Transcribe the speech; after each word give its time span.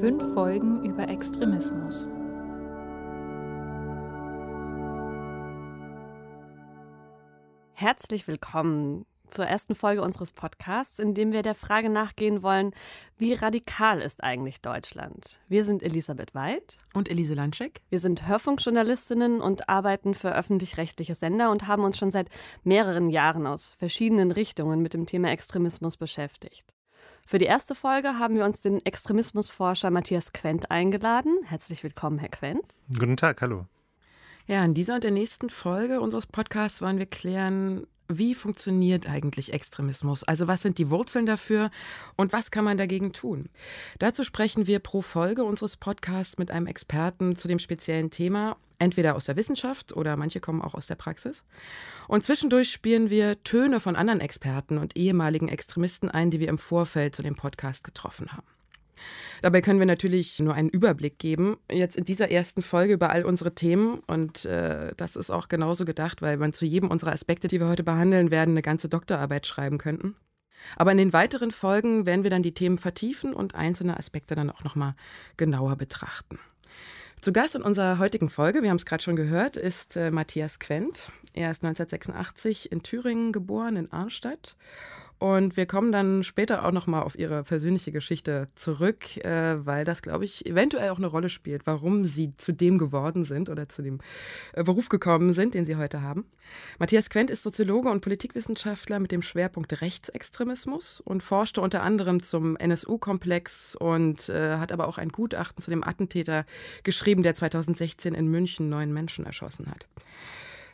Fünf 0.00 0.34
Folgen 0.34 0.84
über 0.84 1.08
Extremismus. 1.08 2.06
Herzlich 7.72 8.28
willkommen 8.28 9.06
zur 9.26 9.46
ersten 9.46 9.74
Folge 9.74 10.02
unseres 10.02 10.32
Podcasts, 10.32 10.98
in 10.98 11.14
dem 11.14 11.32
wir 11.32 11.42
der 11.42 11.54
Frage 11.54 11.88
nachgehen 11.88 12.42
wollen, 12.42 12.72
wie 13.16 13.32
radikal 13.32 14.02
ist 14.02 14.22
eigentlich 14.22 14.60
Deutschland? 14.60 15.40
Wir 15.48 15.64
sind 15.64 15.82
Elisabeth 15.82 16.34
Weid 16.34 16.74
und 16.92 17.10
Elise 17.10 17.32
Landschek. 17.32 17.80
Wir 17.88 17.98
sind 17.98 18.28
Hörfunkjournalistinnen 18.28 19.40
und 19.40 19.70
arbeiten 19.70 20.14
für 20.14 20.34
öffentlich-rechtliche 20.36 21.14
Sender 21.14 21.50
und 21.50 21.68
haben 21.68 21.84
uns 21.84 21.96
schon 21.96 22.10
seit 22.10 22.28
mehreren 22.64 23.08
Jahren 23.08 23.46
aus 23.46 23.72
verschiedenen 23.72 24.30
Richtungen 24.30 24.82
mit 24.82 24.92
dem 24.92 25.06
Thema 25.06 25.30
Extremismus 25.30 25.96
beschäftigt. 25.96 26.75
Für 27.28 27.38
die 27.38 27.46
erste 27.46 27.74
Folge 27.74 28.20
haben 28.20 28.36
wir 28.36 28.44
uns 28.44 28.60
den 28.60 28.86
Extremismusforscher 28.86 29.90
Matthias 29.90 30.32
Quent 30.32 30.70
eingeladen. 30.70 31.40
Herzlich 31.44 31.82
willkommen, 31.82 32.20
Herr 32.20 32.28
Quent. 32.28 32.76
Guten 32.88 33.16
Tag, 33.16 33.42
hallo. 33.42 33.66
Ja, 34.46 34.64
in 34.64 34.74
dieser 34.74 34.94
und 34.94 35.02
der 35.02 35.10
nächsten 35.10 35.50
Folge 35.50 36.00
unseres 36.00 36.28
Podcasts 36.28 36.80
wollen 36.80 37.00
wir 37.00 37.06
klären, 37.06 37.88
wie 38.08 38.34
funktioniert 38.34 39.08
eigentlich 39.08 39.52
Extremismus? 39.52 40.24
Also 40.24 40.46
was 40.46 40.62
sind 40.62 40.78
die 40.78 40.90
Wurzeln 40.90 41.26
dafür 41.26 41.70
und 42.16 42.32
was 42.32 42.50
kann 42.50 42.64
man 42.64 42.78
dagegen 42.78 43.12
tun? 43.12 43.48
Dazu 43.98 44.24
sprechen 44.24 44.66
wir 44.66 44.78
pro 44.78 45.02
Folge 45.02 45.44
unseres 45.44 45.76
Podcasts 45.76 46.38
mit 46.38 46.50
einem 46.50 46.66
Experten 46.66 47.36
zu 47.36 47.48
dem 47.48 47.58
speziellen 47.58 48.10
Thema, 48.10 48.56
entweder 48.78 49.16
aus 49.16 49.26
der 49.26 49.36
Wissenschaft 49.36 49.94
oder 49.94 50.16
manche 50.16 50.40
kommen 50.40 50.62
auch 50.62 50.74
aus 50.74 50.86
der 50.86 50.96
Praxis. 50.96 51.44
Und 52.08 52.24
zwischendurch 52.24 52.70
spielen 52.70 53.10
wir 53.10 53.42
Töne 53.44 53.80
von 53.80 53.96
anderen 53.96 54.20
Experten 54.20 54.78
und 54.78 54.96
ehemaligen 54.96 55.48
Extremisten 55.48 56.10
ein, 56.10 56.30
die 56.30 56.40
wir 56.40 56.48
im 56.48 56.58
Vorfeld 56.58 57.14
zu 57.14 57.22
dem 57.22 57.34
Podcast 57.34 57.84
getroffen 57.84 58.32
haben. 58.32 58.55
Dabei 59.42 59.60
können 59.60 59.78
wir 59.78 59.86
natürlich 59.86 60.38
nur 60.40 60.54
einen 60.54 60.68
Überblick 60.68 61.18
geben. 61.18 61.56
Jetzt 61.70 61.96
in 61.96 62.04
dieser 62.04 62.30
ersten 62.30 62.62
Folge 62.62 62.94
über 62.94 63.10
all 63.10 63.24
unsere 63.24 63.54
Themen. 63.54 64.00
Und 64.06 64.44
äh, 64.44 64.92
das 64.96 65.16
ist 65.16 65.30
auch 65.30 65.48
genauso 65.48 65.84
gedacht, 65.84 66.22
weil 66.22 66.36
man 66.36 66.52
zu 66.52 66.64
jedem 66.64 66.90
unserer 66.90 67.12
Aspekte, 67.12 67.48
die 67.48 67.60
wir 67.60 67.68
heute 67.68 67.84
behandeln 67.84 68.30
werden, 68.30 68.52
eine 68.52 68.62
ganze 68.62 68.88
Doktorarbeit 68.88 69.46
schreiben 69.46 69.78
könnten. 69.78 70.16
Aber 70.76 70.92
in 70.92 70.98
den 70.98 71.12
weiteren 71.12 71.52
Folgen 71.52 72.06
werden 72.06 72.22
wir 72.22 72.30
dann 72.30 72.42
die 72.42 72.54
Themen 72.54 72.78
vertiefen 72.78 73.34
und 73.34 73.54
einzelne 73.54 73.96
Aspekte 73.96 74.34
dann 74.34 74.50
auch 74.50 74.64
nochmal 74.64 74.94
genauer 75.36 75.76
betrachten. 75.76 76.38
Zu 77.20 77.32
Gast 77.32 77.54
in 77.54 77.62
unserer 77.62 77.98
heutigen 77.98 78.28
Folge, 78.28 78.62
wir 78.62 78.70
haben 78.70 78.76
es 78.76 78.86
gerade 78.86 79.02
schon 79.02 79.16
gehört, 79.16 79.56
ist 79.56 79.96
äh, 79.96 80.10
Matthias 80.10 80.58
Quent. 80.58 81.10
Er 81.34 81.50
ist 81.50 81.64
1986 81.64 82.70
in 82.70 82.82
Thüringen 82.82 83.32
geboren, 83.32 83.76
in 83.76 83.90
Arnstadt 83.90 84.56
und 85.18 85.56
wir 85.56 85.64
kommen 85.64 85.92
dann 85.92 86.22
später 86.22 86.64
auch 86.66 86.72
nochmal 86.72 87.02
auf 87.02 87.18
ihre 87.18 87.42
persönliche 87.42 87.90
Geschichte 87.90 88.48
zurück, 88.54 89.16
äh, 89.24 89.56
weil 89.64 89.84
das, 89.84 90.02
glaube 90.02 90.26
ich, 90.26 90.44
eventuell 90.44 90.90
auch 90.90 90.98
eine 90.98 91.06
Rolle 91.06 91.30
spielt, 91.30 91.66
warum 91.66 92.04
sie 92.04 92.36
zu 92.36 92.52
dem 92.52 92.76
geworden 92.76 93.24
sind 93.24 93.48
oder 93.48 93.66
zu 93.68 93.82
dem 93.82 94.00
äh, 94.52 94.62
Beruf 94.62 94.90
gekommen 94.90 95.32
sind, 95.32 95.54
den 95.54 95.64
sie 95.64 95.76
heute 95.76 96.02
haben. 96.02 96.26
Matthias 96.78 97.08
Quent 97.08 97.30
ist 97.30 97.42
Soziologe 97.42 97.88
und 97.88 98.02
Politikwissenschaftler 98.02 98.98
mit 98.98 99.10
dem 99.10 99.22
Schwerpunkt 99.22 99.80
Rechtsextremismus 99.80 101.00
und 101.00 101.22
forschte 101.22 101.62
unter 101.62 101.82
anderem 101.82 102.22
zum 102.22 102.56
NSU-Komplex 102.56 103.74
und 103.74 104.28
äh, 104.28 104.58
hat 104.58 104.70
aber 104.70 104.86
auch 104.86 104.98
ein 104.98 105.08
Gutachten 105.08 105.62
zu 105.62 105.70
dem 105.70 105.82
Attentäter 105.82 106.44
geschrieben, 106.82 107.22
der 107.22 107.34
2016 107.34 108.12
in 108.12 108.28
München 108.28 108.68
neun 108.68 108.92
Menschen 108.92 109.24
erschossen 109.24 109.70
hat. 109.70 109.86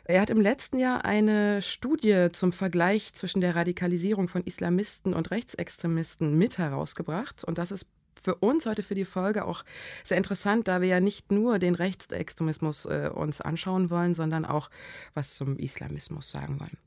Er 0.05 0.19
hat 0.19 0.29
im 0.29 0.41
letzten 0.41 0.79
Jahr 0.79 1.05
eine 1.05 1.61
Studie 1.61 2.27
zum 2.33 2.51
Vergleich 2.51 3.13
zwischen 3.13 3.39
der 3.39 3.55
Radikalisierung 3.55 4.27
von 4.27 4.43
Islamisten 4.43 5.13
und 5.13 5.31
Rechtsextremisten 5.31 6.37
mit 6.37 6.57
herausgebracht. 6.57 7.45
Und 7.45 7.57
das 7.57 7.71
ist 7.71 7.85
für 8.21 8.35
uns 8.35 8.65
heute 8.65 8.83
für 8.83 8.95
die 8.95 9.05
Folge 9.05 9.45
auch 9.45 9.63
sehr 10.03 10.17
interessant, 10.17 10.67
da 10.67 10.81
wir 10.81 10.89
ja 10.89 10.99
nicht 10.99 11.31
nur 11.31 11.57
den 11.57 11.75
Rechtsextremismus 11.75 12.85
äh, 12.85 13.09
uns 13.13 13.39
anschauen 13.39 13.89
wollen, 13.89 14.13
sondern 14.13 14.45
auch 14.45 14.69
was 15.13 15.35
zum 15.35 15.57
Islamismus 15.57 16.29
sagen 16.29 16.59
wollen. 16.59 16.77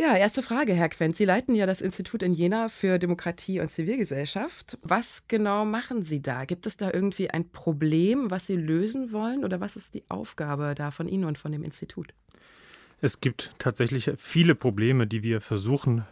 Ja, 0.00 0.16
erste 0.16 0.44
Frage, 0.44 0.74
Herr 0.74 0.90
Quent. 0.90 1.16
Sie 1.16 1.24
leiten 1.24 1.56
ja 1.56 1.66
das 1.66 1.80
Institut 1.80 2.22
in 2.22 2.32
Jena 2.32 2.68
für 2.68 3.00
Demokratie 3.00 3.58
und 3.58 3.68
Zivilgesellschaft. 3.68 4.78
Was 4.82 5.24
genau 5.26 5.64
machen 5.64 6.04
Sie 6.04 6.22
da? 6.22 6.44
Gibt 6.44 6.68
es 6.68 6.76
da 6.76 6.92
irgendwie 6.92 7.30
ein 7.30 7.50
Problem, 7.50 8.30
was 8.30 8.46
Sie 8.46 8.54
lösen 8.54 9.10
wollen 9.10 9.44
oder 9.44 9.60
was 9.60 9.74
ist 9.74 9.94
die 9.94 10.08
Aufgabe 10.08 10.76
da 10.76 10.92
von 10.92 11.08
Ihnen 11.08 11.24
und 11.24 11.36
von 11.36 11.50
dem 11.50 11.64
Institut? 11.64 12.14
Es 13.00 13.20
gibt 13.20 13.52
tatsächlich 13.58 14.12
viele 14.18 14.54
Probleme, 14.54 15.08
die 15.08 15.24
wir 15.24 15.40
versuchen 15.40 16.04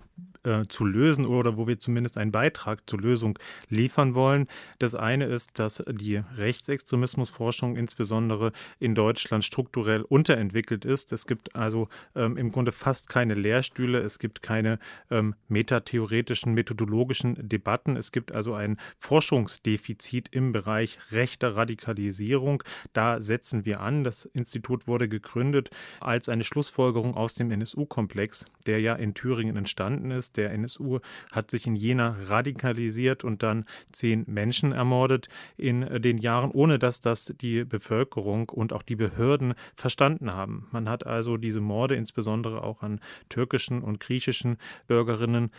äh, 0.46 0.66
zu 0.68 0.84
lösen 0.84 1.26
oder 1.26 1.56
wo 1.56 1.66
wir 1.66 1.78
zumindest 1.78 2.16
einen 2.16 2.30
Beitrag 2.30 2.88
zur 2.88 3.00
Lösung 3.00 3.38
liefern 3.68 4.14
wollen. 4.14 4.46
Das 4.78 4.94
eine 4.94 5.26
ist, 5.26 5.58
dass 5.58 5.82
die 5.88 6.22
Rechtsextremismusforschung 6.36 7.76
insbesondere 7.76 8.52
in 8.78 8.94
Deutschland 8.94 9.44
strukturell 9.44 10.02
unterentwickelt 10.02 10.84
ist. 10.84 11.12
Es 11.12 11.26
gibt 11.26 11.56
also 11.56 11.88
ähm, 12.14 12.36
im 12.36 12.52
Grunde 12.52 12.70
fast 12.70 13.08
keine 13.08 13.34
Lehrstühle, 13.34 13.98
es 13.98 14.20
gibt 14.20 14.40
keine 14.42 14.78
ähm, 15.10 15.34
metatheoretischen, 15.48 16.54
methodologischen 16.54 17.36
Debatten. 17.48 17.96
Es 17.96 18.12
gibt 18.12 18.32
also 18.32 18.54
ein 18.54 18.76
Forschungsdefizit 18.98 20.28
im 20.30 20.52
Bereich 20.52 20.98
rechter 21.10 21.56
Radikalisierung. 21.56 22.62
Da 22.92 23.20
setzen 23.20 23.64
wir 23.64 23.80
an. 23.80 24.04
Das 24.04 24.26
Institut 24.26 24.86
wurde 24.86 25.08
gegründet 25.08 25.70
als 25.98 26.28
eine 26.28 26.44
Schlussfolgerung 26.44 27.16
aus 27.16 27.34
dem 27.34 27.50
NSU-Komplex, 27.50 28.46
der 28.66 28.80
ja 28.80 28.94
in 28.94 29.14
Thüringen 29.14 29.56
entstanden 29.56 30.12
ist 30.12 30.35
der 30.36 30.52
NSU 30.52 31.00
hat 31.32 31.50
sich 31.50 31.66
in 31.66 31.76
Jena 31.76 32.16
radikalisiert 32.24 33.24
und 33.24 33.42
dann 33.42 33.64
zehn 33.92 34.24
Menschen 34.26 34.72
ermordet 34.72 35.28
in 35.56 35.82
äh, 35.82 36.00
den 36.00 36.18
Jahren, 36.18 36.50
ohne 36.50 36.78
dass 36.78 37.00
das 37.00 37.32
die 37.40 37.64
Bevölkerung 37.64 38.48
und 38.48 38.72
auch 38.72 38.82
die 38.82 38.96
Behörden 38.96 39.54
verstanden 39.74 40.32
haben. 40.32 40.68
Man 40.70 40.88
hat 40.88 41.06
also 41.06 41.36
diese 41.36 41.60
Morde 41.60 41.96
insbesondere 41.96 42.62
auch 42.62 42.82
an 42.82 43.00
türkischen 43.28 43.82
und 43.82 44.00
griechischen 44.00 44.58
Bürgerinnen 44.86 45.50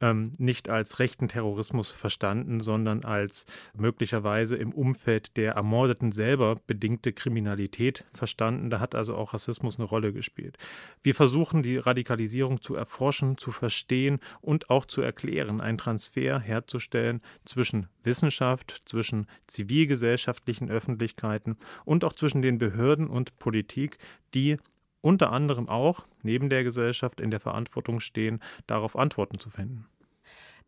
ähm, 0.00 0.32
nicht 0.38 0.68
als 0.68 0.98
rechten 0.98 1.28
Terrorismus 1.28 1.90
verstanden, 1.90 2.60
sondern 2.60 3.04
als 3.04 3.46
möglicherweise 3.74 4.56
im 4.56 4.72
Umfeld 4.72 5.36
der 5.36 5.54
Ermordeten 5.54 6.12
selber 6.12 6.56
bedingte 6.66 7.12
Kriminalität 7.12 8.04
verstanden. 8.12 8.70
Da 8.70 8.80
hat 8.80 8.94
also 8.94 9.14
auch 9.16 9.34
Rassismus 9.34 9.78
eine 9.78 9.88
Rolle 9.88 10.12
gespielt. 10.12 10.56
Wir 11.02 11.14
versuchen 11.14 11.62
die 11.62 11.76
Radikalisierung 11.76 12.60
zu 12.62 12.74
erforschen, 12.74 13.38
zu 13.38 13.50
verstehen 13.50 14.20
und 14.40 14.70
auch 14.70 14.86
zu 14.86 15.00
erklären, 15.00 15.60
einen 15.60 15.78
Transfer 15.78 16.38
herzustellen 16.38 17.20
zwischen 17.44 17.88
Wissenschaft, 18.04 18.82
zwischen 18.84 19.26
zivilgesellschaftlichen 19.46 20.70
Öffentlichkeiten 20.70 21.56
und 21.84 22.04
auch 22.04 22.12
zwischen 22.12 22.42
den 22.42 22.58
Behörden 22.58 23.08
und 23.08 23.38
Politik, 23.38 23.98
die 24.34 24.58
unter 25.00 25.32
anderem 25.32 25.68
auch 25.68 26.06
neben 26.22 26.48
der 26.48 26.64
Gesellschaft 26.64 27.20
in 27.20 27.30
der 27.30 27.40
Verantwortung 27.40 28.00
stehen, 28.00 28.40
darauf 28.66 28.96
Antworten 28.96 29.38
zu 29.38 29.50
finden. 29.50 29.86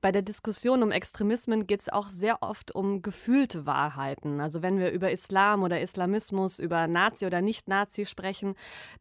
Bei 0.00 0.12
der 0.12 0.22
Diskussion 0.22 0.82
um 0.82 0.92
Extremismen 0.92 1.66
geht 1.66 1.80
es 1.80 1.88
auch 1.90 2.08
sehr 2.08 2.42
oft 2.42 2.74
um 2.74 3.02
gefühlte 3.02 3.66
Wahrheiten. 3.66 4.40
Also 4.40 4.62
wenn 4.62 4.78
wir 4.78 4.92
über 4.92 5.10
Islam 5.10 5.62
oder 5.62 5.80
Islamismus, 5.80 6.58
über 6.58 6.86
Nazi 6.86 7.26
oder 7.26 7.42
Nicht-Nazi 7.42 8.06
sprechen, 8.06 8.54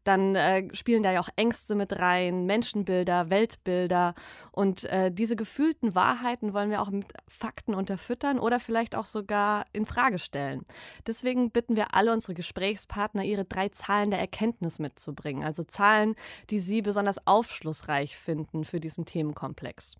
dann 0.04 0.34
äh, 0.34 0.68
spielen 0.74 1.02
da 1.02 1.10
ja 1.10 1.20
auch 1.20 1.30
Ängste 1.36 1.74
mit 1.74 1.98
rein, 1.98 2.44
Menschenbilder, 2.44 3.30
Weltbilder. 3.30 4.14
Und 4.52 4.84
äh, 4.84 5.10
diese 5.10 5.36
gefühlten 5.36 5.94
Wahrheiten 5.94 6.52
wollen 6.52 6.70
wir 6.70 6.82
auch 6.82 6.90
mit 6.90 7.06
Fakten 7.26 7.74
unterfüttern 7.74 8.38
oder 8.38 8.60
vielleicht 8.60 8.94
auch 8.94 9.06
sogar 9.06 9.64
in 9.72 9.86
Frage 9.86 10.18
stellen. 10.18 10.64
Deswegen 11.06 11.50
bitten 11.50 11.76
wir 11.76 11.94
alle 11.94 12.12
unsere 12.12 12.34
Gesprächspartner, 12.34 13.24
ihre 13.24 13.46
drei 13.46 13.70
Zahlen 13.70 14.10
der 14.10 14.20
Erkenntnis 14.20 14.78
mitzubringen. 14.78 15.44
Also 15.44 15.62
Zahlen, 15.62 16.14
die 16.50 16.60
sie 16.60 16.82
besonders 16.82 17.26
aufschlussreich 17.26 18.18
finden 18.18 18.64
für 18.64 18.80
diesen 18.80 19.06
Themenkomplex. 19.06 19.96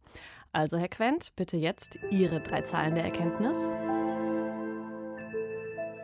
Also, 0.53 0.79
Herr 0.79 0.89
Quent, 0.89 1.31
bitte 1.37 1.57
jetzt 1.57 1.97
Ihre 2.11 2.41
drei 2.41 2.63
Zahlen 2.63 2.97
der 2.97 3.05
Erkenntnis. 3.05 3.57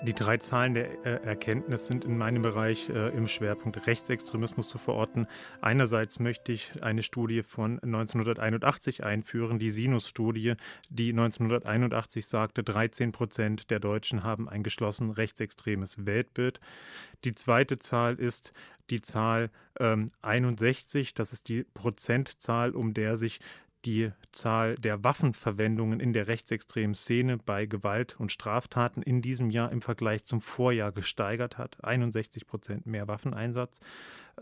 Die 0.06 0.14
drei 0.14 0.36
Zahlen 0.36 0.74
der 0.74 1.04
äh, 1.04 1.26
Erkenntnis 1.26 1.88
sind 1.88 2.04
in 2.04 2.16
meinem 2.16 2.42
Bereich 2.42 2.88
äh, 2.88 3.08
im 3.08 3.26
Schwerpunkt 3.26 3.88
Rechtsextremismus 3.88 4.68
zu 4.68 4.78
verorten. 4.78 5.26
Einerseits 5.60 6.20
möchte 6.20 6.52
ich 6.52 6.80
eine 6.80 7.02
Studie 7.02 7.42
von 7.42 7.80
1981 7.82 9.02
einführen, 9.02 9.58
die 9.58 9.72
Sinus-Studie, 9.72 10.54
die 10.90 11.08
1981 11.08 12.24
sagte, 12.24 12.62
13 12.62 13.10
Prozent 13.10 13.68
der 13.72 13.80
Deutschen 13.80 14.22
haben 14.22 14.48
ein 14.48 14.62
geschlossen 14.62 15.10
rechtsextremes 15.10 16.06
Weltbild. 16.06 16.60
Die 17.24 17.34
zweite 17.34 17.80
Zahl 17.80 18.14
ist 18.14 18.52
die 18.90 19.02
Zahl 19.02 19.50
ähm, 19.80 20.12
61, 20.22 21.14
das 21.14 21.32
ist 21.32 21.48
die 21.48 21.64
Prozentzahl, 21.64 22.76
um 22.76 22.94
der 22.94 23.16
sich 23.16 23.40
die 23.86 24.10
Zahl 24.32 24.74
der 24.74 25.04
Waffenverwendungen 25.04 26.00
in 26.00 26.12
der 26.12 26.26
rechtsextremen 26.26 26.94
Szene 26.94 27.38
bei 27.38 27.66
Gewalt 27.66 28.18
und 28.18 28.32
Straftaten 28.32 29.00
in 29.00 29.22
diesem 29.22 29.50
Jahr 29.50 29.70
im 29.70 29.80
Vergleich 29.80 30.24
zum 30.24 30.40
Vorjahr 30.40 30.92
gesteigert 30.92 31.56
hat. 31.56 31.82
61 31.82 32.46
Prozent 32.46 32.86
mehr 32.86 33.06
Waffeneinsatz 33.06 33.80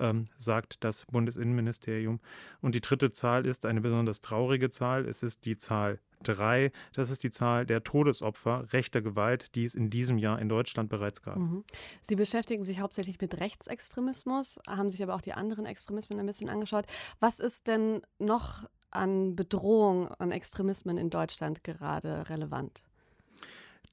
ähm, 0.01 0.27
sagt 0.39 0.83
das 0.83 1.05
Bundesinnenministerium. 1.07 2.21
Und 2.63 2.75
die 2.75 2.81
dritte 2.81 3.13
Zahl 3.13 3.47
ist 3.47 3.67
eine 3.67 3.83
besonders 3.83 4.23
traurige 4.23 4.71
Zahl. 4.71 5.07
Es 5.07 5.23
ist 5.23 5.45
die 5.45 5.57
Zahl 5.57 6.01
drei. 6.23 6.73
Das 6.95 7.11
ist 7.11 7.23
die 7.23 7.31
Zahl 7.31 7.67
der 7.67 7.85
Todesopfer 7.85 8.73
rechter 8.73 9.03
Gewalt, 9.03 9.55
die 9.55 9.65
es 9.65 9.75
in 9.75 9.91
diesem 9.91 10.17
Jahr 10.17 10.39
in 10.39 10.49
Deutschland 10.49 10.89
bereits 10.89 11.23
gab. 11.23 11.37
Mhm. 11.37 11.65
Sie 12.01 12.17
beschäftigen 12.17 12.65
sich 12.65 12.81
hauptsächlich 12.81 13.21
mit 13.21 13.39
Rechtsextremismus, 13.41 14.59
haben 14.67 14.89
sich 14.89 15.03
aber 15.03 15.15
auch 15.15 15.21
die 15.21 15.35
anderen 15.35 15.67
Extremismen 15.67 16.19
ein 16.19 16.27
bisschen 16.27 16.49
angeschaut. 16.49 16.87
Was 17.21 17.41
ist 17.41 17.67
denn 17.69 18.01
noch 18.19 18.65
an 18.95 19.37
Bedrohung, 19.37 20.09
an 20.19 20.33
Extremismen 20.33 20.97
in 20.97 21.11
Deutschland 21.11 21.65
gerade 21.65 22.29
relevant? 22.31 22.85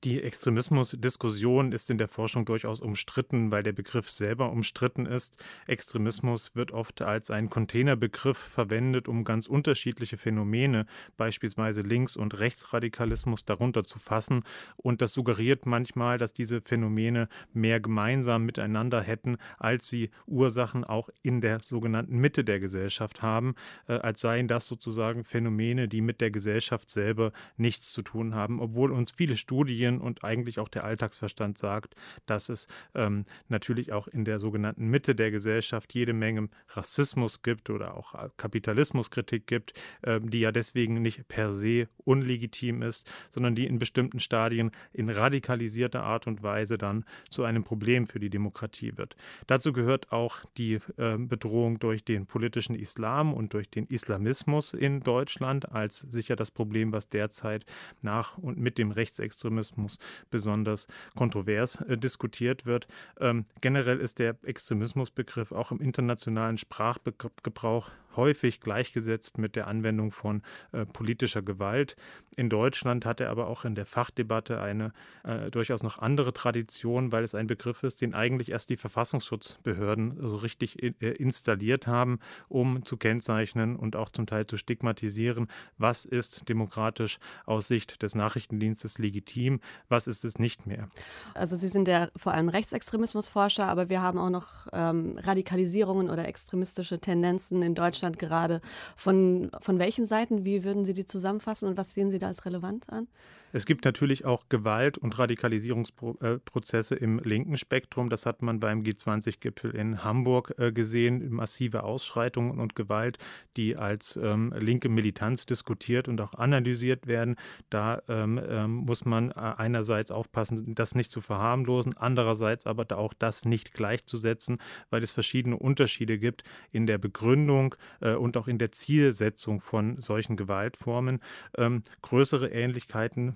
Die 0.04 0.24
Extremismusdiskussion 0.24 1.74
ist 1.74 1.92
in 1.92 2.00
der 2.00 2.08
Forschung 2.08 2.44
durchaus 2.44 2.82
umstritten, 2.82 3.52
weil 3.52 3.62
der 3.62 3.72
Begriff 3.72 4.10
selber 4.10 4.52
umstritten 4.52 5.06
ist. 5.06 5.38
Extremismus 5.68 6.56
wird 6.56 6.72
oft 6.72 7.04
als 7.04 7.30
ein 7.30 7.52
Containerbegriff 7.52 8.40
verwendet, 8.40 9.08
um 9.08 9.24
ganz 9.24 9.46
unterschiedliche 9.46 10.18
Phänomene, 10.18 10.88
beispielsweise 11.18 11.82
Links- 11.82 12.18
und 12.18 12.40
Rechtsradikalismus, 12.40 13.46
darunter 13.46 13.84
zu 13.84 14.00
fassen. 14.00 14.42
Und 14.78 15.04
das 15.04 15.14
suggeriert 15.14 15.68
manchmal, 15.68 16.18
dass 16.18 16.34
diese 16.34 16.62
Phänomene 16.62 17.30
mehr 17.54 17.80
gemeinsam 17.80 18.44
miteinander 18.44 19.02
hätten, 19.02 19.38
als 19.60 19.88
sie 19.88 20.10
Ursachen 20.26 20.84
auch 20.84 21.12
in 21.22 21.42
der 21.42 21.60
sogenannten 21.60 22.18
Mitte 22.18 22.44
der 22.44 22.60
Gesellschaft 22.60 23.22
haben, 23.22 23.54
äh, 23.88 23.94
als 23.94 24.22
seien 24.22 24.48
das 24.48 24.66
sozusagen 24.66 25.26
Phänomene, 25.26 25.88
die 25.88 26.02
mit 26.02 26.22
der 26.22 26.32
Gesellschaft 26.32 26.90
selber 26.90 27.34
nichts 27.56 27.92
zu 27.92 28.02
tun 28.02 28.34
haben, 28.34 28.60
obwohl 28.60 28.92
uns 28.92 29.12
viele 29.12 29.38
Studien 29.38 29.91
Studien 29.92 30.02
und 30.02 30.24
eigentlich 30.24 30.60
auch 30.60 30.68
der 30.68 30.84
Alltagsverstand 30.84 31.58
sagt, 31.58 31.96
dass 32.26 32.50
es 32.50 32.68
ähm, 32.96 33.26
natürlich 33.50 33.92
auch 33.92 34.08
in 34.08 34.26
der 34.26 34.40
sogenannten 34.40 34.88
Mitte 34.88 35.16
der 35.16 35.32
Gesellschaft 35.32 35.94
jede 35.94 36.14
Menge 36.14 36.50
Rassismus 36.70 37.42
gibt 37.42 37.70
oder 37.70 37.96
auch 37.96 38.14
äh, 38.16 38.30
Kapitalismuskritik 38.38 39.48
gibt, 39.48 39.74
ähm, 40.04 40.30
die 40.30 40.40
ja 40.40 40.52
deswegen 40.52 41.02
nicht 41.02 41.28
per 41.28 41.54
se 41.54 41.88
unlegitim 42.06 42.82
ist, 42.82 43.10
sondern 43.30 43.56
die 43.56 43.66
in 43.66 43.80
bestimmten 43.80 44.20
Stadien 44.20 44.72
in 44.94 45.10
radikalisierter 45.10 46.04
Art 46.04 46.28
und 46.28 46.44
Weise 46.44 46.78
dann 46.78 47.06
zu 47.30 47.44
einem 47.44 47.64
Problem 47.64 48.08
für 48.08 48.20
die 48.20 48.30
Demokratie 48.30 48.98
wird. 48.98 49.16
Dazu 49.48 49.74
gehört 49.74 50.12
auch 50.12 50.38
die 50.58 50.80
äh, 50.98 51.18
Bedrohung 51.18 51.80
durch 51.80 52.04
den 52.04 52.26
politischen 52.26 52.76
Islam 52.76 53.34
und 53.34 53.54
durch 53.54 53.70
den 53.70 53.86
Islamismus 53.88 54.74
in 54.74 55.02
Deutschland 55.02 55.72
als 55.72 56.00
sicher 56.00 56.36
das 56.36 56.52
Problem, 56.52 56.92
was 56.92 57.10
derzeit 57.10 57.66
nach 58.02 58.38
und 58.38 58.58
mit 58.58 58.78
dem 58.78 58.92
Rechtsextremismus 58.92 59.81
Extremismus 59.82 59.98
besonders 60.30 60.88
kontrovers 61.16 61.76
äh, 61.82 61.98
diskutiert 61.98 62.66
wird. 62.66 62.88
Ähm, 63.20 63.46
generell 63.62 64.00
ist 64.00 64.20
der 64.20 64.36
Extremismusbegriff 64.44 65.52
auch 65.52 65.72
im 65.72 65.80
internationalen 65.80 66.58
Sprachgebrauch 66.58 67.90
häufig 68.16 68.60
gleichgesetzt 68.60 69.38
mit 69.38 69.56
der 69.56 69.68
Anwendung 69.68 70.12
von 70.12 70.42
äh, 70.72 70.86
politischer 70.86 71.42
Gewalt. 71.42 71.96
In 72.36 72.50
Deutschland 72.50 73.06
hat 73.06 73.20
er 73.20 73.30
aber 73.30 73.48
auch 73.48 73.66
in 73.66 73.76
der 73.76 73.86
Fachdebatte 73.86 74.62
eine 74.62 74.94
äh, 75.24 75.52
durchaus 75.52 75.84
noch 75.84 76.00
andere 76.00 76.34
Tradition, 76.34 77.12
weil 77.12 77.24
es 77.24 77.36
ein 77.36 77.48
Begriff 77.48 77.84
ist, 77.84 78.02
den 78.02 78.14
eigentlich 78.14 78.52
erst 78.52 78.70
die 78.70 78.78
Verfassungsschutzbehörden 78.78 80.18
so 80.28 80.38
richtig 80.38 80.82
in, 80.82 80.96
äh, 81.02 81.12
installiert 81.12 81.88
haben, 81.88 82.20
um 82.48 82.86
zu 82.86 82.98
kennzeichnen 82.98 83.76
und 83.76 83.96
auch 83.96 84.10
zum 84.10 84.28
Teil 84.28 84.48
zu 84.48 84.58
stigmatisieren, 84.58 85.48
was 85.78 86.06
ist 86.06 86.48
demokratisch 86.48 87.20
aus 87.46 87.68
Sicht 87.68 88.02
des 88.02 88.16
Nachrichtendienstes 88.16 88.98
legitim, 88.98 89.60
was 89.90 90.08
ist 90.08 90.26
es 90.26 90.40
nicht 90.40 90.68
mehr. 90.68 90.90
Also 91.34 91.56
Sie 91.56 91.68
sind 91.68 91.88
ja 91.88 92.10
vor 92.16 92.34
allem 92.34 92.50
Rechtsextremismusforscher, 92.50 93.66
aber 93.66 93.90
wir 93.90 94.02
haben 94.02 94.18
auch 94.18 94.30
noch 94.30 94.68
ähm, 94.74 95.18
Radikalisierungen 95.18 96.10
oder 96.10 96.28
extremistische 96.28 97.00
Tendenzen 97.00 97.62
in 97.62 97.76
Deutschland 97.76 98.01
Deutschland 98.02 98.20
gerade. 98.20 98.62
Von, 98.96 99.52
von 99.60 99.80
welchen 99.80 100.06
Seiten, 100.06 100.46
wie 100.46 100.64
würden 100.64 100.86
Sie 100.86 100.94
die 100.94 101.06
zusammenfassen 101.06 101.70
und 101.70 101.78
was 101.78 101.94
sehen 101.94 102.10
Sie 102.10 102.20
da 102.20 102.28
als 102.28 102.46
relevant 102.46 102.90
an? 102.90 103.08
Es 103.54 103.66
gibt 103.66 103.86
natürlich 103.86 104.26
auch 104.26 104.48
Gewalt- 104.50 104.98
und 104.98 105.18
Radikalisierungsprozesse 105.18 106.96
im 106.96 107.20
linken 107.20 107.58
Spektrum. 107.58 108.10
Das 108.10 108.26
hat 108.26 108.42
man 108.42 108.60
beim 108.60 108.82
G20-Gipfel 108.82 109.72
in 109.72 110.04
Hamburg 110.04 110.54
äh, 110.58 110.72
gesehen. 110.72 111.32
Massive 111.32 111.84
Ausschreitungen 111.84 112.60
und 112.60 112.76
Gewalt, 112.76 113.18
die 113.58 113.76
als 113.76 114.18
ähm, 114.22 114.54
linke 114.58 114.90
Militanz 114.90 115.46
diskutiert 115.46 116.08
und 116.08 116.22
auch 116.22 116.34
analysiert 116.34 117.08
werden. 117.08 117.36
Da 117.70 118.02
ähm, 118.08 118.40
ähm, 118.48 118.72
muss 118.72 119.06
man 119.06 119.32
äh, 119.32 119.34
einerseits 119.36 120.12
aufpassen, 120.12 120.74
das 120.76 120.96
nicht 120.96 121.12
zu 121.12 121.22
verharmlosen, 121.22 121.98
andererseits 121.98 122.66
aber 122.66 122.86
auch 122.98 123.14
das 123.14 123.46
nicht 123.46 123.74
gleichzusetzen, 123.74 124.60
weil 124.90 125.04
es 125.04 125.12
verschiedene 125.12 125.58
Unterschiede 125.58 126.18
gibt 126.18 126.44
in 126.72 126.88
der 126.88 126.98
Begründung 126.98 127.76
äh, 128.00 128.14
und 128.14 128.38
auch 128.38 128.48
in 128.48 128.58
der 128.58 128.72
Zielsetzung 128.72 129.62
von 129.62 130.00
solchen 130.00 130.38
Gewaltformen. 130.38 131.20
Ähm, 131.58 131.84
größere 132.02 132.50
Ähnlichkeiten 132.50 133.36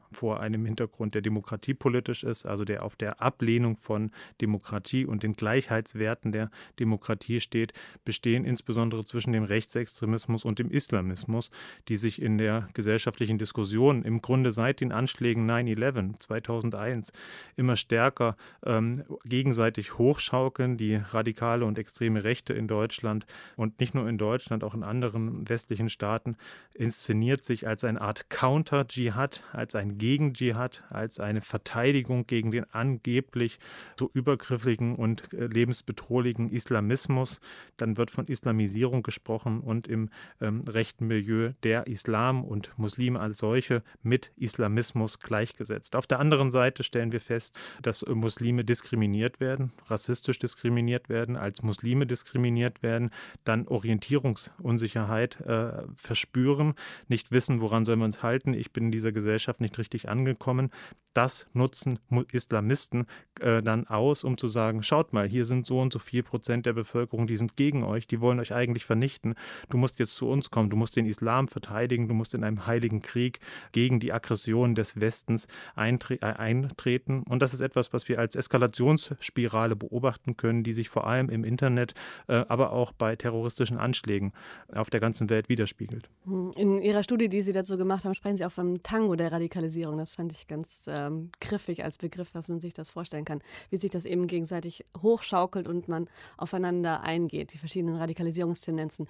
vor 0.11 0.39
einem 0.39 0.65
Hintergrund, 0.65 1.15
der 1.15 1.21
demokratiepolitisch 1.21 2.23
ist, 2.23 2.45
also 2.45 2.65
der 2.65 2.83
auf 2.83 2.95
der 2.95 3.21
Ablehnung 3.21 3.77
von 3.77 4.11
Demokratie 4.41 5.05
und 5.05 5.23
den 5.23 5.33
Gleichheitswerten 5.33 6.31
der 6.31 6.51
Demokratie 6.79 7.39
steht, 7.39 7.73
bestehen 8.05 8.45
insbesondere 8.45 9.03
zwischen 9.05 9.33
dem 9.33 9.43
Rechtsextremismus 9.43 10.45
und 10.45 10.59
dem 10.59 10.69
Islamismus, 10.69 11.51
die 11.87 11.97
sich 11.97 12.21
in 12.21 12.37
der 12.37 12.67
gesellschaftlichen 12.73 13.37
Diskussion 13.37 14.03
im 14.03 14.21
Grunde 14.21 14.51
seit 14.51 14.81
den 14.81 14.91
Anschlägen 14.91 15.49
9-11 15.49 16.19
2001 16.19 17.13
immer 17.55 17.75
stärker 17.75 18.35
ähm, 18.65 19.03
gegenseitig 19.25 19.97
hochschaukeln. 19.97 20.77
Die 20.77 20.95
radikale 20.95 21.65
und 21.65 21.77
extreme 21.77 22.23
Rechte 22.23 22.53
in 22.53 22.67
Deutschland 22.67 23.25
und 23.55 23.79
nicht 23.79 23.93
nur 23.93 24.07
in 24.07 24.17
Deutschland, 24.17 24.63
auch 24.63 24.73
in 24.73 24.83
anderen 24.83 25.47
westlichen 25.49 25.89
Staaten 25.89 26.35
inszeniert 26.73 27.43
sich 27.43 27.67
als 27.67 27.83
eine 27.83 28.01
Art 28.01 28.29
Counter-Dschihad, 28.29 29.43
als 29.51 29.75
ein 29.75 30.00
gegen 30.01 30.33
Dschihad, 30.33 30.83
als 30.89 31.19
eine 31.19 31.41
Verteidigung 31.41 32.25
gegen 32.25 32.49
den 32.49 32.65
angeblich 32.73 33.59
so 33.95 34.09
übergriffigen 34.15 34.95
und 34.95 35.31
äh, 35.31 35.45
lebensbedrohlichen 35.45 36.49
Islamismus. 36.49 37.39
Dann 37.77 37.97
wird 37.97 38.09
von 38.09 38.25
Islamisierung 38.25 39.03
gesprochen 39.03 39.59
und 39.59 39.87
im 39.87 40.09
ähm, 40.39 40.61
rechten 40.61 41.05
Milieu 41.05 41.51
der 41.61 41.85
Islam 41.85 42.43
und 42.43 42.71
Muslime 42.77 43.19
als 43.19 43.37
solche 43.37 43.83
mit 44.01 44.31
Islamismus 44.37 45.19
gleichgesetzt. 45.19 45.95
Auf 45.95 46.07
der 46.07 46.19
anderen 46.19 46.49
Seite 46.49 46.81
stellen 46.81 47.11
wir 47.11 47.21
fest, 47.21 47.55
dass 47.83 48.01
äh, 48.01 48.15
Muslime 48.15 48.65
diskriminiert 48.65 49.39
werden, 49.39 49.71
rassistisch 49.85 50.39
diskriminiert 50.39 51.09
werden, 51.09 51.35
als 51.35 51.61
Muslime 51.61 52.07
diskriminiert 52.07 52.81
werden, 52.81 53.11
dann 53.43 53.67
Orientierungsunsicherheit 53.67 55.39
äh, 55.41 55.83
verspüren, 55.95 56.73
nicht 57.07 57.31
wissen, 57.31 57.61
woran 57.61 57.85
sollen 57.85 57.99
wir 57.99 58.05
uns 58.05 58.23
halten. 58.23 58.55
Ich 58.55 58.71
bin 58.71 58.85
in 58.85 58.91
dieser 58.91 59.11
Gesellschaft 59.11 59.61
nicht 59.61 59.77
richtig 59.77 59.90
richtig 59.91 60.09
angekommen. 60.09 60.71
Das 61.13 61.45
nutzen 61.53 61.99
Islamisten 62.31 63.05
äh, 63.41 63.61
dann 63.61 63.85
aus, 63.87 64.23
um 64.23 64.37
zu 64.37 64.47
sagen, 64.47 64.81
schaut 64.81 65.11
mal, 65.11 65.27
hier 65.27 65.45
sind 65.45 65.67
so 65.67 65.81
und 65.81 65.91
so 65.91 65.99
viel 65.99 66.23
Prozent 66.23 66.65
der 66.65 66.71
Bevölkerung, 66.71 67.27
die 67.27 67.35
sind 67.35 67.57
gegen 67.57 67.83
euch, 67.83 68.07
die 68.07 68.21
wollen 68.21 68.39
euch 68.39 68.53
eigentlich 68.53 68.85
vernichten. 68.85 69.35
Du 69.67 69.77
musst 69.77 69.99
jetzt 69.99 70.15
zu 70.15 70.29
uns 70.29 70.51
kommen, 70.51 70.69
du 70.69 70.77
musst 70.77 70.95
den 70.95 71.05
Islam 71.05 71.49
verteidigen, 71.49 72.07
du 72.07 72.13
musst 72.13 72.33
in 72.33 72.45
einem 72.45 72.65
heiligen 72.65 73.01
Krieg 73.01 73.41
gegen 73.73 73.99
die 73.99 74.13
Aggression 74.13 74.73
des 74.73 75.01
Westens 75.01 75.47
eintre 75.75 76.15
äh, 76.21 76.25
eintreten. 76.25 77.23
Und 77.27 77.41
das 77.41 77.53
ist 77.53 77.59
etwas, 77.59 77.91
was 77.91 78.07
wir 78.07 78.17
als 78.17 78.35
Eskalationsspirale 78.35 79.75
beobachten 79.75 80.37
können, 80.37 80.63
die 80.63 80.71
sich 80.73 80.87
vor 80.87 81.07
allem 81.07 81.29
im 81.29 81.43
Internet, 81.43 81.93
äh, 82.29 82.45
aber 82.47 82.71
auch 82.71 82.93
bei 82.93 83.17
terroristischen 83.17 83.77
Anschlägen 83.77 84.31
auf 84.73 84.89
der 84.89 85.01
ganzen 85.01 85.29
Welt 85.29 85.49
widerspiegelt. 85.49 86.09
In 86.55 86.81
Ihrer 86.81 87.03
Studie, 87.03 87.27
die 87.27 87.41
Sie 87.41 87.51
dazu 87.51 87.77
gemacht 87.77 88.05
haben, 88.05 88.15
sprechen 88.15 88.37
Sie 88.37 88.45
auch 88.45 88.51
vom 88.51 88.81
Tango 88.81 89.17
der 89.17 89.33
Radikalisierung. 89.33 89.80
Radikalisierung. 89.81 89.97
Das 89.97 90.15
fand 90.15 90.31
ich 90.31 90.47
ganz 90.47 90.85
ähm, 90.87 91.31
griffig 91.39 91.83
als 91.83 91.97
Begriff, 91.97 92.31
dass 92.31 92.47
man 92.47 92.59
sich 92.59 92.73
das 92.73 92.89
vorstellen 92.89 93.25
kann, 93.25 93.41
wie 93.69 93.77
sich 93.77 93.91
das 93.91 94.05
eben 94.05 94.27
gegenseitig 94.27 94.85
hochschaukelt 95.01 95.67
und 95.67 95.87
man 95.87 96.09
aufeinander 96.37 97.01
eingeht, 97.01 97.53
die 97.53 97.57
verschiedenen 97.57 97.95
Radikalisierungstendenzen. 97.97 99.07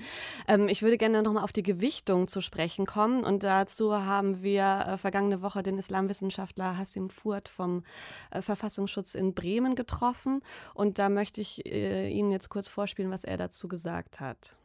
Ähm, 0.48 0.68
ich 0.70 0.82
würde 0.82 0.98
gerne 0.98 1.22
nochmal 1.22 1.44
auf 1.44 1.51
die 1.51 1.63
Gewichtung 1.63 2.28
zu 2.28 2.42
sprechen 2.42 2.86
kommen 2.86 3.24
und 3.24 3.44
dazu 3.44 3.94
haben 3.94 4.42
wir 4.44 4.86
äh, 4.88 4.98
vergangene 4.98 5.42
Woche 5.42 5.63
den 5.63 5.78
Islamwissenschaftler 5.78 6.78
Hassim 6.78 7.10
Furt 7.10 7.50
vom 7.50 7.84
äh, 8.32 8.42
Verfassungsschutz 8.42 9.16
in 9.16 9.34
Bremen 9.34 9.75
getroffen 9.75 10.42
und 10.74 11.00
da 11.00 11.10
möchte 11.10 11.42
ich 11.42 11.66
äh, 11.66 12.10
Ihnen 12.10 12.32
jetzt 12.32 12.50
kurz 12.50 12.68
vorspielen, 12.68 13.12
was 13.12 13.24
er 13.24 13.38
dazu 13.38 13.68
gesagt 13.68 14.20
hat. 14.20 14.56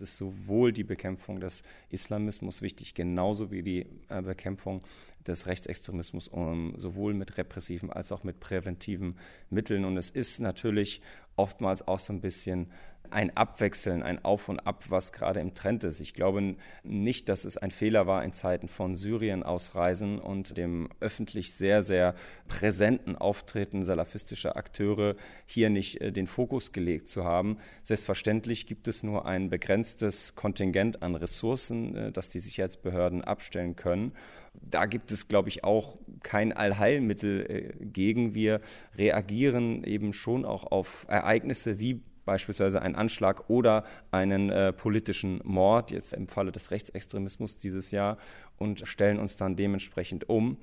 Ist 0.00 0.16
sowohl 0.16 0.72
die 0.72 0.84
Bekämpfung 0.84 1.40
des 1.40 1.62
Islamismus 1.90 2.62
wichtig, 2.62 2.94
genauso 2.94 3.50
wie 3.50 3.62
die 3.62 3.86
äh, 4.08 4.22
Bekämpfung 4.22 4.82
des 5.26 5.46
Rechtsextremismus, 5.46 6.28
um, 6.28 6.74
sowohl 6.76 7.14
mit 7.14 7.36
repressiven 7.36 7.90
als 7.90 8.10
auch 8.12 8.24
mit 8.24 8.40
präventiven 8.40 9.16
Mitteln. 9.50 9.84
Und 9.84 9.96
es 9.96 10.10
ist 10.10 10.40
natürlich 10.40 11.02
oftmals 11.36 11.86
auch 11.86 11.98
so 11.98 12.12
ein 12.12 12.20
bisschen 12.20 12.70
ein 13.12 13.36
Abwechseln, 13.36 14.02
ein 14.02 14.24
Auf 14.24 14.48
und 14.48 14.60
Ab, 14.60 14.84
was 14.88 15.12
gerade 15.12 15.40
im 15.40 15.54
Trend 15.54 15.84
ist. 15.84 16.00
Ich 16.00 16.14
glaube 16.14 16.56
nicht, 16.82 17.28
dass 17.28 17.44
es 17.44 17.56
ein 17.56 17.70
Fehler 17.70 18.06
war, 18.06 18.24
in 18.24 18.32
Zeiten 18.32 18.68
von 18.68 18.96
Syrien 18.96 19.42
ausreisen 19.42 20.18
und 20.18 20.56
dem 20.56 20.88
öffentlich 21.00 21.54
sehr, 21.54 21.82
sehr 21.82 22.14
präsenten 22.48 23.16
Auftreten 23.16 23.82
salafistischer 23.82 24.56
Akteure 24.56 25.16
hier 25.46 25.70
nicht 25.70 26.00
äh, 26.00 26.12
den 26.12 26.26
Fokus 26.26 26.72
gelegt 26.72 27.08
zu 27.08 27.24
haben. 27.24 27.58
Selbstverständlich 27.82 28.66
gibt 28.66 28.88
es 28.88 29.02
nur 29.02 29.26
ein 29.26 29.50
begrenztes 29.50 30.34
Kontingent 30.34 31.02
an 31.02 31.14
Ressourcen, 31.14 31.96
äh, 31.96 32.12
das 32.12 32.28
die 32.28 32.40
Sicherheitsbehörden 32.40 33.22
abstellen 33.22 33.76
können. 33.76 34.12
Da 34.52 34.86
gibt 34.86 35.12
es, 35.12 35.28
glaube 35.28 35.48
ich, 35.48 35.64
auch 35.64 35.96
kein 36.22 36.52
Allheilmittel 36.52 37.46
äh, 37.48 37.84
gegen. 37.84 38.34
Wir 38.34 38.60
reagieren 38.96 39.84
eben 39.84 40.12
schon 40.12 40.44
auch 40.44 40.70
auf 40.70 41.06
Ereignisse 41.08 41.78
wie 41.78 42.02
beispielsweise 42.30 42.80
einen 42.80 42.94
Anschlag 42.94 43.50
oder 43.50 43.82
einen 44.12 44.50
äh, 44.50 44.72
politischen 44.72 45.40
Mord, 45.42 45.90
jetzt 45.90 46.12
im 46.12 46.28
Falle 46.28 46.52
des 46.52 46.70
Rechtsextremismus 46.70 47.56
dieses 47.56 47.90
Jahr, 47.90 48.18
und 48.56 48.86
stellen 48.86 49.18
uns 49.18 49.36
dann 49.36 49.56
dementsprechend 49.56 50.28
um. 50.28 50.56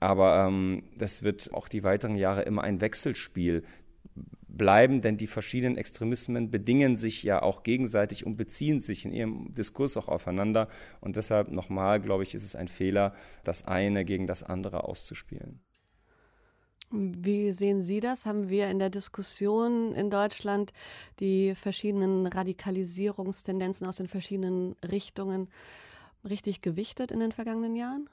Aber 0.00 0.46
ähm, 0.46 0.82
das 0.98 1.22
wird 1.22 1.54
auch 1.54 1.68
die 1.68 1.82
weiteren 1.82 2.16
Jahre 2.16 2.42
immer 2.42 2.62
ein 2.62 2.82
Wechselspiel 2.82 3.62
bleiben, 4.46 5.00
denn 5.00 5.16
die 5.16 5.26
verschiedenen 5.26 5.78
Extremismen 5.78 6.50
bedingen 6.50 6.98
sich 6.98 7.22
ja 7.22 7.40
auch 7.40 7.62
gegenseitig 7.62 8.26
und 8.26 8.36
beziehen 8.36 8.82
sich 8.82 9.06
in 9.06 9.12
ihrem 9.12 9.54
Diskurs 9.54 9.96
auch 9.96 10.08
aufeinander. 10.08 10.68
Und 11.00 11.16
deshalb 11.16 11.50
nochmal, 11.50 12.02
glaube 12.02 12.24
ich, 12.24 12.34
ist 12.34 12.44
es 12.44 12.54
ein 12.54 12.68
Fehler, 12.68 13.14
das 13.44 13.66
eine 13.66 14.04
gegen 14.04 14.26
das 14.26 14.42
andere 14.42 14.84
auszuspielen. 14.84 15.63
Wie 16.96 17.50
sehen 17.50 17.82
Sie 17.82 17.98
das? 17.98 18.24
Haben 18.24 18.48
wir 18.50 18.68
in 18.68 18.78
der 18.78 18.88
Diskussion 18.88 19.92
in 19.94 20.10
Deutschland 20.10 20.72
die 21.18 21.56
verschiedenen 21.56 22.28
Radikalisierungstendenzen 22.28 23.84
aus 23.88 23.96
den 23.96 24.06
verschiedenen 24.06 24.76
Richtungen 24.88 25.48
richtig 26.22 26.62
gewichtet 26.62 27.10
in 27.10 27.18
den 27.18 27.32
vergangenen 27.32 27.74
Jahren? 27.74 28.08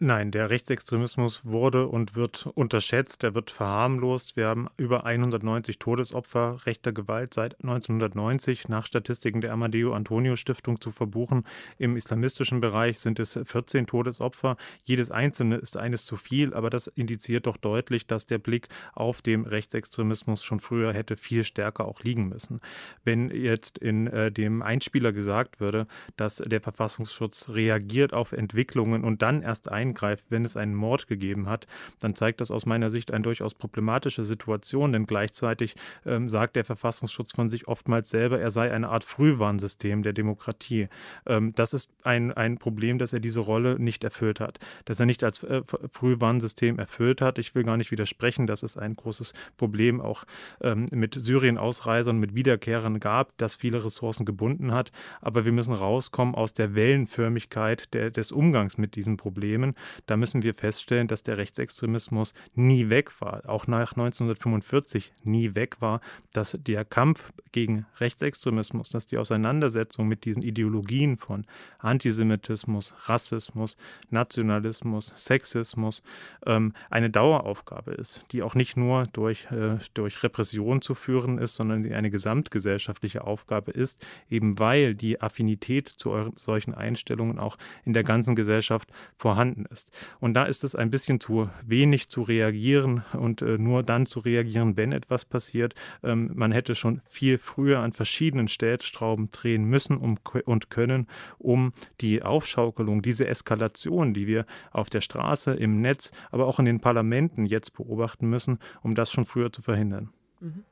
Nein, 0.00 0.30
der 0.30 0.48
Rechtsextremismus 0.48 1.44
wurde 1.44 1.88
und 1.88 2.14
wird 2.14 2.46
unterschätzt, 2.54 3.24
er 3.24 3.34
wird 3.34 3.50
verharmlost. 3.50 4.36
Wir 4.36 4.46
haben 4.46 4.68
über 4.76 5.04
190 5.04 5.80
Todesopfer 5.80 6.60
rechter 6.66 6.92
Gewalt 6.92 7.34
seit 7.34 7.54
1990 7.64 8.68
nach 8.68 8.86
Statistiken 8.86 9.40
der 9.40 9.52
Amadeo 9.52 9.94
Antonio 9.94 10.36
Stiftung 10.36 10.80
zu 10.80 10.92
verbuchen. 10.92 11.44
Im 11.78 11.96
islamistischen 11.96 12.60
Bereich 12.60 13.00
sind 13.00 13.18
es 13.18 13.40
14 13.42 13.88
Todesopfer. 13.88 14.56
Jedes 14.84 15.10
einzelne 15.10 15.56
ist 15.56 15.76
eines 15.76 16.06
zu 16.06 16.16
viel, 16.16 16.54
aber 16.54 16.70
das 16.70 16.86
indiziert 16.86 17.48
doch 17.48 17.56
deutlich, 17.56 18.06
dass 18.06 18.24
der 18.24 18.38
Blick 18.38 18.68
auf 18.94 19.20
den 19.20 19.46
Rechtsextremismus 19.46 20.44
schon 20.44 20.60
früher 20.60 20.92
hätte 20.92 21.16
viel 21.16 21.42
stärker 21.42 21.86
auch 21.86 22.04
liegen 22.04 22.28
müssen. 22.28 22.60
Wenn 23.02 23.30
jetzt 23.30 23.78
in 23.78 24.06
äh, 24.06 24.30
dem 24.30 24.62
Einspieler 24.62 25.12
gesagt 25.12 25.58
würde, 25.58 25.88
dass 26.16 26.36
der 26.36 26.60
Verfassungsschutz 26.60 27.48
reagiert 27.48 28.12
auf 28.12 28.30
Entwicklungen 28.30 29.02
und 29.02 29.22
dann 29.22 29.42
erst 29.42 29.68
ein 29.72 29.87
eingreift, 29.88 30.26
wenn 30.28 30.44
es 30.44 30.56
einen 30.56 30.74
Mord 30.74 31.06
gegeben 31.06 31.48
hat, 31.48 31.66
dann 32.00 32.14
zeigt 32.14 32.40
das 32.40 32.50
aus 32.50 32.66
meiner 32.66 32.90
Sicht 32.90 33.12
eine 33.12 33.22
durchaus 33.22 33.54
problematische 33.54 34.24
Situation, 34.24 34.92
denn 34.92 35.06
gleichzeitig 35.06 35.74
ähm, 36.06 36.28
sagt 36.28 36.56
der 36.56 36.64
Verfassungsschutz 36.64 37.32
von 37.32 37.48
sich 37.48 37.68
oftmals 37.68 38.10
selber, 38.10 38.38
er 38.40 38.50
sei 38.50 38.72
eine 38.72 38.88
Art 38.88 39.04
Frühwarnsystem 39.04 40.02
der 40.02 40.12
Demokratie. 40.12 40.88
Ähm, 41.26 41.52
das 41.54 41.74
ist 41.74 41.90
ein, 42.02 42.32
ein 42.32 42.58
Problem, 42.58 42.98
dass 42.98 43.12
er 43.12 43.20
diese 43.20 43.40
Rolle 43.40 43.78
nicht 43.78 44.04
erfüllt 44.04 44.40
hat, 44.40 44.58
dass 44.84 45.00
er 45.00 45.06
nicht 45.06 45.24
als 45.24 45.42
äh, 45.42 45.62
Frühwarnsystem 45.90 46.78
erfüllt 46.78 47.20
hat. 47.20 47.38
Ich 47.38 47.54
will 47.54 47.64
gar 47.64 47.76
nicht 47.76 47.90
widersprechen, 47.90 48.46
dass 48.46 48.62
es 48.62 48.76
ein 48.76 48.94
großes 48.94 49.32
Problem 49.56 50.00
auch 50.00 50.24
ähm, 50.60 50.86
mit 50.90 51.14
Syrien-Ausreisern, 51.14 52.18
mit 52.18 52.34
Wiederkehrern 52.34 53.00
gab, 53.00 53.36
das 53.38 53.54
viele 53.54 53.84
Ressourcen 53.84 54.26
gebunden 54.26 54.72
hat. 54.72 54.92
Aber 55.20 55.44
wir 55.44 55.52
müssen 55.52 55.74
rauskommen 55.74 56.34
aus 56.34 56.52
der 56.52 56.74
Wellenförmigkeit 56.74 57.92
der, 57.94 58.10
des 58.10 58.32
Umgangs 58.32 58.78
mit 58.78 58.94
diesen 58.94 59.16
Problemen 59.16 59.74
da 60.06 60.16
müssen 60.16 60.42
wir 60.42 60.54
feststellen, 60.54 61.08
dass 61.08 61.22
der 61.22 61.38
Rechtsextremismus 61.38 62.34
nie 62.54 62.88
weg 62.88 63.20
war, 63.20 63.48
auch 63.48 63.66
nach 63.66 63.92
1945 63.92 65.12
nie 65.24 65.54
weg 65.54 65.80
war, 65.80 66.00
dass 66.32 66.58
der 66.60 66.84
Kampf 66.84 67.32
gegen 67.52 67.86
Rechtsextremismus, 67.98 68.90
dass 68.90 69.06
die 69.06 69.18
Auseinandersetzung 69.18 70.08
mit 70.08 70.24
diesen 70.24 70.42
Ideologien 70.42 71.16
von 71.16 71.46
Antisemitismus, 71.78 72.94
Rassismus, 73.06 73.76
Nationalismus, 74.10 75.12
Sexismus 75.16 76.02
ähm, 76.46 76.72
eine 76.90 77.10
Daueraufgabe 77.10 77.92
ist, 77.92 78.24
die 78.32 78.42
auch 78.42 78.54
nicht 78.54 78.76
nur 78.76 79.06
durch, 79.12 79.50
äh, 79.50 79.78
durch 79.94 80.22
Repression 80.22 80.82
zu 80.82 80.94
führen 80.94 81.38
ist, 81.38 81.54
sondern 81.56 81.82
die 81.82 81.94
eine 81.94 82.10
gesamtgesellschaftliche 82.10 83.24
Aufgabe 83.24 83.72
ist, 83.72 84.04
eben 84.30 84.58
weil 84.58 84.94
die 84.94 85.20
Affinität 85.20 85.88
zu 85.88 86.32
solchen 86.36 86.74
Einstellungen 86.74 87.38
auch 87.38 87.56
in 87.84 87.92
der 87.92 88.04
ganzen 88.04 88.34
Gesellschaft 88.34 88.90
vorhanden 89.16 89.66
ist. 89.70 89.90
Und 90.20 90.34
da 90.34 90.44
ist 90.44 90.64
es 90.64 90.74
ein 90.74 90.90
bisschen 90.90 91.20
zu 91.20 91.48
wenig 91.64 92.08
zu 92.08 92.22
reagieren 92.22 93.04
und 93.12 93.42
äh, 93.42 93.58
nur 93.58 93.82
dann 93.82 94.06
zu 94.06 94.20
reagieren, 94.20 94.76
wenn 94.76 94.92
etwas 94.92 95.24
passiert. 95.24 95.74
Ähm, 96.02 96.30
man 96.34 96.52
hätte 96.52 96.74
schon 96.74 97.00
viel 97.06 97.38
früher 97.38 97.80
an 97.80 97.92
verschiedenen 97.92 98.48
Stellstrauben 98.48 99.30
drehen 99.30 99.64
müssen 99.64 99.96
um, 99.96 100.18
und 100.44 100.70
können, 100.70 101.06
um 101.38 101.72
die 102.00 102.22
Aufschaukelung, 102.22 103.02
diese 103.02 103.26
Eskalation, 103.26 104.14
die 104.14 104.26
wir 104.26 104.46
auf 104.70 104.90
der 104.90 105.00
Straße, 105.00 105.54
im 105.54 105.80
Netz, 105.80 106.12
aber 106.30 106.46
auch 106.46 106.58
in 106.58 106.64
den 106.64 106.80
Parlamenten 106.80 107.46
jetzt 107.46 107.72
beobachten 107.74 108.28
müssen, 108.28 108.58
um 108.82 108.94
das 108.94 109.10
schon 109.10 109.24
früher 109.24 109.52
zu 109.52 109.62
verhindern. 109.62 110.10
Mhm. 110.40 110.64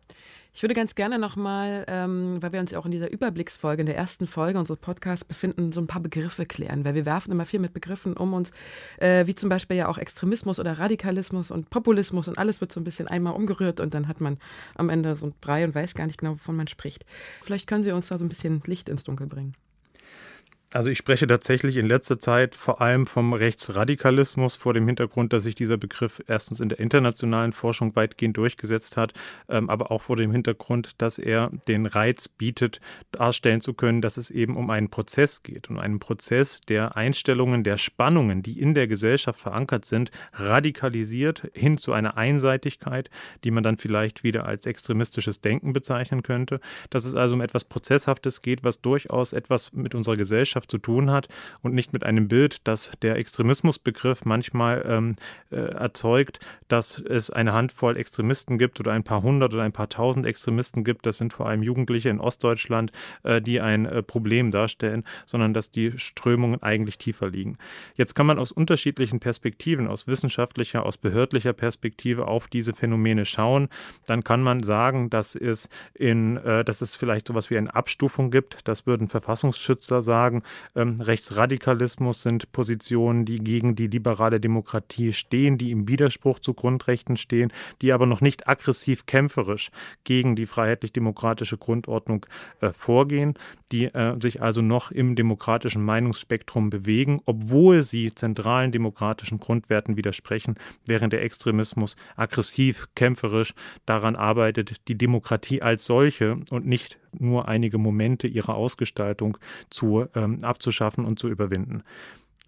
Ich 0.56 0.62
würde 0.62 0.74
ganz 0.74 0.94
gerne 0.94 1.18
nochmal, 1.18 1.84
ähm, 1.86 2.38
weil 2.40 2.50
wir 2.54 2.60
uns 2.60 2.70
ja 2.70 2.78
auch 2.78 2.86
in 2.86 2.90
dieser 2.90 3.12
Überblicksfolge, 3.12 3.80
in 3.80 3.86
der 3.86 3.94
ersten 3.98 4.26
Folge 4.26 4.58
unseres 4.58 4.78
Podcasts 4.78 5.22
befinden, 5.22 5.74
so 5.74 5.82
ein 5.82 5.86
paar 5.86 6.00
Begriffe 6.00 6.46
klären, 6.46 6.86
weil 6.86 6.94
wir 6.94 7.04
werfen 7.04 7.30
immer 7.30 7.44
viel 7.44 7.60
mit 7.60 7.74
Begriffen 7.74 8.16
um 8.16 8.32
uns, 8.32 8.52
äh, 8.96 9.26
wie 9.26 9.34
zum 9.34 9.50
Beispiel 9.50 9.76
ja 9.76 9.86
auch 9.86 9.98
Extremismus 9.98 10.58
oder 10.58 10.78
Radikalismus 10.78 11.50
und 11.50 11.68
Populismus 11.68 12.26
und 12.26 12.38
alles 12.38 12.62
wird 12.62 12.72
so 12.72 12.80
ein 12.80 12.84
bisschen 12.84 13.06
einmal 13.06 13.34
umgerührt 13.34 13.80
und 13.80 13.92
dann 13.92 14.08
hat 14.08 14.22
man 14.22 14.38
am 14.76 14.88
Ende 14.88 15.14
so 15.16 15.26
ein 15.26 15.34
Brei 15.42 15.62
und 15.62 15.74
weiß 15.74 15.92
gar 15.92 16.06
nicht 16.06 16.20
genau, 16.20 16.32
wovon 16.32 16.56
man 16.56 16.68
spricht. 16.68 17.04
Vielleicht 17.42 17.66
können 17.66 17.82
Sie 17.82 17.92
uns 17.92 18.08
da 18.08 18.16
so 18.16 18.24
ein 18.24 18.30
bisschen 18.30 18.62
Licht 18.64 18.88
ins 18.88 19.04
Dunkel 19.04 19.26
bringen. 19.26 19.54
Also 20.76 20.90
ich 20.90 20.98
spreche 20.98 21.26
tatsächlich 21.26 21.76
in 21.76 21.86
letzter 21.86 22.20
Zeit 22.20 22.54
vor 22.54 22.82
allem 22.82 23.06
vom 23.06 23.32
Rechtsradikalismus 23.32 24.56
vor 24.56 24.74
dem 24.74 24.84
Hintergrund, 24.84 25.32
dass 25.32 25.44
sich 25.44 25.54
dieser 25.54 25.78
Begriff 25.78 26.22
erstens 26.26 26.60
in 26.60 26.68
der 26.68 26.80
internationalen 26.80 27.54
Forschung 27.54 27.96
weitgehend 27.96 28.36
durchgesetzt 28.36 28.98
hat, 28.98 29.14
ähm, 29.48 29.70
aber 29.70 29.90
auch 29.90 30.02
vor 30.02 30.16
dem 30.16 30.32
Hintergrund, 30.32 30.90
dass 30.98 31.18
er 31.18 31.50
den 31.66 31.86
Reiz 31.86 32.28
bietet, 32.28 32.82
darstellen 33.10 33.62
zu 33.62 33.72
können, 33.72 34.02
dass 34.02 34.18
es 34.18 34.30
eben 34.30 34.54
um 34.54 34.68
einen 34.68 34.90
Prozess 34.90 35.42
geht, 35.42 35.70
um 35.70 35.78
einen 35.78 35.98
Prozess 35.98 36.60
der 36.60 36.94
Einstellungen, 36.94 37.64
der 37.64 37.78
Spannungen, 37.78 38.42
die 38.42 38.60
in 38.60 38.74
der 38.74 38.86
Gesellschaft 38.86 39.40
verankert 39.40 39.86
sind, 39.86 40.10
radikalisiert 40.34 41.50
hin 41.54 41.78
zu 41.78 41.94
einer 41.94 42.18
Einseitigkeit, 42.18 43.08
die 43.44 43.50
man 43.50 43.62
dann 43.62 43.78
vielleicht 43.78 44.24
wieder 44.24 44.44
als 44.44 44.66
extremistisches 44.66 45.40
Denken 45.40 45.72
bezeichnen 45.72 46.22
könnte. 46.22 46.60
Dass 46.90 47.06
es 47.06 47.14
also 47.14 47.34
um 47.34 47.40
etwas 47.40 47.64
Prozesshaftes 47.64 48.42
geht, 48.42 48.62
was 48.62 48.82
durchaus 48.82 49.32
etwas 49.32 49.72
mit 49.72 49.94
unserer 49.94 50.18
Gesellschaft 50.18 50.65
Gesellschaft 50.66 50.70
zu 50.70 50.78
tun 50.78 51.10
hat 51.10 51.28
und 51.62 51.74
nicht 51.74 51.92
mit 51.92 52.04
einem 52.04 52.28
Bild, 52.28 52.60
das 52.64 52.90
der 53.02 53.16
Extremismusbegriff 53.16 54.24
manchmal 54.24 54.84
ähm, 54.86 55.16
äh, 55.50 55.56
erzeugt, 55.56 56.40
dass 56.68 56.98
es 56.98 57.30
eine 57.30 57.52
Handvoll 57.52 57.96
Extremisten 57.96 58.58
gibt 58.58 58.80
oder 58.80 58.92
ein 58.92 59.04
paar 59.04 59.22
hundert 59.22 59.52
oder 59.54 59.62
ein 59.62 59.72
paar 59.72 59.88
tausend 59.88 60.26
Extremisten 60.26 60.84
gibt. 60.84 61.06
Das 61.06 61.18
sind 61.18 61.32
vor 61.32 61.46
allem 61.46 61.62
Jugendliche 61.62 62.08
in 62.08 62.20
Ostdeutschland, 62.20 62.92
äh, 63.22 63.40
die 63.40 63.60
ein 63.60 63.86
äh, 63.86 64.02
Problem 64.02 64.50
darstellen, 64.50 65.04
sondern 65.26 65.54
dass 65.54 65.70
die 65.70 65.98
Strömungen 65.98 66.62
eigentlich 66.62 66.98
tiefer 66.98 67.28
liegen. 67.28 67.56
Jetzt 67.94 68.14
kann 68.14 68.26
man 68.26 68.38
aus 68.38 68.52
unterschiedlichen 68.52 69.20
Perspektiven, 69.20 69.88
aus 69.88 70.06
wissenschaftlicher, 70.06 70.84
aus 70.84 70.98
behördlicher 70.98 71.52
Perspektive 71.52 72.26
auf 72.26 72.48
diese 72.48 72.74
Phänomene 72.74 73.24
schauen. 73.24 73.68
Dann 74.06 74.24
kann 74.24 74.42
man 74.42 74.62
sagen, 74.62 75.10
dass 75.10 75.34
es 75.34 75.68
in, 75.94 76.36
äh, 76.38 76.64
dass 76.64 76.80
es 76.80 76.96
vielleicht 76.96 77.28
sowas 77.28 77.50
wie 77.50 77.58
eine 77.58 77.74
Abstufung 77.74 78.30
gibt. 78.30 78.58
Das 78.64 78.86
würden 78.86 79.08
Verfassungsschützer 79.08 80.02
sagen. 80.02 80.42
Ähm, 80.74 81.00
Rechtsradikalismus 81.00 82.22
sind 82.22 82.52
Positionen, 82.52 83.24
die 83.24 83.38
gegen 83.38 83.76
die 83.76 83.86
liberale 83.86 84.40
Demokratie 84.40 85.12
stehen, 85.12 85.58
die 85.58 85.70
im 85.70 85.88
Widerspruch 85.88 86.38
zu 86.38 86.54
Grundrechten 86.54 87.16
stehen, 87.16 87.52
die 87.82 87.92
aber 87.92 88.06
noch 88.06 88.20
nicht 88.20 88.48
aggressiv 88.48 89.06
kämpferisch 89.06 89.70
gegen 90.04 90.36
die 90.36 90.46
freiheitlich-demokratische 90.46 91.58
Grundordnung 91.58 92.26
äh, 92.60 92.72
vorgehen, 92.72 93.34
die 93.72 93.86
äh, 93.86 94.16
sich 94.20 94.42
also 94.42 94.62
noch 94.62 94.90
im 94.90 95.16
demokratischen 95.16 95.84
Meinungsspektrum 95.84 96.70
bewegen, 96.70 97.20
obwohl 97.26 97.82
sie 97.82 98.14
zentralen 98.14 98.72
demokratischen 98.72 99.40
Grundwerten 99.40 99.96
widersprechen, 99.96 100.56
während 100.86 101.12
der 101.12 101.22
Extremismus 101.22 101.96
aggressiv, 102.16 102.88
kämpferisch 102.94 103.54
daran 103.86 104.16
arbeitet, 104.16 104.88
die 104.88 104.96
Demokratie 104.96 105.62
als 105.62 105.84
solche 105.84 106.38
und 106.50 106.66
nicht 106.66 106.98
nur 107.18 107.48
einige 107.48 107.78
Momente 107.78 108.26
ihrer 108.26 108.54
Ausgestaltung 108.54 109.38
zu, 109.70 110.06
ähm, 110.14 110.42
abzuschaffen 110.42 111.04
und 111.04 111.18
zu 111.18 111.28
überwinden. 111.28 111.82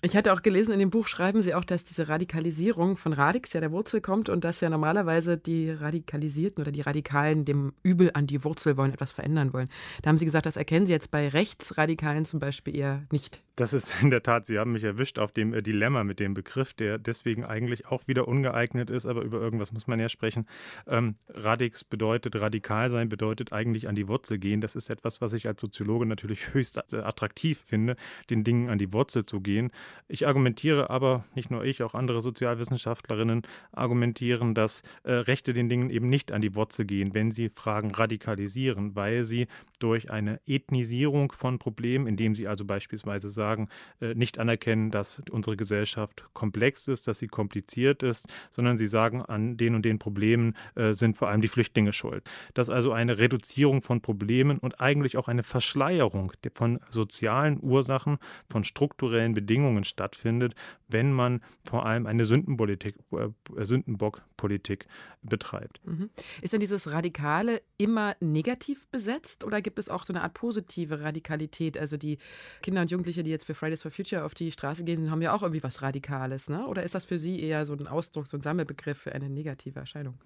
Ich 0.00 0.17
hatte 0.17 0.33
auch 0.33 0.43
gelesen, 0.43 0.73
in 0.73 0.78
dem 0.78 0.90
Buch 0.90 1.09
schreiben 1.09 1.43
Sie 1.43 1.55
auch, 1.55 1.64
dass 1.64 1.83
diese 1.83 2.09
Radikalisierung 2.09 2.97
von 2.97 3.12
Radix 3.12 3.52
ja 3.52 3.61
der 3.61 3.73
Wurzel 3.73 4.00
kommt 4.00 4.28
und 4.28 4.45
dass 4.45 4.61
ja 4.61 4.71
normalerweise 4.71 5.37
die 5.37 5.73
Radikalisierten 5.73 6.62
oder 6.62 6.71
die 6.71 6.83
Radikalen 6.83 7.45
dem 7.45 7.73
Übel 7.83 8.12
an 8.14 8.28
die 8.28 8.45
Wurzel 8.45 8.76
wollen, 8.76 8.93
etwas 8.93 9.11
verändern 9.11 9.52
wollen. 9.52 9.69
Da 10.02 10.11
haben 10.11 10.19
Sie 10.19 10.25
gesagt, 10.25 10.47
das 10.47 10.57
erkennen 10.57 10.87
Sie 10.87 10.93
jetzt 10.93 11.11
bei 11.11 11.28
Rechtsradikalen 11.28 12.25
zum 12.26 12.38
Beispiel 12.38 12.76
eher 12.76 13.02
nicht. 13.11 13.43
Das 13.59 13.73
ist 13.73 13.93
in 14.02 14.11
der 14.11 14.23
Tat, 14.23 14.47
Sie 14.47 14.57
haben 14.57 14.71
mich 14.71 14.85
erwischt 14.85 15.19
auf 15.19 15.33
dem 15.33 15.52
äh, 15.52 15.62
Dilemma 15.62 16.05
mit 16.05 16.21
dem 16.21 16.33
Begriff, 16.33 16.75
der 16.75 16.97
deswegen 16.97 17.45
eigentlich 17.45 17.87
auch 17.87 18.07
wieder 18.07 18.28
ungeeignet 18.28 18.88
ist, 18.88 19.05
aber 19.05 19.23
über 19.23 19.40
irgendwas 19.40 19.73
muss 19.73 19.88
man 19.88 19.99
ja 19.99 20.09
sprechen. 20.09 20.47
Ähm, 20.87 21.17
Radix 21.28 21.83
bedeutet, 21.83 22.37
radikal 22.37 22.88
sein 22.88 23.09
bedeutet 23.09 23.52
eigentlich 23.52 23.88
an 23.88 23.97
die 23.97 24.07
Wurzel 24.07 24.38
gehen. 24.38 24.61
Das 24.61 24.76
ist 24.76 24.90
etwas, 24.90 25.21
was 25.21 25.33
ich 25.33 25.49
als 25.49 25.61
Soziologe 25.61 26.07
natürlich 26.07 26.38
höchst 26.55 26.78
äh, 26.93 26.99
attraktiv 26.99 27.61
finde, 27.67 27.97
den 28.31 28.45
Dingen 28.45 28.71
an 28.71 28.78
die 28.78 28.93
Wurzel 28.93 29.26
zu 29.26 29.40
gehen. 29.40 29.73
Ich 30.09 30.26
argumentiere 30.26 30.90
aber, 30.90 31.25
nicht 31.35 31.50
nur 31.50 31.64
ich, 31.64 31.83
auch 31.83 31.95
andere 31.95 32.21
Sozialwissenschaftlerinnen 32.23 33.42
argumentieren, 33.73 34.54
dass 34.54 34.83
äh, 35.02 35.12
Rechte 35.12 35.52
den 35.52 35.68
Dingen 35.68 35.90
eben 35.90 36.09
nicht 36.09 36.33
an 36.33 36.40
die 36.40 36.54
Wurzel 36.54 36.87
gehen, 36.87 37.14
wenn 37.14 37.30
sie 37.30 37.50
Fragen 37.54 37.90
radikalisieren, 37.90 38.97
weil 38.97 39.25
sie 39.25 39.49
durch 39.78 40.11
eine 40.11 40.40
Ethnisierung 40.47 41.33
von 41.33 41.59
Problemen, 41.59 42.07
indem 42.07 42.35
sie 42.35 42.49
also 42.49 42.64
beispielsweise 42.64 43.28
sagen, 43.28 43.68
äh, 44.00 44.14
nicht 44.14 44.38
anerkennen, 44.38 44.90
dass 44.90 45.23
unsere 45.30 45.57
Gesellschaft 45.57 46.26
komplex 46.33 46.88
ist, 46.88 47.07
dass 47.07 47.18
sie 47.18 47.28
kompliziert 47.28 48.02
ist, 48.02 48.26
sondern 48.50 48.78
sie 48.78 48.87
sagen, 48.87 49.23
an 49.23 49.57
den 49.57 49.75
und 49.75 49.85
den 49.85 49.99
Problemen 49.99 50.54
äh, 50.75 50.95
sind 50.95 51.16
vor 51.16 51.28
allem 51.28 51.40
die 51.40 51.49
Flüchtlinge 51.49 51.92
schuld. 51.92 52.25
Dass 52.54 52.71
also 52.71 52.92
eine 52.92 53.18
Reduzierung 53.18 53.83
von 53.83 54.00
Problemen 54.00 54.59
und 54.59 54.80
eigentlich 54.80 55.16
auch 55.16 55.28
eine 55.28 55.42
Verschleierung 55.42 56.33
von 56.54 56.80
sozialen 56.90 57.59
Ursachen, 57.62 58.18
von 58.50 58.64
strukturellen 58.64 59.35
Bedingungen 59.35 59.77
stattfindet, 59.85 60.54
wenn 60.88 61.12
man 61.12 61.42
vor 61.64 61.87
allem 61.87 62.06
eine 62.06 62.25
Sündenpolitik, 62.25 62.97
äh, 63.12 63.64
Sündenbockpolitik 63.64 64.87
betreibt. 65.23 65.80
Mhm. 65.85 66.11
Ist 66.42 66.52
denn 66.52 66.61
dieses 66.61 66.90
Radikale 66.90 67.62
immer 67.76 68.16
negativ 68.20 68.87
besetzt 68.88 69.44
oder 69.44 69.61
gibt 69.62 69.78
es 69.78 69.88
auch 69.88 70.04
so 70.04 70.12
eine 70.12 70.23
Art 70.23 70.35
positive 70.35 71.00
Radikalität? 71.00 71.78
Also 71.78 71.97
die 71.97 72.18
Kinder 72.62 72.80
und 72.80 72.90
Jugendliche, 72.90 73.23
die 73.23 73.30
jetzt 73.30 73.44
für 73.44 73.54
Fridays 73.54 73.82
for 73.82 73.90
Future 73.90 74.25
auf 74.25 74.35
die 74.35 74.50
Straße 74.50 74.85
gehen, 74.85 75.11
haben 75.11 75.23
ja 75.23 75.32
auch 75.32 75.42
irgendwie 75.42 75.62
was 75.62 75.82
Radikales, 75.82 76.49
ne? 76.49 76.66
Oder 76.66 76.82
ist 76.82 76.94
das 76.94 77.04
für 77.04 77.18
Sie 77.18 77.40
eher 77.40 77.66
so 77.66 77.75
ein 77.75 77.87
Ausdruck, 77.87 78.26
so 78.26 78.37
ein 78.37 78.40
Sammelbegriff 78.40 78.99
für 78.99 79.12
eine 79.12 79.28
negative 79.28 79.80
Erscheinung? 79.80 80.18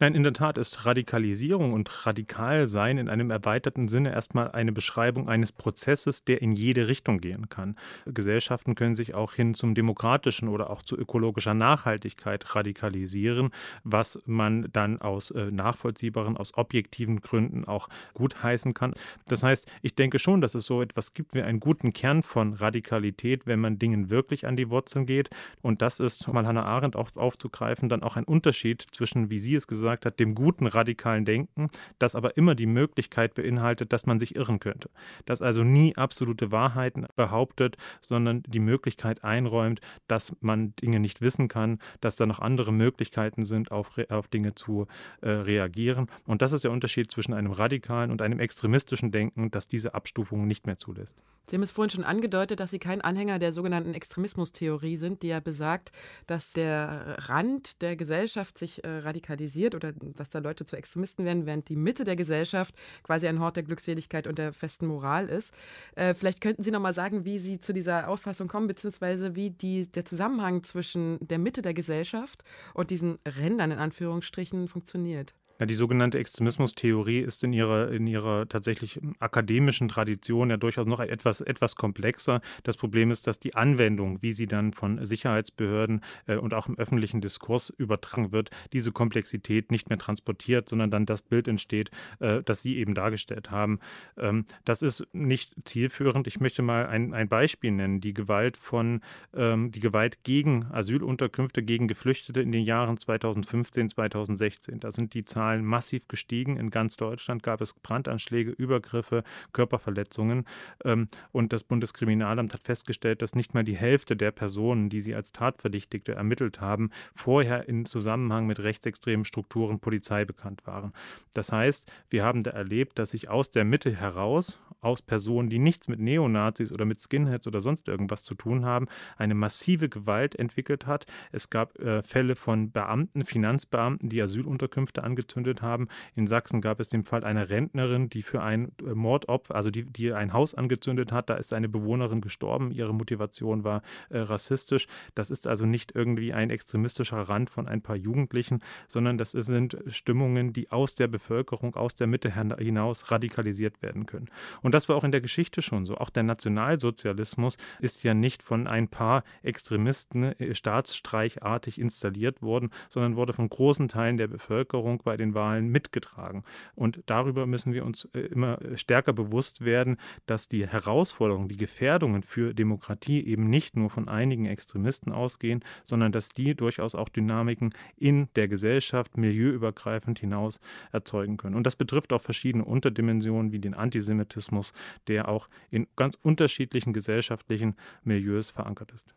Nein, 0.00 0.14
in 0.14 0.22
der 0.22 0.32
Tat 0.32 0.58
ist 0.58 0.86
Radikalisierung 0.86 1.72
und 1.72 2.06
Radikalsein 2.06 2.98
in 2.98 3.08
einem 3.08 3.32
erweiterten 3.32 3.88
Sinne 3.88 4.12
erstmal 4.12 4.52
eine 4.52 4.70
Beschreibung 4.70 5.28
eines 5.28 5.50
Prozesses, 5.50 6.22
der 6.22 6.40
in 6.40 6.52
jede 6.52 6.86
Richtung 6.86 7.18
gehen 7.18 7.48
kann. 7.48 7.74
Gesellschaften 8.06 8.76
können 8.76 8.94
sich 8.94 9.14
auch 9.14 9.32
hin 9.34 9.54
zum 9.54 9.74
demokratischen 9.74 10.46
oder 10.46 10.70
auch 10.70 10.84
zu 10.84 10.96
ökologischer 10.96 11.54
Nachhaltigkeit 11.54 12.54
radikalisieren, 12.54 13.50
was 13.82 14.20
man 14.24 14.68
dann 14.72 15.00
aus 15.00 15.32
äh, 15.32 15.50
nachvollziehbaren, 15.50 16.36
aus 16.36 16.56
objektiven 16.56 17.20
Gründen 17.20 17.64
auch 17.64 17.88
gutheißen 18.14 18.74
kann. 18.74 18.94
Das 19.26 19.42
heißt, 19.42 19.68
ich 19.82 19.96
denke 19.96 20.20
schon, 20.20 20.40
dass 20.40 20.54
es 20.54 20.64
so 20.64 20.80
etwas 20.80 21.12
gibt 21.12 21.34
wie 21.34 21.42
einen 21.42 21.58
guten 21.58 21.92
Kern 21.92 22.22
von 22.22 22.54
Radikalität, 22.54 23.48
wenn 23.48 23.58
man 23.58 23.80
Dingen 23.80 24.10
wirklich 24.10 24.46
an 24.46 24.54
die 24.54 24.70
Wurzeln 24.70 25.06
geht. 25.06 25.28
Und 25.60 25.82
das 25.82 25.98
ist, 25.98 26.28
mal 26.28 26.46
Hannah 26.46 26.66
Arendt 26.66 26.94
auch 26.94 27.16
aufzugreifen, 27.16 27.88
dann 27.88 28.04
auch 28.04 28.14
ein 28.14 28.22
Unterschied 28.22 28.86
zwischen, 28.92 29.28
wie 29.30 29.40
sie 29.40 29.56
es 29.56 29.66
gesagt 29.66 29.87
gesagt 29.88 30.04
hat, 30.04 30.20
dem 30.20 30.34
guten 30.34 30.66
radikalen 30.66 31.24
Denken, 31.24 31.70
das 31.98 32.14
aber 32.14 32.36
immer 32.36 32.54
die 32.54 32.66
Möglichkeit 32.66 33.34
beinhaltet, 33.34 33.92
dass 33.92 34.06
man 34.06 34.18
sich 34.18 34.36
irren 34.36 34.60
könnte. 34.60 34.90
Das 35.24 35.40
also 35.40 35.64
nie 35.64 35.96
absolute 35.96 36.52
Wahrheiten 36.52 37.06
behauptet, 37.16 37.76
sondern 38.00 38.42
die 38.46 38.60
Möglichkeit 38.60 39.24
einräumt, 39.24 39.80
dass 40.06 40.36
man 40.40 40.74
Dinge 40.76 41.00
nicht 41.00 41.20
wissen 41.20 41.48
kann, 41.48 41.78
dass 42.00 42.16
da 42.16 42.26
noch 42.26 42.38
andere 42.38 42.72
Möglichkeiten 42.72 43.44
sind, 43.44 43.70
auf, 43.70 43.98
auf 44.10 44.28
Dinge 44.28 44.54
zu 44.54 44.86
äh, 45.22 45.30
reagieren. 45.30 46.08
Und 46.26 46.42
das 46.42 46.52
ist 46.52 46.64
der 46.64 46.70
Unterschied 46.70 47.10
zwischen 47.10 47.32
einem 47.32 47.52
radikalen 47.52 48.10
und 48.10 48.20
einem 48.20 48.40
extremistischen 48.40 49.10
Denken, 49.10 49.50
das 49.50 49.68
diese 49.68 49.94
Abstufung 49.94 50.46
nicht 50.46 50.66
mehr 50.66 50.76
zulässt. 50.76 51.16
Sie 51.48 51.56
haben 51.56 51.62
es 51.62 51.70
vorhin 51.70 51.90
schon 51.90 52.04
angedeutet, 52.04 52.60
dass 52.60 52.70
Sie 52.70 52.78
kein 52.78 53.00
Anhänger 53.00 53.38
der 53.38 53.54
sogenannten 53.54 53.94
Extremismustheorie 53.94 54.98
sind, 54.98 55.22
die 55.22 55.28
ja 55.28 55.40
besagt, 55.40 55.92
dass 56.26 56.52
der 56.52 57.16
Rand 57.20 57.80
der 57.80 57.96
Gesellschaft 57.96 58.58
sich 58.58 58.84
äh, 58.84 58.98
radikalisiert 58.98 59.74
oder 59.78 59.92
dass 59.92 60.30
da 60.30 60.40
Leute 60.40 60.64
zu 60.64 60.76
Extremisten 60.76 61.24
werden, 61.24 61.46
während 61.46 61.68
die 61.68 61.76
Mitte 61.76 62.04
der 62.04 62.16
Gesellschaft 62.16 62.74
quasi 63.02 63.26
ein 63.26 63.40
Hort 63.40 63.56
der 63.56 63.62
Glückseligkeit 63.62 64.26
und 64.26 64.38
der 64.38 64.52
festen 64.52 64.86
Moral 64.86 65.28
ist. 65.28 65.54
Äh, 65.94 66.14
vielleicht 66.14 66.40
könnten 66.40 66.62
Sie 66.62 66.70
noch 66.70 66.80
mal 66.80 66.94
sagen, 66.94 67.24
wie 67.24 67.38
Sie 67.38 67.58
zu 67.60 67.72
dieser 67.72 68.08
Auffassung 68.08 68.48
kommen, 68.48 68.66
beziehungsweise 68.66 69.34
wie 69.34 69.50
die, 69.50 69.90
der 69.90 70.04
Zusammenhang 70.04 70.62
zwischen 70.62 71.18
der 71.20 71.38
Mitte 71.38 71.62
der 71.62 71.74
Gesellschaft 71.74 72.44
und 72.74 72.90
diesen 72.90 73.18
Rändern 73.26 73.70
in 73.70 73.78
Anführungsstrichen 73.78 74.68
funktioniert. 74.68 75.34
Ja, 75.58 75.66
die 75.66 75.74
sogenannte 75.74 76.18
Extremismustheorie 76.18 77.18
ist 77.18 77.42
in 77.42 77.52
ihrer, 77.52 77.90
in 77.90 78.06
ihrer 78.06 78.48
tatsächlich 78.48 79.00
akademischen 79.18 79.88
Tradition 79.88 80.50
ja 80.50 80.56
durchaus 80.56 80.86
noch 80.86 81.00
etwas, 81.00 81.40
etwas 81.40 81.74
komplexer. 81.74 82.40
Das 82.62 82.76
Problem 82.76 83.10
ist, 83.10 83.26
dass 83.26 83.40
die 83.40 83.56
Anwendung, 83.56 84.22
wie 84.22 84.32
sie 84.32 84.46
dann 84.46 84.72
von 84.72 85.04
Sicherheitsbehörden 85.04 86.02
äh, 86.26 86.36
und 86.36 86.54
auch 86.54 86.68
im 86.68 86.78
öffentlichen 86.78 87.20
Diskurs 87.20 87.70
übertragen 87.70 88.30
wird, 88.30 88.50
diese 88.72 88.92
Komplexität 88.92 89.72
nicht 89.72 89.88
mehr 89.88 89.98
transportiert, 89.98 90.68
sondern 90.68 90.92
dann 90.92 91.06
das 91.06 91.22
Bild 91.22 91.48
entsteht, 91.48 91.90
äh, 92.20 92.42
das 92.44 92.62
Sie 92.62 92.76
eben 92.76 92.94
dargestellt 92.94 93.50
haben. 93.50 93.80
Ähm, 94.16 94.44
das 94.64 94.82
ist 94.82 95.08
nicht 95.12 95.54
zielführend. 95.64 96.28
Ich 96.28 96.38
möchte 96.38 96.62
mal 96.62 96.86
ein, 96.86 97.14
ein 97.14 97.28
Beispiel 97.28 97.72
nennen. 97.72 98.00
Die 98.00 98.14
Gewalt 98.14 98.56
von, 98.56 99.00
ähm, 99.34 99.72
die 99.72 99.80
Gewalt 99.80 100.22
gegen 100.22 100.66
Asylunterkünfte, 100.70 101.64
gegen 101.64 101.88
Geflüchtete 101.88 102.40
in 102.40 102.52
den 102.52 102.62
Jahren 102.62 102.96
2015, 102.96 103.88
2016. 103.88 104.78
Da 104.78 104.92
sind 104.92 105.14
die 105.14 105.24
Zahlen 105.24 105.47
Zahlen 105.48 105.64
massiv 105.64 106.08
gestiegen. 106.08 106.58
In 106.58 106.70
ganz 106.70 106.98
Deutschland 106.98 107.42
gab 107.42 107.62
es 107.62 107.72
Brandanschläge, 107.72 108.50
Übergriffe, 108.50 109.24
Körperverletzungen. 109.52 110.44
Ähm, 110.84 111.08
und 111.32 111.54
das 111.54 111.62
Bundeskriminalamt 111.62 112.52
hat 112.52 112.62
festgestellt, 112.62 113.22
dass 113.22 113.34
nicht 113.34 113.54
mal 113.54 113.64
die 113.64 113.76
Hälfte 113.76 114.14
der 114.14 114.30
Personen, 114.30 114.90
die 114.90 115.00
sie 115.00 115.14
als 115.14 115.32
Tatverdächtigte 115.32 116.14
ermittelt 116.14 116.60
haben, 116.60 116.90
vorher 117.14 117.66
in 117.66 117.86
Zusammenhang 117.86 118.46
mit 118.46 118.58
rechtsextremen 118.58 119.24
Strukturen 119.24 119.80
Polizei 119.80 120.26
bekannt 120.26 120.66
waren. 120.66 120.92
Das 121.32 121.50
heißt, 121.50 121.90
wir 122.10 122.24
haben 122.24 122.42
da 122.42 122.50
erlebt, 122.50 122.98
dass 122.98 123.12
sich 123.12 123.30
aus 123.30 123.50
der 123.50 123.64
Mitte 123.64 123.94
heraus, 123.94 124.60
aus 124.80 125.02
Personen, 125.02 125.50
die 125.50 125.58
nichts 125.58 125.88
mit 125.88 125.98
Neonazis 125.98 126.72
oder 126.72 126.84
mit 126.84 127.00
Skinheads 127.00 127.46
oder 127.46 127.60
sonst 127.60 127.88
irgendwas 127.88 128.22
zu 128.22 128.34
tun 128.34 128.64
haben, 128.64 128.86
eine 129.16 129.34
massive 129.34 129.88
Gewalt 129.88 130.36
entwickelt 130.36 130.86
hat. 130.86 131.06
Es 131.32 131.50
gab 131.50 131.78
äh, 131.80 132.02
Fälle 132.02 132.36
von 132.36 132.70
Beamten, 132.70 133.24
Finanzbeamten, 133.24 134.08
die 134.08 134.22
Asylunterkünfte 134.22 135.02
angezündet 135.02 135.37
angezündet 135.38 135.62
haben. 135.62 135.88
In 136.14 136.26
Sachsen 136.26 136.60
gab 136.60 136.80
es 136.80 136.88
den 136.88 137.04
Fall 137.04 137.24
einer 137.24 137.48
Rentnerin, 137.48 138.08
die 138.08 138.22
für 138.22 138.42
ein 138.42 138.72
äh, 138.82 138.94
Mordopfer, 138.94 139.54
also 139.54 139.70
die, 139.70 139.84
die 139.84 140.12
ein 140.12 140.32
Haus 140.32 140.54
angezündet 140.54 141.12
hat. 141.12 141.30
Da 141.30 141.34
ist 141.34 141.52
eine 141.52 141.68
Bewohnerin 141.68 142.20
gestorben. 142.20 142.70
Ihre 142.70 142.94
Motivation 142.94 143.64
war 143.64 143.82
äh, 144.10 144.18
rassistisch. 144.18 144.86
Das 145.14 145.30
ist 145.30 145.46
also 145.46 145.66
nicht 145.66 145.94
irgendwie 145.94 146.32
ein 146.32 146.50
extremistischer 146.50 147.20
Rand 147.20 147.50
von 147.50 147.68
ein 147.68 147.82
paar 147.82 147.96
Jugendlichen, 147.96 148.60
sondern 148.88 149.18
das 149.18 149.32
sind 149.32 149.78
Stimmungen, 149.86 150.52
die 150.52 150.70
aus 150.70 150.94
der 150.94 151.08
Bevölkerung, 151.08 151.74
aus 151.74 151.94
der 151.94 152.06
Mitte 152.06 152.34
hinaus 152.58 153.10
radikalisiert 153.10 153.82
werden 153.82 154.06
können. 154.06 154.28
Und 154.62 154.74
das 154.74 154.88
war 154.88 154.96
auch 154.96 155.04
in 155.04 155.12
der 155.12 155.20
Geschichte 155.20 155.62
schon 155.62 155.86
so. 155.86 155.96
Auch 155.96 156.10
der 156.10 156.22
Nationalsozialismus 156.22 157.56
ist 157.80 158.02
ja 158.02 158.14
nicht 158.14 158.42
von 158.42 158.66
ein 158.66 158.88
paar 158.88 159.22
Extremisten 159.42 160.24
äh, 160.24 160.54
staatsstreichartig 160.54 161.80
installiert 161.80 162.42
worden, 162.42 162.70
sondern 162.88 163.16
wurde 163.16 163.32
von 163.32 163.48
großen 163.48 163.88
Teilen 163.88 164.16
der 164.16 164.28
Bevölkerung 164.28 165.00
bei 165.04 165.16
den 165.16 165.27
Wahlen 165.34 165.68
mitgetragen. 165.68 166.44
Und 166.74 167.02
darüber 167.06 167.46
müssen 167.46 167.72
wir 167.72 167.84
uns 167.84 168.08
äh, 168.14 168.20
immer 168.20 168.58
stärker 168.74 169.12
bewusst 169.12 169.64
werden, 169.64 169.96
dass 170.26 170.48
die 170.48 170.66
Herausforderungen, 170.66 171.48
die 171.48 171.56
Gefährdungen 171.56 172.22
für 172.22 172.54
Demokratie 172.54 173.24
eben 173.24 173.48
nicht 173.48 173.76
nur 173.76 173.90
von 173.90 174.08
einigen 174.08 174.46
Extremisten 174.46 175.12
ausgehen, 175.12 175.64
sondern 175.84 176.12
dass 176.12 176.28
die 176.30 176.54
durchaus 176.54 176.94
auch 176.94 177.08
Dynamiken 177.08 177.74
in 177.96 178.28
der 178.36 178.48
Gesellschaft 178.48 179.16
milieuübergreifend 179.16 180.18
hinaus 180.18 180.60
erzeugen 180.92 181.36
können. 181.36 181.56
Und 181.56 181.64
das 181.64 181.76
betrifft 181.76 182.12
auch 182.12 182.22
verschiedene 182.22 182.64
Unterdimensionen 182.64 183.52
wie 183.52 183.58
den 183.58 183.74
Antisemitismus, 183.74 184.72
der 185.06 185.28
auch 185.28 185.48
in 185.70 185.86
ganz 185.96 186.18
unterschiedlichen 186.20 186.92
gesellschaftlichen 186.92 187.76
Milieus 188.04 188.50
verankert 188.50 188.92
ist. 188.92 189.14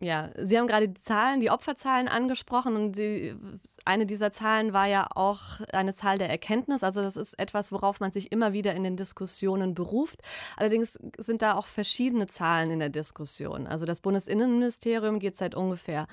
Ja, 0.00 0.28
Sie 0.36 0.58
haben 0.58 0.66
gerade 0.66 0.88
die 0.88 1.00
Zahlen, 1.00 1.40
die 1.40 1.50
Opferzahlen 1.50 2.06
angesprochen 2.06 2.76
und 2.76 2.98
die, 2.98 3.34
eine 3.86 4.04
dieser 4.04 4.30
Zahlen 4.30 4.74
war 4.74 4.86
ja 4.86 5.08
auch 5.14 5.60
eine 5.72 5.94
Zahl 5.94 6.18
der 6.18 6.28
Erkenntnis. 6.28 6.82
Also 6.82 7.00
das 7.00 7.16
ist 7.16 7.38
etwas, 7.38 7.72
worauf 7.72 7.98
man 7.98 8.10
sich 8.10 8.30
immer 8.30 8.52
wieder 8.52 8.74
in 8.74 8.84
den 8.84 8.98
Diskussionen 8.98 9.74
beruft. 9.74 10.20
Allerdings 10.56 10.98
sind 11.16 11.40
da 11.40 11.54
auch 11.54 11.66
verschiedene 11.66 12.26
Zahlen 12.26 12.70
in 12.70 12.78
der 12.80 12.90
Diskussion. 12.90 13.66
Also 13.66 13.86
das 13.86 14.02
Bundesinnenministerium 14.02 15.18
geht 15.18 15.38
seit 15.38 15.54
ungefähr 15.54 16.06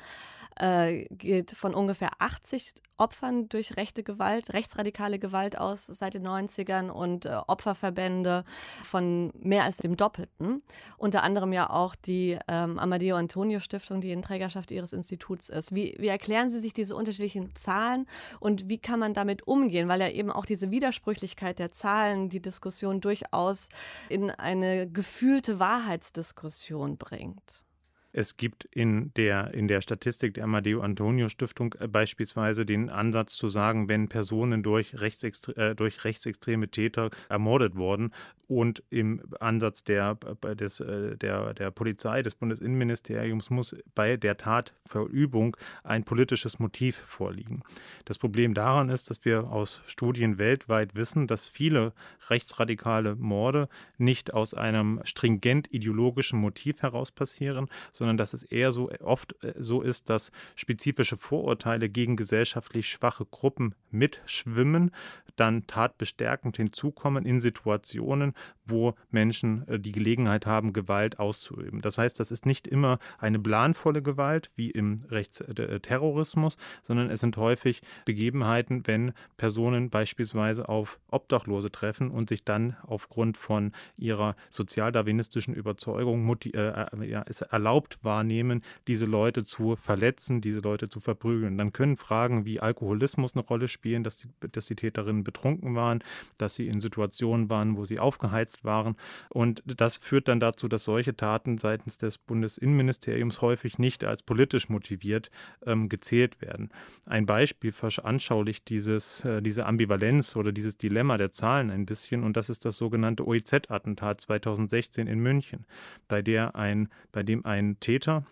äh, 0.58 1.06
geht 1.10 1.52
von 1.52 1.74
ungefähr 1.74 2.12
80 2.20 2.74
Opfern 2.98 3.50
durch 3.50 3.76
rechte 3.76 4.04
Gewalt, 4.04 4.54
rechtsradikale 4.54 5.18
Gewalt 5.18 5.58
aus 5.58 5.88
seit 5.88 6.14
den 6.14 6.28
90ern 6.28 6.90
und 6.90 7.26
äh, 7.26 7.38
Opferverbände 7.48 8.46
von 8.84 9.32
mehr 9.40 9.64
als 9.64 9.78
dem 9.78 9.98
Doppelten. 9.98 10.62
Unter 10.98 11.24
anderem 11.24 11.54
ja 11.54 11.70
auch 11.70 11.96
die 11.96 12.38
ähm, 12.48 12.78
Amadeo 12.78 13.16
Antonio 13.16 13.60
Stiftung, 13.60 14.00
die 14.00 14.12
in 14.12 14.22
Trägerschaft 14.22 14.72
ihres 14.72 14.94
Instituts 14.94 15.50
ist. 15.50 15.74
Wie, 15.74 15.96
wie 15.98 16.08
erklären 16.08 16.50
Sie 16.50 16.60
sich 16.60 16.74
diese 16.74 16.96
unterschiedlichen 16.96 17.56
Zahlen 17.56 18.06
und 18.40 18.70
wie 18.70 18.78
kann 18.78 19.00
man 19.00 19.14
damit 19.14 19.48
umgehen? 19.48 19.88
Weil 19.88 20.02
ja 20.02 20.10
eben 20.10 20.32
auch 20.32 20.46
diese 20.46 20.70
Widersprüchlichkeit 20.70 21.60
der 21.60 21.72
Zahlen 21.72 22.30
die 22.30 22.42
Diskussion 22.42 23.02
durchaus 23.02 23.70
in 24.08 24.30
eine 24.30 24.90
gefühlte 24.90 25.60
Wahrheitsdiskussion 25.60 26.98
bringt. 26.98 27.66
Es 28.16 28.38
gibt 28.38 28.66
in 28.66 29.12
der, 29.16 29.56
in 29.56 29.68
der 29.68 29.82
Statistik 29.82 30.36
der 30.36 30.44
Amadeo 30.44 30.82
Antonio 30.82 31.30
Stiftung 31.30 31.76
äh, 31.80 31.88
beispielsweise 31.88 32.66
den 32.66 32.90
Ansatz 32.90 33.36
zu 33.36 33.50
sagen, 33.50 33.90
wenn 33.90 34.08
Personen 34.08 34.62
durch, 34.62 35.02
rechtsextre 35.02 35.56
äh, 35.72 35.76
durch 35.76 36.06
rechtsextreme 36.06 36.70
Täter 36.70 37.10
ermordet 37.28 37.76
wurden 37.76 38.12
und 38.48 38.84
im 38.90 39.22
Ansatz 39.40 39.84
der, 39.84 40.16
des, 40.16 40.80
äh, 40.80 41.18
der, 41.18 41.54
der 41.54 41.72
Polizei, 41.72 42.22
des 42.22 42.36
Bundesinnenministeriums 42.36 43.50
muss 43.50 43.76
bei 43.96 44.18
der 44.18 44.38
Tatverübung 44.38 45.56
ein 45.84 46.04
politisches 46.04 46.60
Motiv 46.60 46.98
vorliegen. 47.06 47.64
Das 48.06 48.18
Problem 48.18 48.54
daran 48.54 48.90
ist, 48.90 49.10
dass 49.10 49.26
wir 49.26 49.50
aus 49.50 49.82
Studien 49.86 50.38
weltweit 50.38 50.96
wissen, 50.96 51.28
dass 51.28 51.46
viele 51.46 51.94
rechtsradikale 52.30 53.16
Morde 53.16 53.70
nicht 53.98 54.34
aus 54.34 54.54
einem 54.54 55.00
stringent 55.04 55.72
ideologischen 55.74 56.40
Motiv 56.40 56.82
heraus 56.82 57.12
passieren, 57.12 57.70
sondern 57.92 58.18
dass 58.18 58.34
es 58.34 58.44
eher 58.44 58.72
so 58.72 58.92
oft 59.02 59.36
äh, 59.44 59.54
so 59.58 59.82
ist, 59.82 60.10
dass 60.10 60.32
spezifische 60.56 61.18
Vorurteile 61.18 61.90
gegen 61.90 62.16
gesellschaftlich 62.16 62.88
schwache 62.88 63.26
Gruppen 63.26 63.76
mitschwimmen, 63.92 64.92
dann 65.36 65.66
tatbestärkend 65.68 66.58
hinzukommen 66.58 67.26
in 67.26 67.40
Situationen, 67.42 68.33
wo 68.66 68.96
Menschen 69.12 69.68
äh, 69.68 69.80
die 69.80 69.92
Gelegenheit 69.92 70.46
haben, 70.46 70.74
Gewalt 70.74 71.20
auszuüben. 71.20 71.82
Das 71.82 71.98
heißt, 71.98 72.20
das 72.20 72.32
ist 72.32 72.46
nicht 72.46 72.68
immer 72.68 73.00
eine 73.20 73.40
planvolle 73.40 74.02
Gewalt 74.02 74.52
wie 74.56 74.72
im 74.72 75.04
Rechtsterrorismus, 75.10 76.58
sondern 76.82 77.10
es 77.10 77.20
sind 77.20 77.38
häufig 77.38 77.82
Begebenheiten, 78.06 78.86
wenn 78.86 79.14
Personen 79.38 79.90
beispielsweise 79.90 80.70
auf 80.70 81.00
Obdachlose 81.12 81.72
treffen 81.72 82.12
und 82.12 82.30
sich 82.30 82.44
dann 82.44 82.76
aufgrund 82.84 83.38
von 83.38 83.72
ihrer 83.98 84.36
sozialdarwinistischen 84.50 85.54
Überzeugung 85.54 86.24
äh, 86.54 86.58
äh, 86.58 87.24
es 87.28 87.42
erlaubt 87.42 88.00
wahrnehmen, 88.04 88.64
diese 88.88 89.06
Leute 89.06 89.44
zu 89.44 89.76
verletzen, 89.76 90.42
diese 90.42 90.60
Leute 90.60 90.90
zu 90.90 91.00
verprügeln. 91.00 91.58
Dann 91.58 91.74
können 91.74 91.98
Fragen 91.98 92.46
wie 92.46 92.60
Alkoholismus 92.60 93.36
eine 93.36 93.44
Rolle 93.44 93.68
spielen, 93.68 94.04
dass 94.04 94.18
die, 94.18 94.28
dass 94.52 94.66
die 94.68 94.76
Täterinnen 94.76 95.24
betrunken 95.24 95.76
waren, 95.76 96.04
dass 96.38 96.56
sie 96.56 96.68
in 96.68 96.80
Situationen 96.80 97.50
waren, 97.50 97.78
wo 97.78 97.86
sie 97.86 98.00
aufgeheizt 98.24 98.64
waren. 98.64 98.96
Und 99.30 99.64
das 99.66 99.98
führt 99.98 100.28
dann 100.28 100.40
dazu, 100.40 100.68
dass 100.68 100.84
solche 100.84 101.16
Taten 101.16 101.58
seitens 101.58 101.98
des 101.98 102.18
Bundesinnenministeriums 102.18 103.42
häufig 103.42 103.80
nicht 103.80 104.04
als 104.04 104.24
politisch 104.24 104.70
motiviert 104.70 105.30
ähm, 105.66 105.90
gezählt 105.90 106.42
werden. 106.42 106.70
Ein 107.06 107.26
Beispiel 107.26 107.72
veranschaulicht 107.72 108.70
dieses, 108.70 109.24
äh, 109.26 109.42
diese 109.42 109.66
Ambivalenz 109.66 110.36
oder 110.36 110.52
dieses 110.52 110.78
Dilemma 110.78 111.18
der 111.18 111.32
Zahlen 111.32 111.70
ein 111.70 111.86
bisschen 111.86 112.24
und 112.24 112.38
das 112.38 112.50
ist 112.50 112.66
das 112.66 112.78
sogenannte 112.78 113.28
OIZ-Attentat 113.28 114.22
2016 114.22 115.08
in 115.08 115.20
München, 115.20 115.66
bei 116.08 116.22
der 116.22 116.56
ein, 116.56 116.90
bei 117.12 117.24
dem 117.24 117.46
ein 117.46 117.80
Täter 117.80 118.26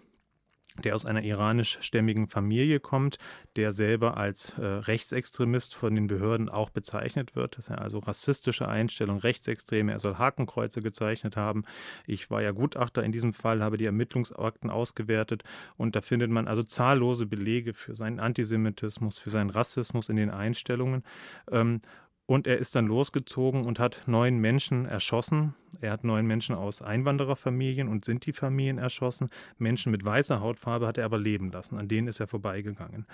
der 0.81 0.95
aus 0.95 1.05
einer 1.05 1.23
iranischstämmigen 1.23 2.27
Familie 2.27 2.79
kommt, 2.79 3.17
der 3.55 3.71
selber 3.71 4.17
als 4.17 4.53
äh, 4.57 4.65
Rechtsextremist 4.65 5.75
von 5.75 5.95
den 5.95 6.07
Behörden 6.07 6.49
auch 6.49 6.69
bezeichnet 6.69 7.35
wird, 7.35 7.57
dass 7.57 7.69
er 7.69 7.81
also 7.81 7.99
rassistische 7.99 8.67
Einstellungen, 8.67 9.21
Rechtsextreme, 9.21 9.91
er 9.91 9.99
soll 9.99 10.17
Hakenkreuze 10.17 10.81
gezeichnet 10.81 11.37
haben. 11.37 11.63
Ich 12.05 12.29
war 12.29 12.41
ja 12.41 12.51
Gutachter 12.51 13.03
in 13.03 13.11
diesem 13.11 13.33
Fall, 13.33 13.61
habe 13.61 13.77
die 13.77 13.85
Ermittlungsakten 13.85 14.69
ausgewertet 14.69 15.43
und 15.77 15.95
da 15.95 16.01
findet 16.01 16.31
man 16.31 16.47
also 16.47 16.63
zahllose 16.63 17.25
Belege 17.25 17.73
für 17.73 17.95
seinen 17.95 18.19
Antisemitismus, 18.19 19.19
für 19.19 19.31
seinen 19.31 19.49
Rassismus 19.49 20.09
in 20.09 20.15
den 20.15 20.29
Einstellungen. 20.29 21.03
Ähm, 21.51 21.81
und 22.31 22.47
er 22.47 22.59
ist 22.59 22.75
dann 22.75 22.87
losgezogen 22.87 23.65
und 23.65 23.77
hat 23.77 24.03
neun 24.05 24.37
Menschen 24.37 24.85
erschossen. 24.85 25.53
Er 25.81 25.91
hat 25.91 26.05
neun 26.05 26.25
Menschen 26.25 26.55
aus 26.55 26.81
Einwandererfamilien 26.81 27.89
und 27.89 28.05
Sinti-Familien 28.05 28.77
erschossen. 28.77 29.27
Menschen 29.57 29.91
mit 29.91 30.05
weißer 30.05 30.39
Hautfarbe 30.39 30.87
hat 30.87 30.97
er 30.97 31.03
aber 31.03 31.17
leben 31.17 31.51
lassen. 31.51 31.77
An 31.77 31.89
denen 31.89 32.07
ist 32.07 32.21
er 32.21 32.27
vorbeigegangen. 32.27 33.05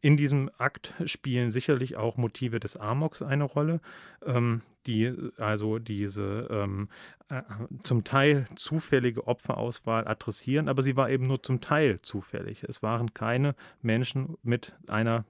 In 0.00 0.16
diesem 0.16 0.50
Akt 0.58 0.92
spielen 1.06 1.52
sicherlich 1.52 1.94
auch 1.94 2.16
Motive 2.16 2.58
des 2.58 2.76
Amoks 2.76 3.22
eine 3.22 3.44
Rolle, 3.44 3.80
ähm, 4.26 4.62
die 4.88 5.14
also 5.38 5.78
diese 5.78 6.48
ähm, 6.50 6.88
äh, 7.30 7.42
zum 7.82 8.04
Teil 8.04 8.46
zufällige 8.54 9.26
Opferauswahl 9.26 10.06
adressieren, 10.06 10.68
aber 10.68 10.82
sie 10.82 10.94
war 10.96 11.08
eben 11.08 11.26
nur 11.26 11.42
zum 11.42 11.60
Teil 11.60 12.00
zufällig. 12.02 12.64
Es 12.64 12.82
waren 12.82 13.14
keine 13.14 13.54
Menschen 13.80 14.36
mit 14.42 14.74
einer, 14.88 15.24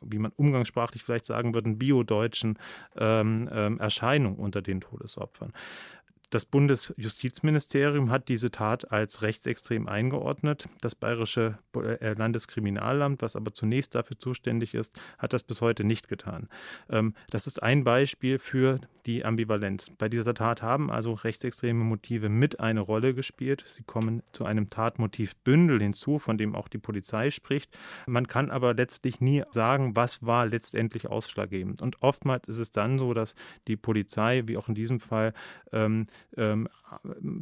wie 0.00 0.18
man 0.18 0.32
umgangssprachlich 0.32 1.04
vielleicht 1.04 1.26
sagen 1.26 1.54
würde, 1.54 1.70
biodeutschen 1.74 2.58
ähm, 2.96 3.48
ähm, 3.52 3.78
Erscheinung 3.78 4.36
unter 4.36 4.60
den 4.60 4.80
Todesopfern. 4.80 5.52
Das 6.30 6.44
Bundesjustizministerium 6.44 8.10
hat 8.10 8.28
diese 8.28 8.50
Tat 8.50 8.90
als 8.90 9.22
rechtsextrem 9.22 9.86
eingeordnet. 9.86 10.68
Das 10.80 10.96
bayerische 10.96 11.58
äh, 11.74 12.14
Landeskriminalamt, 12.14 13.22
was 13.22 13.36
aber 13.36 13.54
zunächst 13.54 13.94
dafür 13.94 14.18
zuständig 14.18 14.74
ist, 14.74 15.00
hat 15.18 15.32
das 15.32 15.44
bis 15.44 15.60
heute 15.60 15.84
nicht 15.84 16.08
getan. 16.08 16.48
Ähm, 16.90 17.14
das 17.30 17.46
ist 17.46 17.62
ein 17.62 17.84
Beispiel 17.84 18.40
für 18.40 18.80
die 19.06 19.24
Ambivalenz. 19.24 19.92
Bei 19.96 20.08
dieser 20.08 20.34
Tat 20.34 20.62
haben 20.62 20.90
also 20.90 21.12
rechtsextreme 21.12 21.84
Motive 21.84 22.28
mit 22.28 22.58
eine 22.58 22.80
Rolle 22.80 23.14
gespielt. 23.14 23.64
Sie 23.68 23.84
kommen 23.84 24.24
zu 24.32 24.44
einem 24.44 24.68
Tatmotivbündel 24.68 25.80
hinzu, 25.80 26.18
von 26.18 26.38
dem 26.38 26.56
auch 26.56 26.66
die 26.66 26.78
Polizei 26.78 27.30
spricht. 27.30 27.78
Man 28.06 28.26
kann 28.26 28.50
aber 28.50 28.74
letztlich 28.74 29.20
nie 29.20 29.44
sagen, 29.50 29.94
was 29.94 30.26
war 30.26 30.46
letztendlich 30.46 31.06
ausschlaggebend. 31.08 31.80
Und 31.80 32.02
oftmals 32.02 32.48
ist 32.48 32.58
es 32.58 32.72
dann 32.72 32.98
so, 32.98 33.14
dass 33.14 33.36
die 33.68 33.76
Polizei, 33.76 34.42
wie 34.46 34.56
auch 34.56 34.68
in 34.68 34.74
diesem 34.74 34.98
Fall, 34.98 35.32
ähm, 35.72 36.06
ähm, 36.36 36.68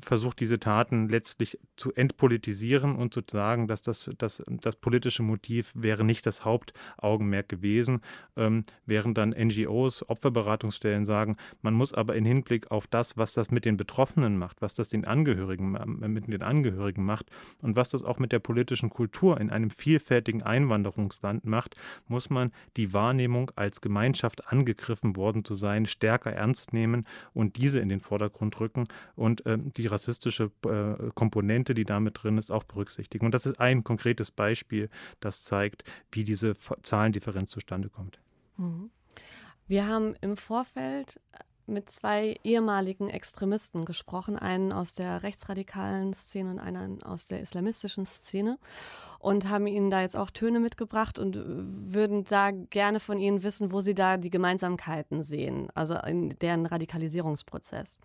versucht, 0.01 0.41
diese 0.41 0.59
Taten 0.59 1.09
letztlich 1.09 1.59
zu 1.77 1.93
entpolitisieren 1.93 2.97
und 2.97 3.13
zu 3.13 3.21
sagen, 3.27 3.69
dass 3.69 3.83
das, 3.83 4.11
das, 4.19 4.43
das 4.47 4.77
politische 4.77 5.23
Motiv 5.23 5.73
wäre 5.75 6.05
nicht 6.05 6.27
das 6.27 6.45
Hauptaugenmerk 6.45 7.49
gewesen, 7.49 8.01
ähm, 8.37 8.65
während 8.87 9.19
dann 9.19 9.31
NGOs, 9.31 10.09
Opferberatungsstellen 10.09 11.05
sagen, 11.05 11.37
man 11.63 11.75
muss 11.75 11.93
aber 11.93 12.17
in 12.17 12.25
Hinblick 12.25 12.71
auf 12.71 12.87
das, 12.87 13.17
was 13.17 13.33
das 13.33 13.51
mit 13.51 13.65
den 13.65 13.77
Betroffenen 13.77 14.39
macht, 14.39 14.63
was 14.63 14.75
das 14.75 14.89
den 14.89 15.05
Angehörigen, 15.05 15.75
äh, 15.75 16.09
mit 16.09 16.29
den 16.29 16.43
Angehörigen 16.43 17.05
macht 17.05 17.31
und 17.61 17.77
was 17.77 17.91
das 17.91 18.03
auch 18.03 18.19
mit 18.19 18.33
der 18.33 18.39
politischen 18.39 18.91
Kultur 18.91 19.41
in 19.41 19.51
einem 19.51 19.71
vielfältigen 19.71 20.43
Einwanderungsland 20.43 21.45
macht, 21.45 21.77
muss 22.09 22.31
man 22.31 22.53
die 22.77 22.93
Wahrnehmung 22.93 23.51
als 23.57 23.81
Gemeinschaft 23.81 24.49
angegriffen 24.49 25.17
worden 25.17 25.45
zu 25.45 25.55
sein, 25.55 25.87
stärker 25.87 26.33
ernst 26.33 26.73
nehmen 26.73 27.07
und 27.33 27.57
diese 27.57 27.81
in 27.81 27.89
den 27.89 28.01
Vordergrund 28.01 28.59
rücken 28.61 28.63
und 29.16 29.46
äh, 29.46 29.59
die 29.59 29.87
rassistische 29.87 30.50
äh, 30.66 31.11
Komponente, 31.14 31.74
die 31.74 31.85
damit 31.85 32.22
drin 32.22 32.38
ist, 32.38 32.50
auch 32.50 32.64
berücksichtigen. 32.64 33.27
Und 33.27 33.33
das 33.33 33.46
ist 33.46 33.61
ein 33.61 33.85
konkretes 33.85 34.31
Beispiel, 34.31 34.90
das 35.20 35.42
zeigt, 35.42 35.85
wie 36.11 36.24
diese 36.24 36.55
Zahlendifferenz 36.83 37.50
zustande 37.50 37.88
kommt. 37.88 38.18
Mhm. 38.57 38.90
Wir 39.66 39.87
haben 39.87 40.14
im 40.20 40.37
Vorfeld 40.37 41.20
mit 41.66 41.90
zwei 41.90 42.37
ehemaligen 42.44 43.09
Extremisten 43.09 43.85
gesprochen, 43.85 44.38
einen 44.38 44.72
aus 44.72 44.94
der 44.94 45.22
rechtsradikalen 45.22 46.12
Szene 46.12 46.50
und 46.50 46.59
einen 46.59 47.03
aus 47.03 47.27
der 47.27 47.40
islamistischen 47.40 48.07
Szene 48.07 48.59
und 49.18 49.48
haben 49.48 49.66
ihnen 49.66 49.90
da 49.90 50.03
jetzt 50.03 50.18
auch 50.18 50.31
Töne 50.31 50.61
mitgebracht 50.61 51.18
und 51.18 51.38
würden 51.44 52.24
da 52.24 52.50
gerne 52.50 53.00
von 53.00 53.18
ihnen 53.18 53.42
wissen, 53.42 53.72
wo 53.72 53.81
sie 53.81 53.94
da 53.94 54.18
die 54.18 54.29
Gemeinsamkeiten 54.29 55.22
sehen, 55.22 55.68
also 55.74 55.94
in 55.94 56.38
deren 56.40 56.66
Radikalisierungsprozess. 56.66 57.98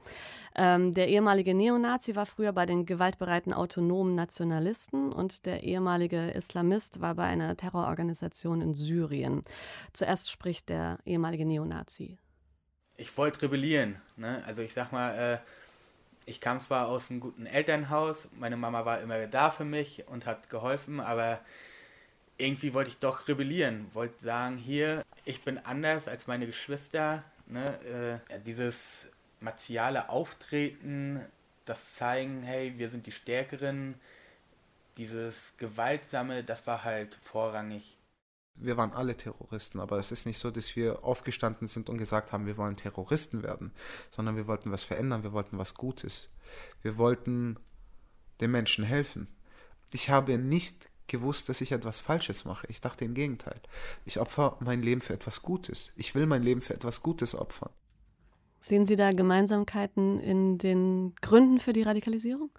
Ähm, 0.56 0.94
der 0.94 1.10
ehemalige 1.10 1.54
Neonazi 1.54 2.16
war 2.16 2.26
früher 2.26 2.54
bei 2.54 2.66
den 2.66 2.86
gewaltbereiten 2.86 3.54
autonomen 3.54 4.16
Nationalisten 4.16 5.12
und 5.12 5.46
der 5.46 5.64
ehemalige 5.64 6.30
Islamist 6.30 7.02
war 7.02 7.16
bei 7.16 7.26
einer 7.26 7.58
Terrororganisation 7.58 8.62
in 8.62 8.74
Syrien. 8.74 9.44
Zuerst 9.92 10.32
spricht 10.32 10.70
der 10.70 11.00
ehemalige 11.06 11.46
Neonazi 11.46 12.18
ich 13.00 13.18
wollte 13.18 13.44
rebellieren. 13.44 14.02
Ne? 14.18 14.44
Also 14.46 14.62
ich 14.62 14.74
sag 14.74 14.92
mal, 14.92 15.18
äh, 15.18 15.38
ich 16.26 16.42
kam 16.42 16.60
zwar 16.60 16.88
aus 16.88 17.10
einem 17.10 17.22
guten 17.22 17.46
Elternhaus, 17.46 18.28
meine 18.38 18.58
Mama 18.58 18.86
war 18.86 19.02
immer 19.02 19.26
da 19.28 19.50
für 19.50 19.66
mich 19.66 20.08
und 20.08 20.26
hat 20.26 20.50
geholfen, 20.50 21.00
aber 21.00 21.40
irgendwie 22.38 22.74
wollte 22.74 22.92
ich 22.92 23.00
doch 23.00 23.28
rebellieren. 23.28 23.90
Wollte 23.94 24.22
sagen, 24.22 24.58
hier, 24.58 25.04
ich 25.26 25.42
bin 25.42 25.58
anders 25.58 26.08
als 26.08 26.28
meine 26.28 26.46
Geschwister. 26.46 27.24
Ne? 27.48 28.22
Äh, 28.30 28.40
dieses 28.42 29.10
martiale 29.40 30.10
Auftreten, 30.10 31.26
das 31.66 31.96
Zeigen, 31.96 32.44
hey, 32.44 32.74
wir 32.78 32.90
sind 32.90 33.08
die 33.08 33.12
Stärkeren, 33.12 33.96
dieses 34.98 35.56
Gewaltsame, 35.58 36.44
das 36.44 36.68
war 36.68 36.84
halt 36.84 37.18
vorrangig. 37.24 37.99
Wir 38.62 38.78
waren 38.78 38.92
alle 38.94 39.16
Terroristen, 39.16 39.80
aber 39.80 39.98
es 39.98 40.12
ist 40.12 40.26
nicht 40.26 40.38
so, 40.38 40.52
dass 40.52 40.76
wir 40.76 41.04
aufgestanden 41.04 41.68
sind 41.68 41.90
und 41.90 41.98
gesagt 41.98 42.32
haben, 42.32 42.46
wir 42.46 42.58
wollen 42.58 42.76
Terroristen 42.76 43.42
werden, 43.44 43.72
sondern 44.12 44.36
wir 44.36 44.48
wollten 44.48 44.72
was 44.72 44.84
verändern, 44.84 45.24
wir 45.24 45.34
wollten 45.34 45.58
was 45.58 45.76
Gutes. 45.76 46.34
Wir 46.82 46.98
wollten 46.98 47.58
den 48.42 48.52
Menschen 48.52 48.84
helfen. 48.84 49.28
Ich 49.92 50.10
habe 50.10 50.38
nicht 50.38 50.90
gewusst, 51.08 51.50
dass 51.50 51.62
ich 51.62 51.72
etwas 51.72 52.00
Falsches 52.00 52.46
mache. 52.46 52.68
Ich 52.68 52.82
dachte 52.82 53.04
im 53.04 53.14
Gegenteil. 53.14 53.60
Ich 54.06 54.20
opfer 54.20 54.58
mein 54.60 54.82
Leben 54.82 55.02
für 55.02 55.14
etwas 55.14 55.42
Gutes. 55.42 55.92
Ich 55.96 56.16
will 56.16 56.26
mein 56.26 56.44
Leben 56.44 56.62
für 56.62 56.74
etwas 56.74 57.02
Gutes 57.02 57.36
opfern. 57.36 57.72
Sehen 58.62 58.86
Sie 58.86 58.96
da 58.96 59.12
Gemeinsamkeiten 59.12 60.20
in 60.20 60.58
den 60.58 61.16
Gründen 61.22 61.60
für 61.60 61.74
die 61.74 61.82
Radikalisierung? 61.82 62.52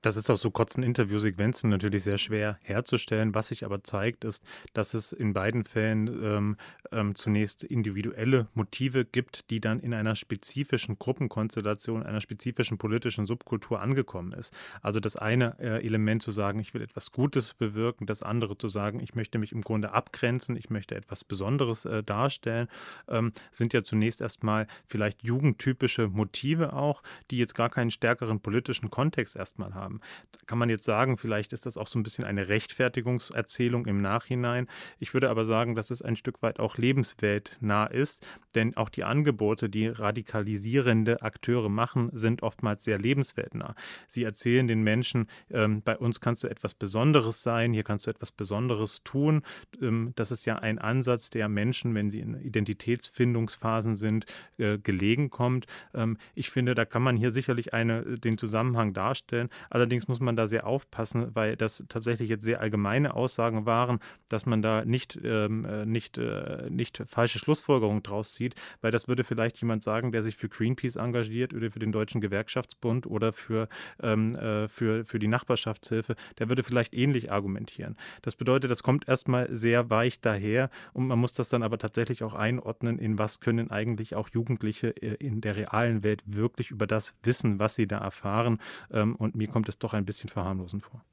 Das 0.00 0.16
ist 0.16 0.30
aus 0.30 0.40
so 0.40 0.52
kurzen 0.52 0.84
Interviewsequenzen 0.84 1.70
natürlich 1.70 2.04
sehr 2.04 2.18
schwer 2.18 2.56
herzustellen. 2.62 3.34
Was 3.34 3.48
sich 3.48 3.64
aber 3.64 3.82
zeigt, 3.82 4.24
ist, 4.24 4.44
dass 4.72 4.94
es 4.94 5.10
in 5.10 5.32
beiden 5.32 5.64
Fällen 5.64 6.06
ähm, 6.22 6.56
ähm, 6.92 7.16
zunächst 7.16 7.64
individuelle 7.64 8.46
Motive 8.54 9.04
gibt, 9.04 9.50
die 9.50 9.60
dann 9.60 9.80
in 9.80 9.92
einer 9.92 10.14
spezifischen 10.14 11.00
Gruppenkonstellation, 11.00 12.04
einer 12.04 12.20
spezifischen 12.20 12.78
politischen 12.78 13.26
Subkultur 13.26 13.80
angekommen 13.80 14.32
ist. 14.32 14.52
Also 14.82 15.00
das 15.00 15.16
eine 15.16 15.58
äh, 15.58 15.84
Element 15.84 16.22
zu 16.22 16.30
sagen, 16.30 16.60
ich 16.60 16.74
will 16.74 16.82
etwas 16.82 17.10
Gutes 17.10 17.54
bewirken, 17.54 18.06
das 18.06 18.22
andere 18.22 18.56
zu 18.56 18.68
sagen, 18.68 19.00
ich 19.00 19.16
möchte 19.16 19.38
mich 19.38 19.50
im 19.50 19.62
Grunde 19.62 19.90
abgrenzen, 19.92 20.54
ich 20.54 20.70
möchte 20.70 20.94
etwas 20.94 21.24
Besonderes 21.24 21.86
äh, 21.86 22.04
darstellen, 22.04 22.68
ähm, 23.08 23.32
sind 23.50 23.72
ja 23.72 23.82
zunächst 23.82 24.20
erstmal 24.20 24.68
vielleicht 24.86 25.24
jugendtypische 25.24 26.06
Motive 26.06 26.72
auch, 26.72 27.02
die 27.32 27.38
jetzt 27.38 27.56
gar 27.56 27.68
keinen 27.68 27.90
stärkeren 27.90 28.38
politischen 28.38 28.90
Kontext 28.90 29.34
erstmal 29.34 29.74
haben 29.74 29.87
haben. 29.88 30.00
Da 30.32 30.38
kann 30.46 30.58
man 30.58 30.70
jetzt 30.70 30.84
sagen, 30.84 31.16
vielleicht 31.16 31.52
ist 31.52 31.66
das 31.66 31.76
auch 31.76 31.86
so 31.86 31.98
ein 31.98 32.02
bisschen 32.02 32.24
eine 32.24 32.48
Rechtfertigungserzählung 32.48 33.86
im 33.86 34.00
Nachhinein. 34.00 34.68
Ich 34.98 35.14
würde 35.14 35.30
aber 35.30 35.44
sagen, 35.44 35.74
dass 35.74 35.90
es 35.90 36.02
ein 36.02 36.16
Stück 36.16 36.42
weit 36.42 36.60
auch 36.60 36.76
lebensweltnah 36.76 37.86
ist, 37.86 38.26
denn 38.54 38.76
auch 38.76 38.88
die 38.88 39.04
Angebote, 39.04 39.68
die 39.68 39.88
radikalisierende 39.88 41.22
Akteure 41.22 41.68
machen, 41.68 42.10
sind 42.12 42.42
oftmals 42.42 42.84
sehr 42.84 42.98
lebensweltnah. 42.98 43.74
Sie 44.08 44.24
erzählen 44.24 44.66
den 44.66 44.82
Menschen, 44.82 45.28
ähm, 45.50 45.82
bei 45.82 45.96
uns 45.96 46.20
kannst 46.20 46.44
du 46.44 46.48
etwas 46.48 46.74
Besonderes 46.74 47.42
sein, 47.42 47.72
hier 47.72 47.84
kannst 47.84 48.06
du 48.06 48.10
etwas 48.10 48.32
Besonderes 48.32 49.02
tun. 49.04 49.42
Ähm, 49.80 50.12
das 50.16 50.30
ist 50.30 50.44
ja 50.44 50.56
ein 50.56 50.78
Ansatz, 50.78 51.30
der 51.30 51.48
Menschen, 51.48 51.94
wenn 51.94 52.10
sie 52.10 52.20
in 52.20 52.40
Identitätsfindungsphasen 52.40 53.96
sind, 53.96 54.26
äh, 54.58 54.78
gelegen 54.78 55.30
kommt. 55.30 55.66
Ähm, 55.94 56.18
ich 56.34 56.50
finde, 56.50 56.74
da 56.74 56.84
kann 56.84 57.02
man 57.02 57.16
hier 57.16 57.30
sicherlich 57.30 57.72
eine, 57.74 58.18
den 58.18 58.38
Zusammenhang 58.38 58.92
darstellen. 58.92 59.48
Allerdings 59.78 60.08
muss 60.08 60.18
man 60.18 60.34
da 60.34 60.48
sehr 60.48 60.66
aufpassen, 60.66 61.36
weil 61.36 61.54
das 61.54 61.84
tatsächlich 61.88 62.28
jetzt 62.28 62.42
sehr 62.42 62.60
allgemeine 62.60 63.14
Aussagen 63.14 63.64
waren, 63.64 64.00
dass 64.28 64.44
man 64.44 64.60
da 64.60 64.84
nicht, 64.84 65.16
ähm, 65.22 65.64
äh, 65.64 65.86
nicht, 65.86 66.18
äh, 66.18 66.68
nicht 66.68 67.04
falsche 67.06 67.38
Schlussfolgerungen 67.38 68.02
draus 68.02 68.34
zieht, 68.34 68.56
weil 68.80 68.90
das 68.90 69.06
würde 69.06 69.22
vielleicht 69.22 69.56
jemand 69.58 69.84
sagen, 69.84 70.10
der 70.10 70.24
sich 70.24 70.36
für 70.36 70.48
Greenpeace 70.48 70.96
engagiert 70.96 71.54
oder 71.54 71.70
für 71.70 71.78
den 71.78 71.92
Deutschen 71.92 72.20
Gewerkschaftsbund 72.20 73.06
oder 73.06 73.32
für, 73.32 73.68
ähm, 74.02 74.34
äh, 74.34 74.66
für, 74.66 75.04
für 75.04 75.20
die 75.20 75.28
Nachbarschaftshilfe, 75.28 76.16
der 76.40 76.48
würde 76.48 76.64
vielleicht 76.64 76.92
ähnlich 76.92 77.30
argumentieren. 77.30 77.96
Das 78.22 78.34
bedeutet, 78.34 78.72
das 78.72 78.82
kommt 78.82 79.06
erstmal 79.06 79.46
sehr 79.54 79.90
weich 79.90 80.20
daher 80.20 80.70
und 80.92 81.06
man 81.06 81.20
muss 81.20 81.34
das 81.34 81.50
dann 81.50 81.62
aber 81.62 81.78
tatsächlich 81.78 82.24
auch 82.24 82.34
einordnen, 82.34 82.98
in 82.98 83.16
was 83.16 83.38
können 83.38 83.70
eigentlich 83.70 84.16
auch 84.16 84.28
Jugendliche 84.30 84.88
äh, 85.00 85.14
in 85.24 85.40
der 85.40 85.54
realen 85.54 86.02
Welt 86.02 86.24
wirklich 86.26 86.72
über 86.72 86.88
das 86.88 87.14
wissen, 87.22 87.60
was 87.60 87.76
sie 87.76 87.86
da 87.86 87.98
erfahren. 87.98 88.58
Ähm, 88.90 89.14
und 89.14 89.36
mir 89.36 89.46
kommt 89.46 89.67
es 89.68 89.78
doch 89.78 89.94
ein 89.94 90.04
bisschen 90.04 90.30
verharmlosend 90.30 90.82
vor. 90.82 91.04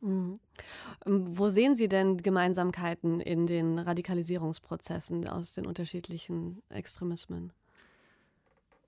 Mhm. 0.00 0.34
Ähm, 1.06 1.38
wo 1.38 1.48
sehen 1.48 1.74
Sie 1.74 1.88
denn 1.88 2.18
Gemeinsamkeiten 2.18 3.20
in 3.20 3.46
den 3.46 3.78
Radikalisierungsprozessen 3.78 5.26
aus 5.28 5.54
den 5.54 5.66
unterschiedlichen 5.66 6.62
Extremismen? 6.68 7.52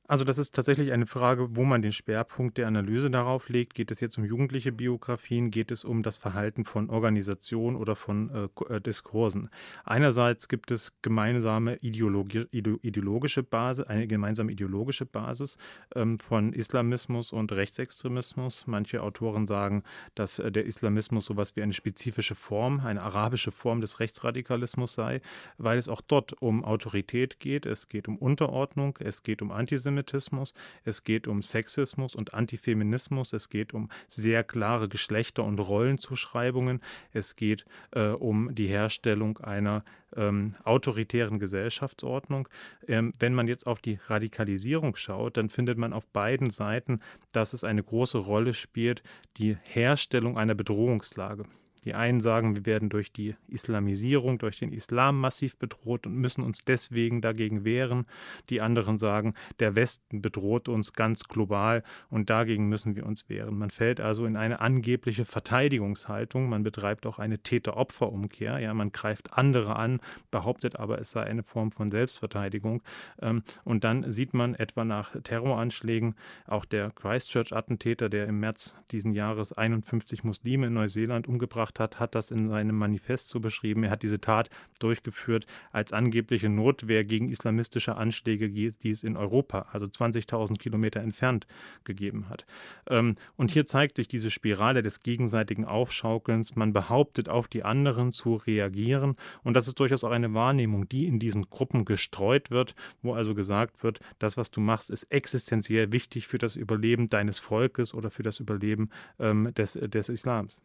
Also 0.08 0.22
das 0.22 0.38
ist 0.38 0.54
tatsächlich 0.54 0.92
eine 0.92 1.06
Frage, 1.06 1.56
wo 1.56 1.64
man 1.64 1.82
den 1.82 1.90
Schwerpunkt 1.90 2.58
der 2.58 2.68
Analyse 2.68 3.10
darauf 3.10 3.48
legt. 3.48 3.74
Geht 3.74 3.90
es 3.90 3.98
jetzt 3.98 4.16
um 4.18 4.24
jugendliche 4.24 4.70
Biografien? 4.70 5.50
Geht 5.50 5.72
es 5.72 5.84
um 5.84 6.04
das 6.04 6.16
Verhalten 6.16 6.64
von 6.64 6.90
Organisationen 6.90 7.76
oder 7.76 7.96
von 7.96 8.30
äh, 8.30 8.74
äh 8.74 8.80
Diskursen? 8.80 9.50
Einerseits 9.84 10.46
gibt 10.46 10.70
es 10.70 10.92
gemeinsame 11.02 11.76
ideologi 11.76 12.46
ideologische 12.52 13.42
Basis, 13.42 13.84
eine 13.86 14.06
gemeinsame 14.06 14.52
ideologische 14.52 15.06
Basis 15.06 15.58
ähm, 15.96 16.20
von 16.20 16.52
Islamismus 16.52 17.32
und 17.32 17.50
Rechtsextremismus. 17.50 18.64
Manche 18.68 19.02
Autoren 19.02 19.48
sagen, 19.48 19.82
dass 20.14 20.38
äh, 20.38 20.52
der 20.52 20.66
Islamismus 20.66 21.26
sowas 21.26 21.56
wie 21.56 21.62
eine 21.62 21.72
spezifische 21.72 22.36
Form, 22.36 22.78
eine 22.78 23.02
arabische 23.02 23.50
Form 23.50 23.80
des 23.80 23.98
Rechtsradikalismus 23.98 24.94
sei, 24.94 25.20
weil 25.58 25.78
es 25.78 25.88
auch 25.88 26.00
dort 26.00 26.32
um 26.40 26.64
Autorität 26.64 27.40
geht. 27.40 27.66
Es 27.66 27.88
geht 27.88 28.06
um 28.06 28.18
Unterordnung, 28.18 28.96
es 29.00 29.24
geht 29.24 29.42
um 29.42 29.50
Antisemitismus 29.50 29.95
Antisemitismus, 29.96 30.54
es 30.84 31.04
geht 31.04 31.26
um 31.26 31.42
Sexismus 31.42 32.14
und 32.14 32.34
Antifeminismus, 32.34 33.32
es 33.32 33.48
geht 33.48 33.72
um 33.72 33.88
sehr 34.06 34.44
klare 34.44 34.88
Geschlechter- 34.88 35.44
und 35.44 35.58
Rollenzuschreibungen, 35.58 36.80
es 37.12 37.36
geht 37.36 37.64
äh, 37.92 38.08
um 38.08 38.54
die 38.54 38.66
Herstellung 38.66 39.38
einer 39.38 39.84
ähm, 40.14 40.54
autoritären 40.64 41.38
Gesellschaftsordnung. 41.38 42.48
Ähm, 42.86 43.12
wenn 43.18 43.34
man 43.34 43.48
jetzt 43.48 43.66
auf 43.66 43.80
die 43.80 43.98
Radikalisierung 44.06 44.96
schaut, 44.96 45.36
dann 45.36 45.48
findet 45.48 45.78
man 45.78 45.92
auf 45.92 46.06
beiden 46.08 46.50
Seiten, 46.50 47.00
dass 47.32 47.52
es 47.52 47.64
eine 47.64 47.82
große 47.82 48.18
Rolle 48.18 48.54
spielt, 48.54 49.02
die 49.38 49.56
Herstellung 49.64 50.36
einer 50.36 50.54
Bedrohungslage. 50.54 51.44
Die 51.86 51.94
einen 51.94 52.20
sagen, 52.20 52.56
wir 52.56 52.66
werden 52.66 52.88
durch 52.88 53.12
die 53.12 53.36
Islamisierung, 53.46 54.38
durch 54.38 54.58
den 54.58 54.72
Islam 54.72 55.20
massiv 55.20 55.56
bedroht 55.56 56.04
und 56.04 56.16
müssen 56.16 56.42
uns 56.42 56.64
deswegen 56.64 57.20
dagegen 57.20 57.64
wehren. 57.64 58.06
Die 58.50 58.60
anderen 58.60 58.98
sagen, 58.98 59.34
der 59.60 59.76
Westen 59.76 60.20
bedroht 60.20 60.68
uns 60.68 60.94
ganz 60.94 61.28
global 61.28 61.84
und 62.10 62.28
dagegen 62.28 62.68
müssen 62.68 62.96
wir 62.96 63.06
uns 63.06 63.28
wehren. 63.28 63.56
Man 63.56 63.70
fällt 63.70 64.00
also 64.00 64.26
in 64.26 64.36
eine 64.36 64.60
angebliche 64.60 65.24
Verteidigungshaltung. 65.24 66.48
Man 66.48 66.64
betreibt 66.64 67.06
auch 67.06 67.20
eine 67.20 67.38
Täter-Opfer-Umkehr. 67.38 68.58
Ja, 68.58 68.74
man 68.74 68.90
greift 68.90 69.34
andere 69.34 69.76
an, 69.76 70.00
behauptet 70.32 70.74
aber, 70.74 70.98
es 70.98 71.12
sei 71.12 71.22
eine 71.22 71.44
Form 71.44 71.70
von 71.70 71.92
Selbstverteidigung. 71.92 72.82
Ähm, 73.22 73.44
und 73.62 73.84
dann 73.84 74.10
sieht 74.10 74.34
man 74.34 74.56
etwa 74.56 74.84
nach 74.84 75.14
Terroranschlägen, 75.22 76.16
auch 76.48 76.64
der 76.64 76.90
Christchurch-Attentäter, 76.90 78.08
der 78.08 78.26
im 78.26 78.40
März 78.40 78.74
diesen 78.90 79.12
Jahres 79.12 79.52
51 79.52 80.24
Muslime 80.24 80.66
in 80.66 80.72
Neuseeland 80.72 81.28
umgebracht 81.28 81.75
gemacht 81.76 81.80
hat, 81.80 82.00
hat 82.00 82.14
das 82.14 82.30
in 82.30 82.48
seinem 82.48 82.76
Manifest 82.76 83.28
so 83.28 83.40
beschrieben. 83.40 83.84
Er 83.84 83.90
hat 83.90 84.02
diese 84.02 84.20
Tat 84.20 84.50
durchgeführt 84.78 85.46
als 85.72 85.92
angebliche 85.92 86.48
Notwehr 86.48 87.04
gegen 87.04 87.28
islamistische 87.28 87.96
Anschläge, 87.96 88.50
die 88.50 88.90
es 88.90 89.02
in 89.02 89.16
Europa, 89.16 89.66
also 89.72 89.86
20.000 89.86 90.58
Kilometer 90.58 91.00
entfernt, 91.00 91.46
gegeben 91.84 92.28
hat. 92.28 92.46
Ähm, 92.88 93.16
und 93.36 93.50
hier 93.50 93.66
zeigt 93.66 93.96
sich 93.96 94.08
diese 94.08 94.30
Spirale 94.30 94.82
des 94.82 95.00
gegenseitigen 95.00 95.64
Aufschaukelns. 95.64 96.56
Man 96.56 96.72
behauptet, 96.72 97.28
auf 97.28 97.48
die 97.48 97.62
anderen 97.62 98.12
zu 98.12 98.36
reagieren. 98.36 99.16
Und 99.42 99.54
das 99.54 99.68
ist 99.68 99.78
durchaus 99.78 100.04
auch 100.04 100.10
eine 100.10 100.32
Wahrnehmung, 100.34 100.88
die 100.88 101.06
in 101.06 101.18
diesen 101.18 101.48
Gruppen 101.50 101.84
gestreut 101.84 102.50
wird, 102.50 102.74
wo 103.02 103.14
also 103.14 103.34
gesagt 103.34 103.82
wird, 103.82 104.00
das, 104.18 104.36
was 104.36 104.50
du 104.50 104.60
machst, 104.60 104.90
ist 104.90 105.04
existenziell 105.04 105.92
wichtig 105.92 106.26
für 106.26 106.38
das 106.38 106.56
Überleben 106.56 107.08
deines 107.08 107.38
Volkes 107.38 107.94
oder 107.94 108.10
für 108.10 108.22
das 108.22 108.40
Überleben 108.40 108.90
ähm, 109.18 109.52
des, 109.54 109.72
des 109.72 110.08
Islams. 110.08 110.60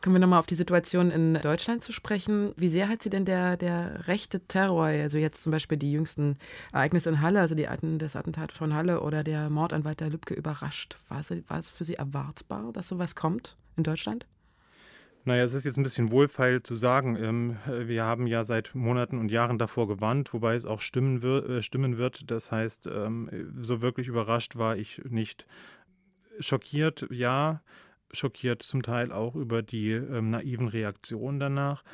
Kommen 0.00 0.14
wir 0.14 0.20
nochmal 0.20 0.38
auf 0.38 0.46
die 0.46 0.54
Situation 0.54 1.10
in 1.10 1.34
Deutschland 1.34 1.82
zu 1.82 1.92
sprechen. 1.92 2.52
Wie 2.56 2.68
sehr 2.68 2.88
hat 2.88 3.02
Sie 3.02 3.10
denn 3.10 3.24
der, 3.24 3.56
der 3.56 4.06
rechte 4.06 4.38
Terror, 4.38 4.84
also 4.84 5.18
jetzt 5.18 5.42
zum 5.42 5.50
Beispiel 5.50 5.76
die 5.76 5.90
jüngsten 5.90 6.36
Ereignisse 6.72 7.10
in 7.10 7.20
Halle, 7.20 7.40
also 7.40 7.56
die, 7.56 7.66
das 7.98 8.14
Attentat 8.14 8.52
von 8.52 8.74
Halle 8.74 9.00
oder 9.00 9.24
der 9.24 9.50
Mord 9.50 9.72
an 9.72 9.84
Walter 9.84 10.08
Lübcke 10.08 10.34
überrascht? 10.34 10.96
War 11.08 11.20
es, 11.20 11.30
war 11.48 11.58
es 11.58 11.70
für 11.70 11.82
Sie 11.82 11.94
erwartbar, 11.94 12.70
dass 12.72 12.88
sowas 12.88 13.16
kommt 13.16 13.56
in 13.76 13.82
Deutschland? 13.82 14.26
Naja, 15.24 15.42
es 15.42 15.52
ist 15.52 15.64
jetzt 15.64 15.78
ein 15.78 15.82
bisschen 15.82 16.12
wohlfeil 16.12 16.62
zu 16.62 16.76
sagen. 16.76 17.16
Ähm, 17.16 17.56
wir 17.66 18.04
haben 18.04 18.28
ja 18.28 18.44
seit 18.44 18.76
Monaten 18.76 19.18
und 19.18 19.32
Jahren 19.32 19.58
davor 19.58 19.88
gewarnt, 19.88 20.32
wobei 20.32 20.54
es 20.54 20.64
auch 20.64 20.80
stimmen, 20.80 21.18
äh, 21.24 21.98
wird. 21.98 22.30
Das 22.30 22.52
heißt, 22.52 22.86
ähm, 22.86 23.50
so 23.60 23.82
wirklich 23.82 24.06
überrascht 24.06 24.54
war 24.54 24.76
ich 24.76 25.02
nicht. 25.08 25.44
Schockiert, 26.38 27.04
ja 27.10 27.62
schockiert 28.12 28.62
zum 28.62 28.82
Teil 28.82 29.12
auch 29.12 29.34
über 29.34 29.62
die 29.62 29.92
ähm, 29.92 30.26
naiven 30.26 30.68
Reaktionen 30.68 31.38
danach. 31.40 31.84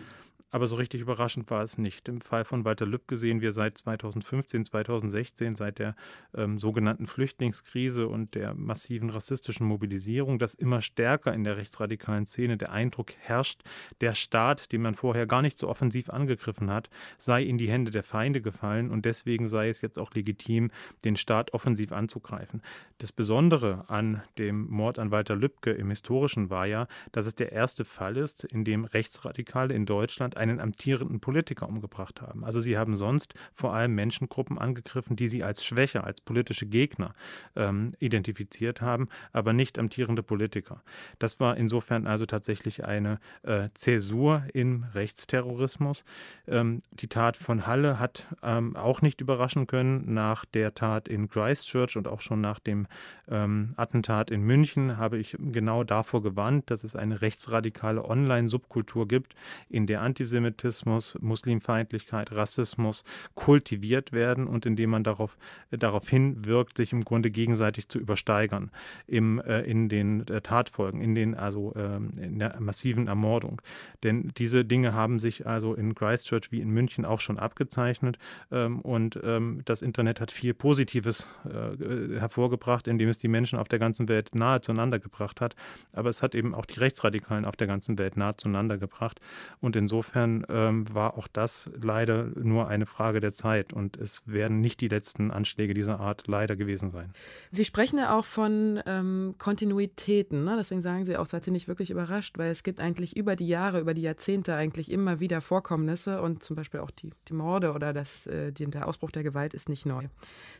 Aber 0.54 0.68
so 0.68 0.76
richtig 0.76 1.00
überraschend 1.00 1.50
war 1.50 1.64
es 1.64 1.78
nicht. 1.78 2.08
Im 2.08 2.20
Fall 2.20 2.44
von 2.44 2.64
Walter 2.64 2.86
Lübcke 2.86 3.16
sehen 3.16 3.40
wir 3.40 3.50
seit 3.50 3.76
2015, 3.76 4.64
2016, 4.64 5.56
seit 5.56 5.80
der 5.80 5.96
ähm, 6.32 6.60
sogenannten 6.60 7.08
Flüchtlingskrise 7.08 8.06
und 8.06 8.36
der 8.36 8.54
massiven 8.54 9.10
rassistischen 9.10 9.66
Mobilisierung, 9.66 10.38
dass 10.38 10.54
immer 10.54 10.80
stärker 10.80 11.34
in 11.34 11.42
der 11.42 11.56
rechtsradikalen 11.56 12.26
Szene 12.26 12.56
der 12.56 12.70
Eindruck 12.70 13.14
herrscht, 13.18 13.62
der 14.00 14.14
Staat, 14.14 14.70
den 14.70 14.82
man 14.82 14.94
vorher 14.94 15.26
gar 15.26 15.42
nicht 15.42 15.58
so 15.58 15.68
offensiv 15.68 16.08
angegriffen 16.08 16.70
hat, 16.70 16.88
sei 17.18 17.42
in 17.42 17.58
die 17.58 17.68
Hände 17.68 17.90
der 17.90 18.04
Feinde 18.04 18.40
gefallen 18.40 18.92
und 18.92 19.06
deswegen 19.06 19.48
sei 19.48 19.68
es 19.70 19.80
jetzt 19.80 19.98
auch 19.98 20.12
legitim, 20.14 20.70
den 21.04 21.16
Staat 21.16 21.52
offensiv 21.52 21.90
anzugreifen. 21.90 22.62
Das 22.98 23.10
Besondere 23.10 23.86
an 23.88 24.22
dem 24.38 24.68
Mord 24.70 25.00
an 25.00 25.10
Walter 25.10 25.34
Lübcke 25.34 25.72
im 25.72 25.90
Historischen 25.90 26.48
war 26.48 26.66
ja, 26.66 26.86
dass 27.10 27.26
es 27.26 27.34
der 27.34 27.50
erste 27.50 27.84
Fall 27.84 28.16
ist, 28.16 28.44
in 28.44 28.62
dem 28.62 28.84
Rechtsradikale 28.84 29.74
in 29.74 29.84
Deutschland 29.84 30.36
einen 30.44 30.60
amtierenden 30.60 31.20
Politiker 31.20 31.66
umgebracht 31.68 32.20
haben. 32.20 32.44
Also 32.44 32.60
sie 32.60 32.76
haben 32.76 32.96
sonst 32.96 33.34
vor 33.54 33.72
allem 33.72 33.94
Menschengruppen 33.94 34.58
angegriffen, 34.58 35.16
die 35.16 35.28
sie 35.28 35.42
als 35.42 35.64
schwächer, 35.64 36.04
als 36.04 36.20
politische 36.20 36.66
Gegner 36.66 37.14
ähm, 37.56 37.94
identifiziert 37.98 38.82
haben, 38.82 39.08
aber 39.32 39.54
nicht 39.54 39.78
amtierende 39.78 40.22
Politiker. 40.22 40.82
Das 41.18 41.40
war 41.40 41.56
insofern 41.56 42.06
also 42.06 42.26
tatsächlich 42.26 42.84
eine 42.84 43.20
äh, 43.42 43.70
Zäsur 43.72 44.44
im 44.52 44.84
Rechtsterrorismus. 44.94 46.04
Ähm, 46.46 46.82
die 46.90 47.08
Tat 47.08 47.38
von 47.38 47.66
Halle 47.66 47.98
hat 47.98 48.26
ähm, 48.42 48.76
auch 48.76 49.00
nicht 49.00 49.22
überraschen 49.22 49.66
können. 49.66 50.12
Nach 50.12 50.44
der 50.44 50.74
Tat 50.74 51.08
in 51.08 51.28
Christchurch 51.28 51.96
und 51.96 52.06
auch 52.06 52.20
schon 52.20 52.42
nach 52.42 52.58
dem 52.58 52.86
ähm, 53.28 53.72
Attentat 53.76 54.30
in 54.30 54.42
München 54.42 54.98
habe 54.98 55.16
ich 55.16 55.36
genau 55.38 55.84
davor 55.84 56.22
gewarnt, 56.22 56.70
dass 56.70 56.84
es 56.84 56.94
eine 56.94 57.22
rechtsradikale 57.22 58.04
Online-Subkultur 58.04 59.08
gibt, 59.08 59.34
in 59.70 59.86
der 59.86 60.02
Antisemitismus, 60.24 61.18
Muslimfeindlichkeit, 61.20 62.32
Rassismus 62.32 63.04
kultiviert 63.34 64.12
werden 64.12 64.46
und 64.46 64.64
indem 64.64 64.90
man 64.90 65.04
darauf, 65.04 65.36
äh, 65.70 65.76
darauf 65.76 66.08
hinwirkt, 66.08 66.78
sich 66.78 66.92
im 66.92 67.02
Grunde 67.02 67.30
gegenseitig 67.30 67.88
zu 67.88 67.98
übersteigern 67.98 68.70
im, 69.06 69.38
äh, 69.40 69.60
in 69.60 69.90
den 69.90 70.26
äh, 70.28 70.40
Tatfolgen, 70.40 71.02
in 71.02 71.14
den 71.14 71.34
also 71.34 71.74
äh, 71.74 71.96
in 72.24 72.38
der 72.38 72.58
massiven 72.58 73.06
Ermordung. 73.06 73.60
Denn 74.02 74.32
diese 74.38 74.64
Dinge 74.64 74.94
haben 74.94 75.18
sich 75.18 75.46
also 75.46 75.74
in 75.74 75.94
Christchurch 75.94 76.50
wie 76.50 76.62
in 76.62 76.70
München 76.70 77.04
auch 77.04 77.20
schon 77.20 77.38
abgezeichnet 77.38 78.18
ähm, 78.50 78.80
und 78.80 79.20
ähm, 79.22 79.60
das 79.66 79.82
Internet 79.82 80.22
hat 80.22 80.30
viel 80.30 80.54
Positives 80.54 81.26
äh, 81.44 82.18
hervorgebracht, 82.18 82.88
indem 82.88 83.10
es 83.10 83.18
die 83.18 83.28
Menschen 83.28 83.58
auf 83.58 83.68
der 83.68 83.78
ganzen 83.78 84.08
Welt 84.08 84.34
nahe 84.34 84.62
zueinander 84.62 84.98
gebracht 84.98 85.42
hat. 85.42 85.54
Aber 85.92 86.08
es 86.08 86.22
hat 86.22 86.34
eben 86.34 86.54
auch 86.54 86.64
die 86.64 86.80
Rechtsradikalen 86.80 87.44
auf 87.44 87.56
der 87.56 87.66
ganzen 87.66 87.98
Welt 87.98 88.16
nahe 88.16 88.36
zueinander 88.38 88.78
gebracht. 88.78 89.20
Und 89.60 89.76
insofern 89.76 90.13
ähm, 90.16 90.86
war 90.92 91.18
auch 91.18 91.28
das 91.28 91.70
leider 91.80 92.28
nur 92.36 92.68
eine 92.68 92.86
Frage 92.86 93.20
der 93.20 93.34
Zeit. 93.34 93.72
Und 93.72 93.96
es 93.96 94.22
werden 94.26 94.60
nicht 94.60 94.80
die 94.80 94.88
letzten 94.88 95.30
Anschläge 95.30 95.74
dieser 95.74 96.00
Art 96.00 96.26
leider 96.26 96.56
gewesen 96.56 96.90
sein. 96.90 97.12
Sie 97.50 97.64
sprechen 97.64 97.98
ja 97.98 98.16
auch 98.16 98.24
von 98.24 98.80
ähm, 98.86 99.34
Kontinuitäten. 99.38 100.44
Ne? 100.44 100.56
Deswegen 100.58 100.82
sagen 100.82 101.04
Sie 101.04 101.16
auch, 101.16 101.26
seid 101.26 101.46
ihr 101.46 101.52
nicht 101.52 101.68
wirklich 101.68 101.90
überrascht, 101.90 102.38
weil 102.38 102.50
es 102.50 102.62
gibt 102.62 102.80
eigentlich 102.80 103.16
über 103.16 103.36
die 103.36 103.48
Jahre, 103.48 103.80
über 103.80 103.94
die 103.94 104.02
Jahrzehnte 104.02 104.54
eigentlich 104.54 104.90
immer 104.90 105.20
wieder 105.20 105.40
Vorkommnisse 105.40 106.20
und 106.22 106.42
zum 106.42 106.56
Beispiel 106.56 106.80
auch 106.80 106.90
die, 106.90 107.10
die 107.28 107.34
Morde 107.34 107.72
oder 107.72 107.92
das, 107.92 108.26
äh, 108.26 108.52
der 108.52 108.88
Ausbruch 108.88 109.10
der 109.10 109.22
Gewalt 109.22 109.54
ist 109.54 109.68
nicht 109.68 109.86
neu. 109.86 110.04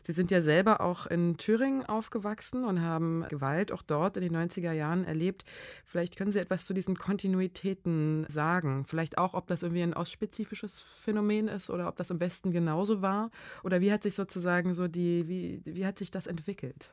Sie 0.03 0.11
sind 0.11 0.31
ja 0.31 0.41
selber 0.41 0.81
auch 0.81 1.05
in 1.05 1.37
Thüringen 1.37 1.85
aufgewachsen 1.85 2.63
und 2.65 2.81
haben 2.81 3.25
Gewalt 3.29 3.71
auch 3.71 3.81
dort 3.81 4.17
in 4.17 4.23
den 4.23 4.35
90er 4.35 4.71
Jahren 4.71 5.05
erlebt. 5.05 5.43
Vielleicht 5.85 6.17
können 6.17 6.31
Sie 6.31 6.39
etwas 6.39 6.65
zu 6.65 6.73
diesen 6.73 6.97
Kontinuitäten 6.97 8.25
sagen. 8.29 8.85
Vielleicht 8.85 9.17
auch, 9.17 9.33
ob 9.33 9.44
das 9.45 9.63
irgendwie 9.63 9.83
ein 9.83 9.93
ostspezifisches 9.93 10.79
Phänomen 10.79 11.47
ist 11.47 11.69
oder 11.69 11.87
ob 11.87 11.95
das 11.95 12.09
im 12.09 12.19
Westen 12.19 12.51
genauso 12.51 13.01
war. 13.01 13.31
Oder 13.63 13.81
wie 13.81 13.91
hat 13.91 14.03
sich 14.03 14.15
sozusagen 14.15 14.73
so 14.73 14.87
die, 14.87 15.27
wie, 15.27 15.61
wie 15.65 15.85
hat 15.85 15.97
sich 15.97 16.11
das 16.11 16.27
entwickelt? 16.27 16.91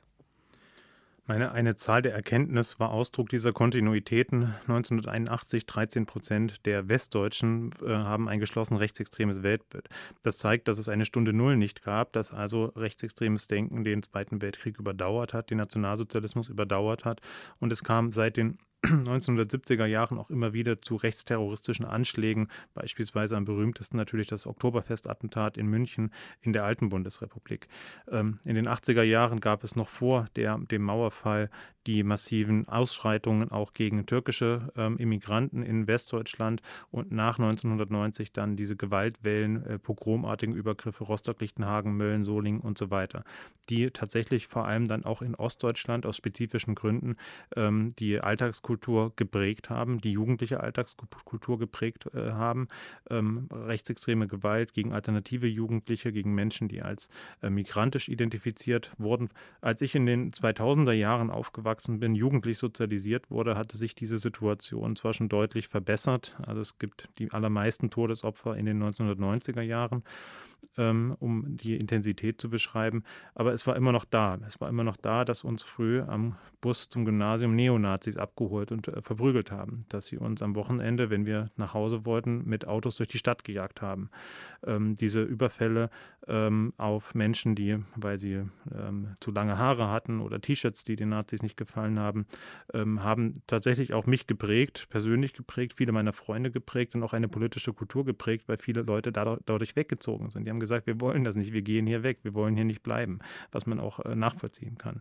Meine 1.24 1.52
eine 1.52 1.76
Zahl 1.76 2.02
der 2.02 2.14
Erkenntnis 2.14 2.80
war 2.80 2.90
Ausdruck 2.90 3.28
dieser 3.28 3.52
Kontinuitäten. 3.52 4.54
1981 4.62 5.66
13 5.66 6.04
Prozent 6.04 6.66
der 6.66 6.88
Westdeutschen 6.88 7.70
äh, 7.80 7.90
haben 7.90 8.28
ein 8.28 8.40
geschlossen 8.40 8.76
rechtsextremes 8.76 9.44
Weltbild. 9.44 9.88
Das 10.22 10.38
zeigt, 10.38 10.66
dass 10.66 10.78
es 10.78 10.88
eine 10.88 11.04
Stunde 11.04 11.32
Null 11.32 11.56
nicht 11.56 11.82
gab, 11.82 12.12
dass 12.12 12.32
also 12.32 12.72
rechtsextremes 12.74 13.46
Denken 13.46 13.84
den 13.84 14.02
Zweiten 14.02 14.42
Weltkrieg 14.42 14.80
überdauert 14.80 15.32
hat, 15.32 15.50
den 15.50 15.58
Nationalsozialismus 15.58 16.48
überdauert 16.48 17.04
hat. 17.04 17.20
Und 17.60 17.72
es 17.72 17.84
kam 17.84 18.10
seit 18.10 18.36
den 18.36 18.58
1970er 18.82 19.86
Jahren 19.86 20.18
auch 20.18 20.28
immer 20.28 20.52
wieder 20.52 20.82
zu 20.82 20.96
rechtsterroristischen 20.96 21.84
Anschlägen, 21.84 22.48
beispielsweise 22.74 23.36
am 23.36 23.44
berühmtesten 23.44 23.96
natürlich 23.96 24.26
das 24.26 24.46
Oktoberfestattentat 24.46 25.56
in 25.56 25.68
München 25.68 26.12
in 26.40 26.52
der 26.52 26.64
alten 26.64 26.88
Bundesrepublik. 26.88 27.68
Ähm, 28.10 28.40
in 28.44 28.56
den 28.56 28.68
80er 28.68 29.02
Jahren 29.02 29.40
gab 29.40 29.62
es 29.62 29.76
noch 29.76 29.88
vor 29.88 30.26
der, 30.34 30.58
dem 30.58 30.82
Mauerfall 30.82 31.48
die 31.86 32.04
massiven 32.04 32.68
Ausschreitungen 32.68 33.50
auch 33.50 33.72
gegen 33.72 34.06
türkische 34.06 34.72
ähm, 34.76 34.98
Immigranten 34.98 35.62
in 35.62 35.88
Westdeutschland 35.88 36.62
und 36.90 37.10
nach 37.10 37.38
1990 37.38 38.32
dann 38.32 38.56
diese 38.56 38.76
Gewaltwellen, 38.76 39.66
äh, 39.66 39.78
pogromartigen 39.78 40.54
Übergriffe 40.54 41.04
Rostock-Lichtenhagen, 41.04 41.96
Mölln, 41.96 42.24
Solingen 42.24 42.60
und 42.60 42.78
so 42.78 42.90
weiter, 42.90 43.24
die 43.68 43.90
tatsächlich 43.90 44.46
vor 44.46 44.66
allem 44.66 44.86
dann 44.86 45.04
auch 45.04 45.22
in 45.22 45.34
Ostdeutschland 45.34 46.06
aus 46.06 46.16
spezifischen 46.16 46.76
Gründen 46.76 47.16
ähm, 47.56 47.94
die 47.98 48.20
Alltagskultur 48.20 48.71
geprägt 48.76 49.70
haben, 49.70 50.00
die 50.00 50.12
jugendliche 50.12 50.60
Alltagskultur 50.60 51.58
geprägt 51.58 52.08
äh, 52.14 52.32
haben, 52.32 52.68
ähm, 53.10 53.48
rechtsextreme 53.50 54.28
Gewalt 54.28 54.74
gegen 54.74 54.92
alternative 54.92 55.46
Jugendliche, 55.46 56.12
gegen 56.12 56.34
Menschen, 56.34 56.68
die 56.68 56.82
als 56.82 57.08
äh, 57.42 57.50
migrantisch 57.50 58.08
identifiziert 58.08 58.92
wurden. 58.98 59.28
Als 59.60 59.82
ich 59.82 59.94
in 59.94 60.06
den 60.06 60.32
2000er 60.32 60.92
Jahren 60.92 61.30
aufgewachsen 61.30 62.00
bin, 62.00 62.14
jugendlich 62.14 62.58
sozialisiert 62.58 63.30
wurde, 63.30 63.56
hatte 63.56 63.76
sich 63.76 63.94
diese 63.94 64.18
Situation 64.18 64.96
zwar 64.96 65.12
schon 65.12 65.28
deutlich 65.28 65.68
verbessert. 65.68 66.36
Also 66.46 66.60
es 66.60 66.78
gibt 66.78 67.08
die 67.18 67.30
allermeisten 67.30 67.90
Todesopfer 67.90 68.56
in 68.56 68.66
den 68.66 68.82
1990er 68.82 69.62
Jahren 69.62 70.02
ähm, 70.76 71.16
um 71.18 71.56
die 71.56 71.76
Intensität 71.76 72.40
zu 72.40 72.48
beschreiben. 72.50 73.04
Aber 73.34 73.52
es 73.52 73.66
war 73.66 73.76
immer 73.76 73.92
noch 73.92 74.04
da. 74.04 74.38
Es 74.46 74.60
war 74.60 74.68
immer 74.68 74.84
noch 74.84 74.96
da, 74.96 75.24
dass 75.24 75.44
uns 75.44 75.62
früh 75.62 76.00
am 76.00 76.36
Bus 76.60 76.88
zum 76.88 77.04
Gymnasium 77.04 77.54
Neonazis 77.54 78.16
abgeholt 78.16 78.72
und 78.72 78.88
äh, 78.88 79.02
verprügelt 79.02 79.50
haben. 79.50 79.84
Dass 79.88 80.06
sie 80.06 80.16
uns 80.16 80.42
am 80.42 80.54
Wochenende, 80.54 81.10
wenn 81.10 81.26
wir 81.26 81.50
nach 81.56 81.74
Hause 81.74 82.04
wollten, 82.06 82.44
mit 82.44 82.66
Autos 82.66 82.96
durch 82.96 83.08
die 83.08 83.18
Stadt 83.18 83.44
gejagt 83.44 83.82
haben. 83.82 84.10
Ähm, 84.64 84.96
diese 84.96 85.22
Überfälle 85.22 85.90
ähm, 86.28 86.72
auf 86.76 87.14
Menschen, 87.14 87.54
die, 87.54 87.78
weil 87.96 88.18
sie 88.18 88.44
ähm, 88.72 89.16
zu 89.20 89.32
lange 89.32 89.58
Haare 89.58 89.90
hatten 89.90 90.20
oder 90.20 90.40
T-Shirts, 90.40 90.84
die 90.84 90.96
den 90.96 91.08
Nazis 91.08 91.42
nicht 91.42 91.56
gefallen 91.56 91.98
haben, 91.98 92.26
ähm, 92.72 93.02
haben 93.02 93.42
tatsächlich 93.46 93.92
auch 93.92 94.06
mich 94.06 94.26
geprägt, 94.26 94.86
persönlich 94.88 95.32
geprägt, 95.32 95.74
viele 95.76 95.92
meiner 95.92 96.12
Freunde 96.12 96.50
geprägt 96.50 96.94
und 96.94 97.02
auch 97.02 97.12
eine 97.12 97.28
politische 97.28 97.72
Kultur 97.72 98.04
geprägt, 98.04 98.48
weil 98.48 98.58
viele 98.58 98.82
Leute 98.82 99.12
dadurch 99.12 99.74
weggezogen 99.74 100.30
sind. 100.30 100.44
Die 100.44 100.50
haben 100.52 100.60
gesagt, 100.60 100.86
wir 100.86 101.00
wollen 101.00 101.24
das 101.24 101.34
nicht, 101.34 101.52
wir 101.52 101.62
gehen 101.62 101.86
hier 101.86 102.02
weg, 102.02 102.18
wir 102.22 102.34
wollen 102.34 102.54
hier 102.54 102.64
nicht 102.64 102.82
bleiben, 102.82 103.18
was 103.50 103.66
man 103.66 103.80
auch 103.80 104.00
äh, 104.00 104.14
nachvollziehen 104.14 104.76
kann. 104.76 105.00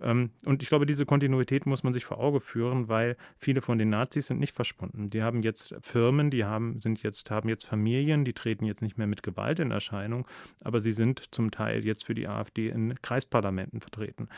Ähm, 0.00 0.30
und 0.44 0.62
ich 0.62 0.68
glaube, 0.68 0.86
diese 0.86 1.04
Kontinuität 1.04 1.66
muss 1.66 1.82
man 1.82 1.92
sich 1.92 2.04
vor 2.04 2.18
Auge 2.18 2.40
führen, 2.40 2.88
weil 2.88 3.16
viele 3.36 3.60
von 3.60 3.78
den 3.78 3.90
Nazis 3.90 4.28
sind 4.28 4.38
nicht 4.38 4.54
verschwunden. 4.54 5.08
Die 5.08 5.22
haben 5.22 5.42
jetzt 5.42 5.74
Firmen, 5.80 6.30
die 6.30 6.44
haben, 6.44 6.80
sind 6.80 7.02
jetzt, 7.02 7.30
haben 7.30 7.48
jetzt 7.48 7.64
Familien, 7.64 8.24
die 8.24 8.32
treten 8.32 8.64
jetzt 8.64 8.82
nicht 8.82 8.96
mehr 8.96 9.06
mit 9.06 9.22
Gewalt 9.22 9.58
in 9.58 9.70
Erscheinung, 9.70 10.26
aber 10.62 10.80
sie 10.80 10.92
sind 10.92 11.34
zum 11.34 11.50
Teil 11.50 11.84
jetzt 11.84 12.04
für 12.04 12.14
die 12.14 12.28
AfD 12.28 12.68
in 12.68 12.94
Kreisparlamenten 13.02 13.80
vertreten. 13.80 14.28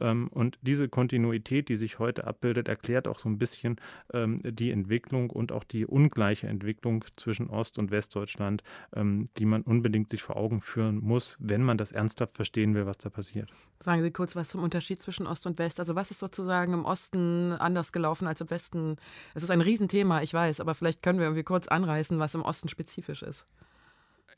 Ähm, 0.00 0.28
und 0.28 0.58
diese 0.62 0.88
Kontinuität, 0.88 1.68
die 1.68 1.76
sich 1.76 1.98
heute 1.98 2.26
abbildet, 2.26 2.68
erklärt 2.68 3.08
auch 3.08 3.18
so 3.18 3.28
ein 3.28 3.38
bisschen 3.38 3.76
ähm, 4.12 4.40
die 4.44 4.70
Entwicklung 4.70 5.30
und 5.30 5.50
auch 5.50 5.64
die 5.64 5.84
ungleiche 5.84 6.46
Entwicklung 6.46 7.04
zwischen 7.16 7.50
Ost- 7.50 7.78
und 7.78 7.90
Westdeutschland, 7.90 8.62
die 8.94 9.44
man 9.44 9.62
unbedingt 9.62 10.10
sich 10.12 10.22
vor 10.22 10.36
Augen 10.36 10.60
führen 10.60 10.98
muss, 10.98 11.36
wenn 11.40 11.62
man 11.62 11.76
das 11.76 11.90
ernsthaft 11.90 12.36
verstehen 12.36 12.74
will, 12.74 12.86
was 12.86 12.98
da 12.98 13.10
passiert. 13.10 13.50
Sagen 13.80 14.02
Sie 14.02 14.10
kurz 14.12 14.36
was 14.36 14.50
zum 14.50 14.62
Unterschied 14.62 15.00
zwischen 15.00 15.26
Ost 15.26 15.46
und 15.46 15.58
West. 15.58 15.80
Also 15.80 15.96
was 15.96 16.12
ist 16.12 16.20
sozusagen 16.20 16.72
im 16.72 16.84
Osten 16.84 17.52
anders 17.52 17.90
gelaufen 17.92 18.28
als 18.28 18.40
im 18.40 18.50
Westen? 18.50 18.96
Es 19.34 19.42
ist 19.42 19.50
ein 19.50 19.60
Riesenthema, 19.60 20.22
ich 20.22 20.32
weiß, 20.32 20.60
aber 20.60 20.76
vielleicht 20.76 21.02
können 21.02 21.18
wir 21.18 21.26
irgendwie 21.26 21.42
kurz 21.42 21.66
anreißen, 21.66 22.18
was 22.20 22.34
im 22.34 22.42
Osten 22.42 22.68
spezifisch 22.68 23.22
ist. 23.22 23.46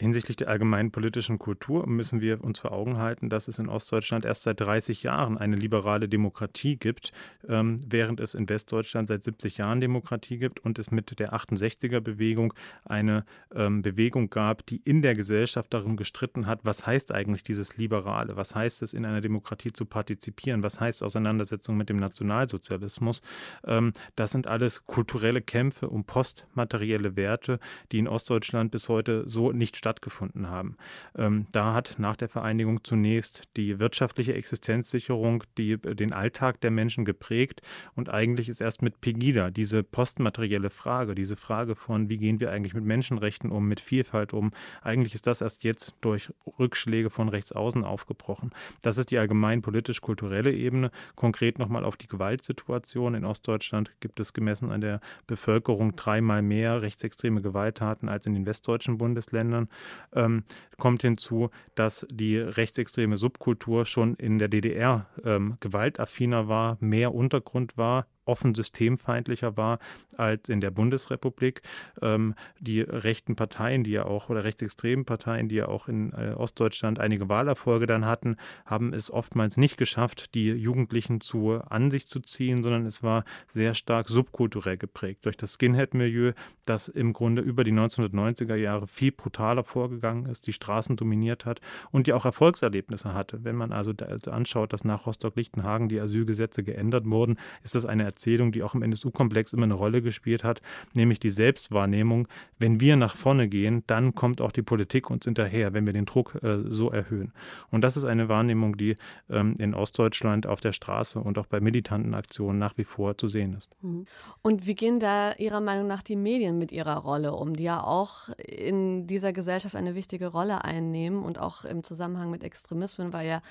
Hinsichtlich 0.00 0.36
der 0.36 0.48
allgemeinen 0.48 0.90
politischen 0.90 1.38
Kultur 1.38 1.86
müssen 1.86 2.20
wir 2.20 2.42
uns 2.42 2.58
vor 2.58 2.72
Augen 2.72 2.98
halten, 2.98 3.30
dass 3.30 3.48
es 3.48 3.58
in 3.58 3.68
Ostdeutschland 3.68 4.24
erst 4.24 4.42
seit 4.42 4.60
30 4.60 5.02
Jahren 5.02 5.38
eine 5.38 5.56
liberale 5.56 6.08
Demokratie 6.08 6.76
gibt, 6.76 7.12
ähm, 7.48 7.80
während 7.86 8.20
es 8.20 8.34
in 8.34 8.48
Westdeutschland 8.48 9.08
seit 9.08 9.22
70 9.22 9.58
Jahren 9.58 9.80
Demokratie 9.80 10.38
gibt 10.38 10.60
und 10.60 10.78
es 10.78 10.90
mit 10.90 11.18
der 11.18 11.32
68er-Bewegung 11.34 12.54
eine 12.84 13.24
ähm, 13.54 13.82
Bewegung 13.82 14.30
gab, 14.30 14.66
die 14.66 14.80
in 14.84 15.02
der 15.02 15.14
Gesellschaft 15.14 15.72
darum 15.72 15.96
gestritten 15.96 16.46
hat, 16.46 16.60
was 16.64 16.86
heißt 16.86 17.12
eigentlich 17.12 17.44
dieses 17.44 17.76
Liberale, 17.76 18.36
was 18.36 18.54
heißt 18.54 18.82
es, 18.82 18.92
in 18.94 19.04
einer 19.04 19.20
Demokratie 19.20 19.72
zu 19.72 19.86
partizipieren, 19.86 20.62
was 20.62 20.80
heißt 20.80 21.02
Auseinandersetzung 21.02 21.76
mit 21.76 21.88
dem 21.88 21.98
Nationalsozialismus. 21.98 23.22
Ähm, 23.64 23.92
das 24.16 24.32
sind 24.32 24.46
alles 24.46 24.86
kulturelle 24.86 25.40
Kämpfe 25.40 25.88
um 25.88 26.04
postmaterielle 26.04 27.16
Werte, 27.16 27.60
die 27.92 27.98
in 27.98 28.08
Ostdeutschland 28.08 28.70
bis 28.70 28.88
heute 28.88 29.28
so 29.28 29.52
nicht 29.52 29.76
stattgefunden 29.84 30.48
haben. 30.48 30.78
Ähm, 31.14 31.46
da 31.52 31.74
hat 31.74 31.96
nach 31.98 32.16
der 32.16 32.30
Vereinigung 32.30 32.84
zunächst 32.84 33.42
die 33.58 33.78
wirtschaftliche 33.78 34.32
Existenzsicherung 34.32 35.44
die, 35.58 35.76
den 35.76 36.14
Alltag 36.14 36.62
der 36.62 36.70
Menschen 36.70 37.04
geprägt 37.04 37.60
und 37.94 38.08
eigentlich 38.08 38.48
ist 38.48 38.62
erst 38.62 38.80
mit 38.80 39.02
Pegida 39.02 39.50
diese 39.50 39.82
postmaterielle 39.82 40.70
Frage, 40.70 41.14
diese 41.14 41.36
Frage 41.36 41.76
von, 41.76 42.08
wie 42.08 42.16
gehen 42.16 42.40
wir 42.40 42.50
eigentlich 42.50 42.72
mit 42.72 42.84
Menschenrechten 42.84 43.50
um, 43.50 43.68
mit 43.68 43.80
Vielfalt 43.80 44.32
um, 44.32 44.52
eigentlich 44.80 45.14
ist 45.14 45.26
das 45.26 45.42
erst 45.42 45.64
jetzt 45.64 45.94
durch 46.00 46.32
Rückschläge 46.58 47.10
von 47.10 47.28
rechts 47.28 47.52
außen 47.52 47.84
aufgebrochen. 47.84 48.52
Das 48.80 48.96
ist 48.96 49.10
die 49.10 49.18
allgemein 49.18 49.60
politisch-kulturelle 49.60 50.52
Ebene. 50.52 50.90
Konkret 51.14 51.58
nochmal 51.58 51.84
auf 51.84 51.98
die 51.98 52.06
Gewaltsituation. 52.06 53.14
In 53.14 53.26
Ostdeutschland 53.26 53.92
gibt 54.00 54.18
es 54.18 54.32
gemessen 54.32 54.70
an 54.70 54.80
der 54.80 55.00
Bevölkerung 55.26 55.94
dreimal 55.94 56.40
mehr 56.40 56.80
rechtsextreme 56.80 57.42
Gewalttaten 57.42 58.08
als 58.08 58.24
in 58.24 58.32
den 58.32 58.46
westdeutschen 58.46 58.96
Bundesländern 58.96 59.68
ähm, 60.14 60.44
kommt 60.78 61.02
hinzu, 61.02 61.50
dass 61.74 62.06
die 62.10 62.38
rechtsextreme 62.38 63.16
Subkultur 63.16 63.86
schon 63.86 64.14
in 64.14 64.38
der 64.38 64.48
DDR 64.48 65.06
ähm, 65.24 65.56
gewaltaffiner 65.60 66.48
war, 66.48 66.76
mehr 66.80 67.14
Untergrund 67.14 67.76
war, 67.76 68.06
offen 68.24 68.54
systemfeindlicher 68.54 69.56
war 69.56 69.78
als 70.16 70.48
in 70.48 70.60
der 70.60 70.70
Bundesrepublik. 70.70 71.62
Ähm, 72.00 72.34
die 72.60 72.80
rechten 72.80 73.36
Parteien, 73.36 73.84
die 73.84 73.92
ja 73.92 74.04
auch, 74.06 74.28
oder 74.28 74.44
rechtsextremen 74.44 75.04
Parteien, 75.04 75.48
die 75.48 75.56
ja 75.56 75.68
auch 75.68 75.88
in 75.88 76.12
äh, 76.12 76.34
Ostdeutschland 76.36 76.98
einige 76.98 77.28
Wahlerfolge 77.28 77.86
dann 77.86 78.06
hatten, 78.06 78.36
haben 78.64 78.92
es 78.92 79.10
oftmals 79.10 79.56
nicht 79.56 79.76
geschafft, 79.76 80.34
die 80.34 80.50
Jugendlichen 80.50 81.20
zu 81.20 81.60
an 81.68 81.90
sich 81.90 82.08
zu 82.08 82.20
ziehen, 82.20 82.62
sondern 82.62 82.86
es 82.86 83.02
war 83.02 83.24
sehr 83.46 83.74
stark 83.74 84.08
subkulturell 84.08 84.76
geprägt 84.76 85.24
durch 85.26 85.36
das 85.36 85.54
Skinhead-Milieu, 85.54 86.32
das 86.64 86.88
im 86.88 87.12
Grunde 87.12 87.42
über 87.42 87.64
die 87.64 87.72
1990er 87.72 88.54
Jahre 88.54 88.86
viel 88.86 89.12
brutaler 89.12 89.64
vorgegangen 89.64 90.26
ist, 90.26 90.46
die 90.46 90.52
Straßen 90.52 90.96
dominiert 90.96 91.44
hat 91.44 91.60
und 91.90 92.06
die 92.06 92.12
auch 92.12 92.24
Erfolgserlebnisse 92.24 93.14
hatte. 93.14 93.44
Wenn 93.44 93.56
man 93.56 93.72
also, 93.72 93.92
also 94.06 94.30
anschaut, 94.30 94.72
dass 94.72 94.84
nach 94.84 95.06
Rostock-Lichtenhagen 95.06 95.88
die 95.88 96.00
Asylgesetze 96.00 96.62
geändert 96.62 97.06
wurden, 97.06 97.38
ist 97.62 97.74
das 97.74 97.84
eine 97.84 98.04
Erzählung, 98.14 98.52
die 98.52 98.62
auch 98.62 98.74
im 98.74 98.82
NSU-Komplex 98.82 99.52
immer 99.52 99.64
eine 99.64 99.74
Rolle 99.74 100.00
gespielt 100.00 100.44
hat, 100.44 100.62
nämlich 100.94 101.18
die 101.18 101.30
Selbstwahrnehmung, 101.30 102.28
wenn 102.58 102.80
wir 102.80 102.96
nach 102.96 103.16
vorne 103.16 103.48
gehen, 103.48 103.82
dann 103.88 104.14
kommt 104.14 104.40
auch 104.40 104.52
die 104.52 104.62
Politik 104.62 105.10
uns 105.10 105.24
hinterher, 105.24 105.72
wenn 105.72 105.84
wir 105.84 105.92
den 105.92 106.06
Druck 106.06 106.36
äh, 106.42 106.58
so 106.68 106.90
erhöhen. 106.90 107.32
Und 107.70 107.82
das 107.82 107.96
ist 107.96 108.04
eine 108.04 108.28
Wahrnehmung, 108.28 108.76
die 108.76 108.96
ähm, 109.28 109.56
in 109.58 109.74
Ostdeutschland 109.74 110.46
auf 110.46 110.60
der 110.60 110.72
Straße 110.72 111.18
und 111.18 111.38
auch 111.38 111.46
bei 111.46 111.60
militanten 111.60 112.14
Aktionen 112.14 112.58
nach 112.58 112.78
wie 112.78 112.84
vor 112.84 113.18
zu 113.18 113.26
sehen 113.26 113.54
ist. 113.54 113.74
Mhm. 113.82 114.06
Und 114.42 114.66
wie 114.66 114.74
gehen 114.74 115.00
da 115.00 115.32
Ihrer 115.32 115.60
Meinung 115.60 115.88
nach 115.88 116.02
die 116.02 116.16
Medien 116.16 116.56
mit 116.56 116.70
ihrer 116.70 116.98
Rolle 116.98 117.32
um, 117.32 117.54
die 117.54 117.64
ja 117.64 117.82
auch 117.82 118.28
in 118.38 119.06
dieser 119.08 119.32
Gesellschaft 119.32 119.74
eine 119.74 119.94
wichtige 119.94 120.28
Rolle 120.28 120.64
einnehmen 120.64 121.24
und 121.24 121.38
auch 121.38 121.64
im 121.64 121.82
Zusammenhang 121.82 122.30
mit 122.30 122.44
Extremismen, 122.44 123.12
weil 123.12 123.26
ja 123.26 123.42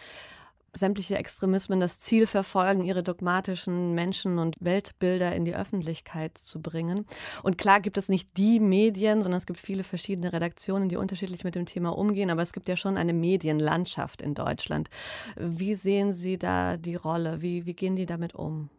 sämtliche 0.74 1.18
Extremismen 1.18 1.80
das 1.80 2.00
Ziel 2.00 2.26
verfolgen, 2.28 2.84
ihre 2.84 3.04
dogmatischen 3.04 3.94
Menschen- 3.94 4.40
und 4.40 4.56
Weltbilder 4.60 5.36
in 5.36 5.46
die 5.46 5.56
Öffentlichkeit 5.56 6.38
zu 6.38 6.62
bringen. 6.62 7.06
Und 7.44 7.58
klar 7.58 7.80
gibt 7.80 7.98
es 7.98 8.10
nicht 8.10 8.38
die 8.38 8.60
Medien, 8.60 9.22
sondern 9.22 9.38
es 9.38 9.46
gibt 9.46 9.60
viele 9.60 9.84
verschiedene 9.84 10.34
Redaktionen, 10.34 10.90
die 10.90 10.98
unterschiedlich 10.98 11.44
mit 11.44 11.56
dem 11.56 11.66
Thema 11.66 11.98
umgehen, 11.98 12.32
aber 12.32 12.42
es 12.42 12.54
gibt 12.54 12.68
ja 12.68 12.76
schon 12.76 12.98
eine 12.98 13.14
Medienlandschaft 13.14 14.22
in 14.22 14.34
Deutschland. 14.34 14.90
Wie 15.36 15.76
sehen 15.76 16.12
Sie 16.12 16.38
da 16.38 16.78
die 16.78 16.96
Rolle? 16.96 17.42
Wie, 17.42 17.66
wie 17.66 17.74
gehen 17.74 17.96
die 17.96 18.06
damit 18.06 18.34
um? 18.34 18.70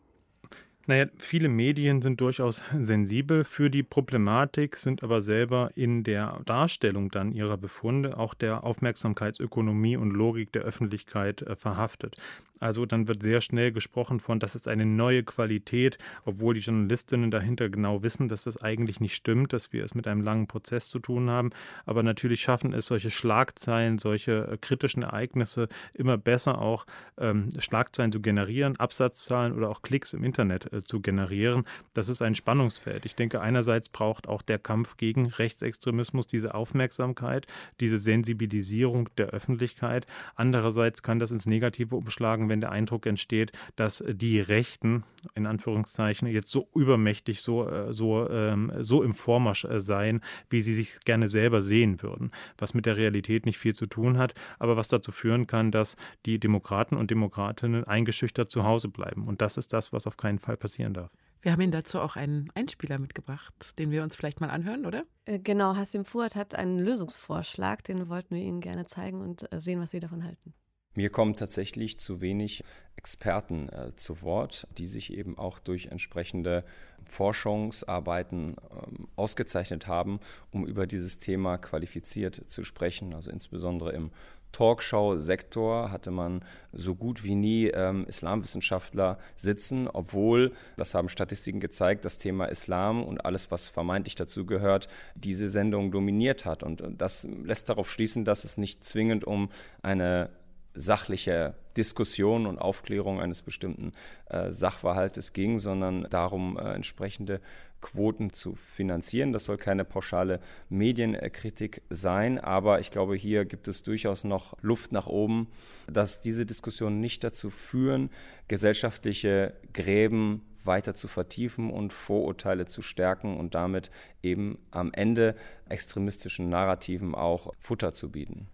Naja, 0.87 1.07
viele 1.16 1.49
Medien 1.49 2.03
sind 2.03 2.20
durchaus 2.20 2.62
sensibel 2.78 3.45
für 3.45 3.70
die 3.70 3.82
Problematik, 3.82 4.76
sind 4.76 5.03
aber 5.03 5.22
selber 5.22 5.70
in 5.74 6.05
der 6.05 6.43
Darstellung 6.45 7.11
dann 7.11 7.32
ihrer 7.32 7.57
Befunde 7.57 8.18
auch 8.18 8.35
der 8.35 8.64
Aufmerksamkeitsökonomie 8.64 9.97
und 9.97 10.11
Logik 10.11 10.53
der 10.53 10.62
Öffentlichkeit 10.62 11.41
äh, 11.41 11.57
verhaftet. 11.57 12.16
Also 12.61 12.87
dann 12.87 13.09
wird 13.09 13.22
sehr 13.22 13.43
schnell 13.43 13.72
gesprochen 13.72 14.20
von, 14.20 14.41
das 14.41 14.55
ist 14.55 14.68
eine 14.68 14.87
neue 14.87 15.22
Qualität, 15.22 15.99
obwohl 16.24 16.55
die 16.55 16.61
Journalistinnen 16.61 17.30
dahinter 17.30 17.68
genau 17.68 18.03
wissen, 18.03 18.28
dass 18.28 18.45
das 18.45 18.62
eigentlich 18.62 19.01
nicht 19.01 19.14
stimmt, 19.14 19.53
dass 19.53 19.74
wir 19.74 19.85
es 19.85 19.95
mit 19.95 20.07
einem 20.07 20.22
langen 20.22 20.47
Prozess 20.47 20.89
zu 20.89 20.99
tun 20.99 21.28
haben. 21.28 21.51
Aber 21.85 22.03
natürlich 22.03 22.41
schaffen 22.41 22.72
es 22.72 22.87
solche 22.87 23.11
Schlagzeilen, 23.11 23.99
solche 23.99 24.49
äh, 24.53 24.57
kritischen 24.57 25.03
Ereignisse 25.03 25.68
immer 25.93 26.16
besser 26.16 26.59
auch 26.59 26.87
ähm, 27.18 27.49
Schlagzeilen 27.59 28.12
zu 28.12 28.20
generieren, 28.20 28.76
Absatzzahlen 28.76 29.53
oder 29.53 29.68
auch 29.68 29.82
Klicks 29.82 30.12
im 30.12 30.24
Internet 30.24 30.72
äh, 30.72 30.74
zu 30.83 31.01
generieren. 31.01 31.64
Das 31.93 32.09
ist 32.09 32.22
ein 32.22 32.35
Spannungsfeld. 32.35 33.07
Ich 33.07 33.14
denke, 33.14 33.41
einerseits 33.41 33.89
braucht 33.89 34.29
auch 34.29 34.43
der 34.43 34.59
Kampf 34.59 34.97
gegen 34.97 35.27
Rechtsextremismus 35.27 36.27
diese 36.27 36.55
Aufmerksamkeit, 36.55 37.47
diese 37.81 37.99
Sensibilisierung 37.99 39.09
der 39.16 39.29
Öffentlichkeit. 39.29 40.07
Andererseits 40.35 41.03
kann 41.03 41.18
das 41.18 41.31
ins 41.31 41.47
Negative 41.47 41.95
umschlagen, 41.95 42.49
wenn 42.49 42.61
der 42.61 42.72
Eindruck 42.72 43.07
entsteht, 43.07 43.53
dass 43.77 44.05
die 44.07 44.41
Rechten, 44.41 45.05
in 45.35 45.47
Anführungszeichen, 45.47 46.29
jetzt 46.29 46.51
so 46.51 46.68
übermächtig, 46.75 47.43
so, 47.43 47.68
äh, 47.68 47.93
so, 47.93 48.29
ähm, 48.29 48.72
so 48.81 49.03
im 49.03 49.14
Vormarsch 49.14 49.64
äh, 49.64 49.81
seien, 49.81 50.20
wie 50.51 50.62
sie 50.62 50.75
sich 50.75 51.01
gerne 51.05 51.29
selber 51.29 51.62
sehen 51.62 52.03
würden. 52.03 52.31
Was 52.59 52.75
mit 52.75 52.87
der 52.87 52.97
Realität 52.97 53.47
nicht 53.47 53.59
viel 53.59 53.75
zu 53.75 53.87
tun 53.87 54.18
hat, 54.18 54.35
aber 54.59 54.77
was 54.77 54.89
dazu 54.89 55.12
führen 55.12 55.47
kann, 55.47 55.70
dass 55.70 55.97
die 56.27 56.39
Demokraten 56.39 56.97
und 56.97 57.11
Demokratinnen 57.11 57.85
eingeschüchtert 57.85 58.51
zu 58.51 58.64
Hause 58.64 58.89
bleiben. 58.89 59.27
Und 59.27 59.41
das 59.41 59.57
ist 59.57 59.72
das, 59.72 59.93
was 59.93 60.07
auf 60.07 60.16
keinen 60.16 60.39
Fall 60.39 60.57
passieren 60.65 60.95
darf. 60.95 61.11
Wir 61.43 61.53
haben 61.53 61.61
Ihnen 61.61 61.73
dazu 61.73 62.01
auch 62.01 62.17
einen 62.17 62.49
Einspieler 62.55 62.99
mitgebracht, 62.99 63.79
den 63.79 63.91
wir 63.91 64.03
uns 64.03 64.17
vielleicht 64.17 64.41
mal 64.41 64.49
anhören, 64.49 64.87
oder? 64.87 65.05
Äh, 65.27 65.39
genau, 65.39 65.77
Hassim 65.77 66.07
Fuad 66.07 66.37
hat 66.37 66.55
einen 66.55 66.79
Lösungsvorschlag, 66.79 67.85
den 67.85 68.09
wollten 68.09 68.35
wir 68.35 68.43
Ihnen 68.43 68.62
gerne 68.62 68.87
zeigen 68.87 69.21
und 69.21 69.53
äh, 69.53 69.61
sehen, 69.61 69.79
was 69.79 69.91
Sie 69.91 70.01
davon 70.01 70.25
halten. 70.25 70.55
Mir 70.95 71.11
kommen 71.11 71.37
tatsächlich 71.37 71.99
zu 71.99 72.23
wenig 72.23 72.65
Experten 72.97 73.69
äh, 73.69 73.95
zu 73.97 74.23
Wort, 74.23 74.67
die 74.79 74.87
sich 74.87 75.12
eben 75.12 75.37
auch 75.37 75.59
durch 75.59 75.87
entsprechende 75.87 76.65
Forschungsarbeiten 77.05 78.57
ähm, 78.71 79.09
ausgezeichnet 79.15 79.87
haben, 79.87 80.21
um 80.51 80.65
über 80.65 80.87
dieses 80.87 81.19
Thema 81.19 81.59
qualifiziert 81.59 82.49
zu 82.49 82.65
sprechen, 82.65 83.12
also 83.12 83.31
insbesondere 83.31 83.93
im 83.93 84.12
Talkshow-Sektor 84.55 85.91
hatte 85.91 86.11
man 86.11 86.43
so 86.73 86.95
gut 86.95 87.25
wie 87.25 87.35
nie 87.35 87.67
ähm, 87.67 88.07
Islamwissenschaftler 88.07 89.19
sitzen, 89.37 89.89
obwohl, 89.89 90.53
das 90.77 90.95
haben 90.95 91.09
Statistiken 91.09 91.61
gezeigt, 91.61 92.05
das 92.05 92.19
Thema 92.19 92.47
Islam 92.47 93.05
und 93.05 93.25
alles, 93.25 93.51
was 93.51 93.69
vermeintlich 93.69 94.15
dazu 94.15 94.47
gehört, 94.47 94.89
diese 95.15 95.51
Sendung 95.51 95.91
dominiert 95.91 96.45
hat. 96.45 96.63
Und 96.63 96.83
das 96.97 97.27
lässt 97.43 97.69
darauf 97.69 97.91
schließen, 97.91 98.25
dass 98.25 98.45
es 98.45 98.57
nicht 98.57 98.85
zwingend 98.85 99.25
um 99.25 99.51
eine 99.83 100.31
sachliche 100.75 101.55
Diskussion 101.77 102.47
und 102.47 102.59
Aufklärung 102.59 103.20
eines 103.20 103.43
bestimmten 103.43 103.93
äh, 104.29 104.53
Sachverhaltes 104.53 105.33
ging, 105.33 105.59
sondern 105.59 106.07
darum, 106.11 106.59
äh, 106.59 106.72
entsprechende 106.72 107.41
Quoten 107.81 108.33
zu 108.33 108.55
finanzieren. 108.55 109.33
Das 109.33 109.45
soll 109.45 109.59
keine 109.59 109.85
pauschale 109.85 110.41
Medienkritik 110.70 111.83
sein, 111.91 112.39
aber 112.39 112.81
ich 112.81 112.91
glaube, 112.91 113.14
hier 113.14 113.45
gibt 113.45 113.68
es 113.68 113.83
durchaus 113.83 114.25
noch 114.25 114.57
Luft 114.62 114.93
nach 114.93 115.07
oben, 115.07 115.49
dass 115.87 116.20
diese 116.20 116.47
Diskussionen 116.47 117.01
nicht 117.01 117.22
dazu 117.25 117.51
führen, 117.51 118.11
gesellschaftliche 118.49 119.55
Gräben 119.75 120.43
weiter 120.64 120.95
zu 120.95 121.09
vertiefen 121.09 121.70
und 121.70 121.93
Vorurteile 121.93 122.64
zu 122.64 122.81
stärken 122.81 123.37
und 123.37 123.55
damit 123.55 123.91
eben 124.22 124.59
am 124.70 124.91
Ende 124.95 125.37
extremistischen 125.68 126.49
Narrativen 126.49 127.14
auch 127.14 127.53
Futter 127.59 127.93
zu 127.93 128.11
bieten. 128.11 128.49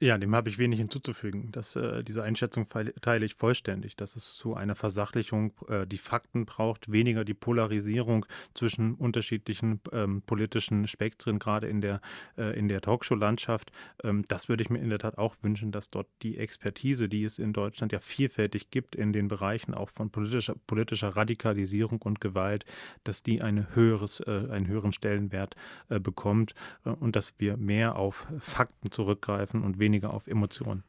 Ja, 0.00 0.16
dem 0.16 0.32
habe 0.36 0.48
ich 0.48 0.58
wenig 0.58 0.78
hinzuzufügen. 0.78 1.50
Das, 1.50 1.74
äh, 1.74 2.04
diese 2.04 2.22
Einschätzung 2.22 2.68
teile 2.68 3.26
ich 3.26 3.34
vollständig, 3.34 3.96
dass 3.96 4.14
es 4.14 4.32
zu 4.36 4.54
einer 4.54 4.76
Versachlichung 4.76 5.52
äh, 5.66 5.88
die 5.88 5.98
Fakten 5.98 6.46
braucht, 6.46 6.92
weniger 6.92 7.24
die 7.24 7.34
Polarisierung 7.34 8.24
zwischen 8.54 8.94
unterschiedlichen 8.94 9.80
ähm, 9.90 10.22
politischen 10.22 10.86
Spektren, 10.86 11.40
gerade 11.40 11.66
in 11.66 11.80
der, 11.80 12.00
äh, 12.36 12.62
der 12.62 12.80
Talkshow-Landschaft. 12.80 13.72
Ähm, 14.04 14.24
das 14.28 14.48
würde 14.48 14.62
ich 14.62 14.70
mir 14.70 14.78
in 14.78 14.88
der 14.88 15.00
Tat 15.00 15.18
auch 15.18 15.34
wünschen, 15.42 15.72
dass 15.72 15.90
dort 15.90 16.06
die 16.22 16.38
Expertise, 16.38 17.08
die 17.08 17.24
es 17.24 17.40
in 17.40 17.52
Deutschland 17.52 17.90
ja 17.90 17.98
vielfältig 17.98 18.70
gibt, 18.70 18.94
in 18.94 19.12
den 19.12 19.26
Bereichen 19.26 19.74
auch 19.74 19.90
von 19.90 20.10
politischer, 20.10 20.54
politischer 20.68 21.16
Radikalisierung 21.16 22.00
und 22.02 22.20
Gewalt, 22.20 22.64
dass 23.02 23.24
die 23.24 23.42
eine 23.42 23.74
höheres, 23.74 24.20
äh, 24.20 24.46
einen 24.48 24.68
höheren 24.68 24.92
Stellenwert 24.92 25.56
äh, 25.88 25.98
bekommt 25.98 26.54
äh, 26.84 26.90
und 26.90 27.16
dass 27.16 27.34
wir 27.38 27.56
mehr 27.56 27.96
auf 27.96 28.28
Fakten 28.38 28.92
zurückgreifen 28.92 29.64
und 29.64 29.80
weniger 29.80 29.87
weniger 29.88 30.12
auf 30.12 30.26
Emotionen. 30.26 30.84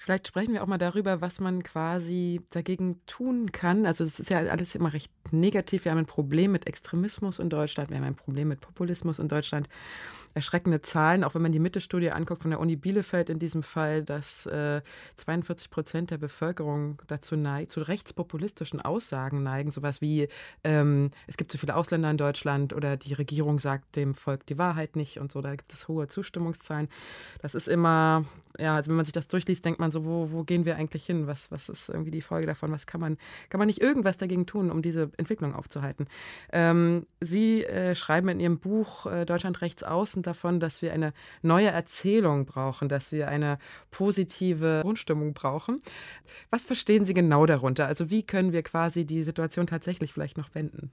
Vielleicht 0.00 0.28
sprechen 0.28 0.54
wir 0.54 0.62
auch 0.62 0.68
mal 0.68 0.78
darüber, 0.78 1.20
was 1.20 1.40
man 1.40 1.64
quasi 1.64 2.40
dagegen 2.50 3.00
tun 3.06 3.50
kann. 3.50 3.84
Also 3.84 4.04
es 4.04 4.20
ist 4.20 4.30
ja 4.30 4.38
alles 4.38 4.76
immer 4.76 4.92
recht 4.92 5.12
negativ. 5.32 5.84
Wir 5.84 5.90
haben 5.90 5.98
ein 5.98 6.06
Problem 6.06 6.52
mit 6.52 6.68
Extremismus 6.68 7.40
in 7.40 7.50
Deutschland, 7.50 7.90
wir 7.90 7.96
haben 7.96 8.04
ein 8.04 8.14
Problem 8.14 8.46
mit 8.48 8.60
Populismus 8.60 9.18
in 9.18 9.26
Deutschland 9.28 9.68
erschreckende 10.34 10.80
Zahlen, 10.80 11.24
auch 11.24 11.34
wenn 11.34 11.42
man 11.42 11.52
die 11.52 11.58
Mitte-Studie 11.58 12.10
anguckt 12.10 12.42
von 12.42 12.50
der 12.50 12.60
Uni 12.60 12.76
Bielefeld 12.76 13.30
in 13.30 13.38
diesem 13.38 13.62
Fall, 13.62 14.02
dass 14.04 14.46
äh, 14.46 14.82
42 15.16 15.70
Prozent 15.70 16.10
der 16.10 16.18
Bevölkerung 16.18 17.00
dazu 17.06 17.36
neigt, 17.36 17.70
zu 17.70 17.80
rechtspopulistischen 17.80 18.80
Aussagen 18.80 19.42
neigen, 19.42 19.70
sowas 19.70 20.00
wie 20.00 20.28
ähm, 20.64 21.10
es 21.26 21.36
gibt 21.36 21.52
zu 21.52 21.58
viele 21.58 21.76
Ausländer 21.76 22.10
in 22.10 22.18
Deutschland 22.18 22.72
oder 22.72 22.96
die 22.96 23.14
Regierung 23.14 23.58
sagt 23.58 23.96
dem 23.96 24.14
Volk 24.14 24.46
die 24.46 24.58
Wahrheit 24.58 24.96
nicht 24.96 25.18
und 25.18 25.32
so, 25.32 25.40
da 25.40 25.54
gibt 25.54 25.72
es 25.72 25.88
hohe 25.88 26.06
Zustimmungszahlen. 26.06 26.88
Das 27.42 27.54
ist 27.54 27.68
immer, 27.68 28.24
ja, 28.58 28.74
also 28.74 28.90
wenn 28.90 28.96
man 28.96 29.04
sich 29.04 29.12
das 29.12 29.28
durchliest, 29.28 29.64
denkt 29.64 29.80
man 29.80 29.90
so, 29.90 30.04
wo, 30.04 30.30
wo 30.32 30.44
gehen 30.44 30.64
wir 30.64 30.76
eigentlich 30.76 31.04
hin? 31.04 31.26
Was, 31.26 31.50
was 31.50 31.68
ist 31.68 31.88
irgendwie 31.88 32.10
die 32.10 32.22
Folge 32.22 32.46
davon? 32.46 32.72
Was 32.72 32.86
kann 32.86 33.00
man, 33.00 33.16
kann 33.48 33.58
man 33.58 33.66
nicht 33.66 33.80
irgendwas 33.80 34.16
dagegen 34.16 34.46
tun, 34.46 34.70
um 34.70 34.82
diese 34.82 35.10
Entwicklung 35.16 35.54
aufzuhalten? 35.54 36.06
Ähm, 36.52 37.06
Sie 37.20 37.64
äh, 37.64 37.94
schreiben 37.94 38.28
in 38.28 38.40
Ihrem 38.40 38.58
Buch 38.58 39.06
äh, 39.06 39.24
Deutschland 39.24 39.60
rechts 39.60 39.82
außen 39.82 40.17
davon, 40.22 40.60
dass 40.60 40.82
wir 40.82 40.92
eine 40.92 41.12
neue 41.42 41.68
Erzählung 41.68 42.46
brauchen, 42.46 42.88
dass 42.88 43.12
wir 43.12 43.28
eine 43.28 43.58
positive 43.90 44.80
Grundstimmung 44.82 45.34
brauchen. 45.34 45.80
Was 46.50 46.66
verstehen 46.66 47.04
Sie 47.04 47.14
genau 47.14 47.46
darunter? 47.46 47.86
Also 47.86 48.10
wie 48.10 48.22
können 48.22 48.52
wir 48.52 48.62
quasi 48.62 49.04
die 49.04 49.22
Situation 49.22 49.66
tatsächlich 49.66 50.12
vielleicht 50.12 50.36
noch 50.38 50.54
wenden? 50.54 50.90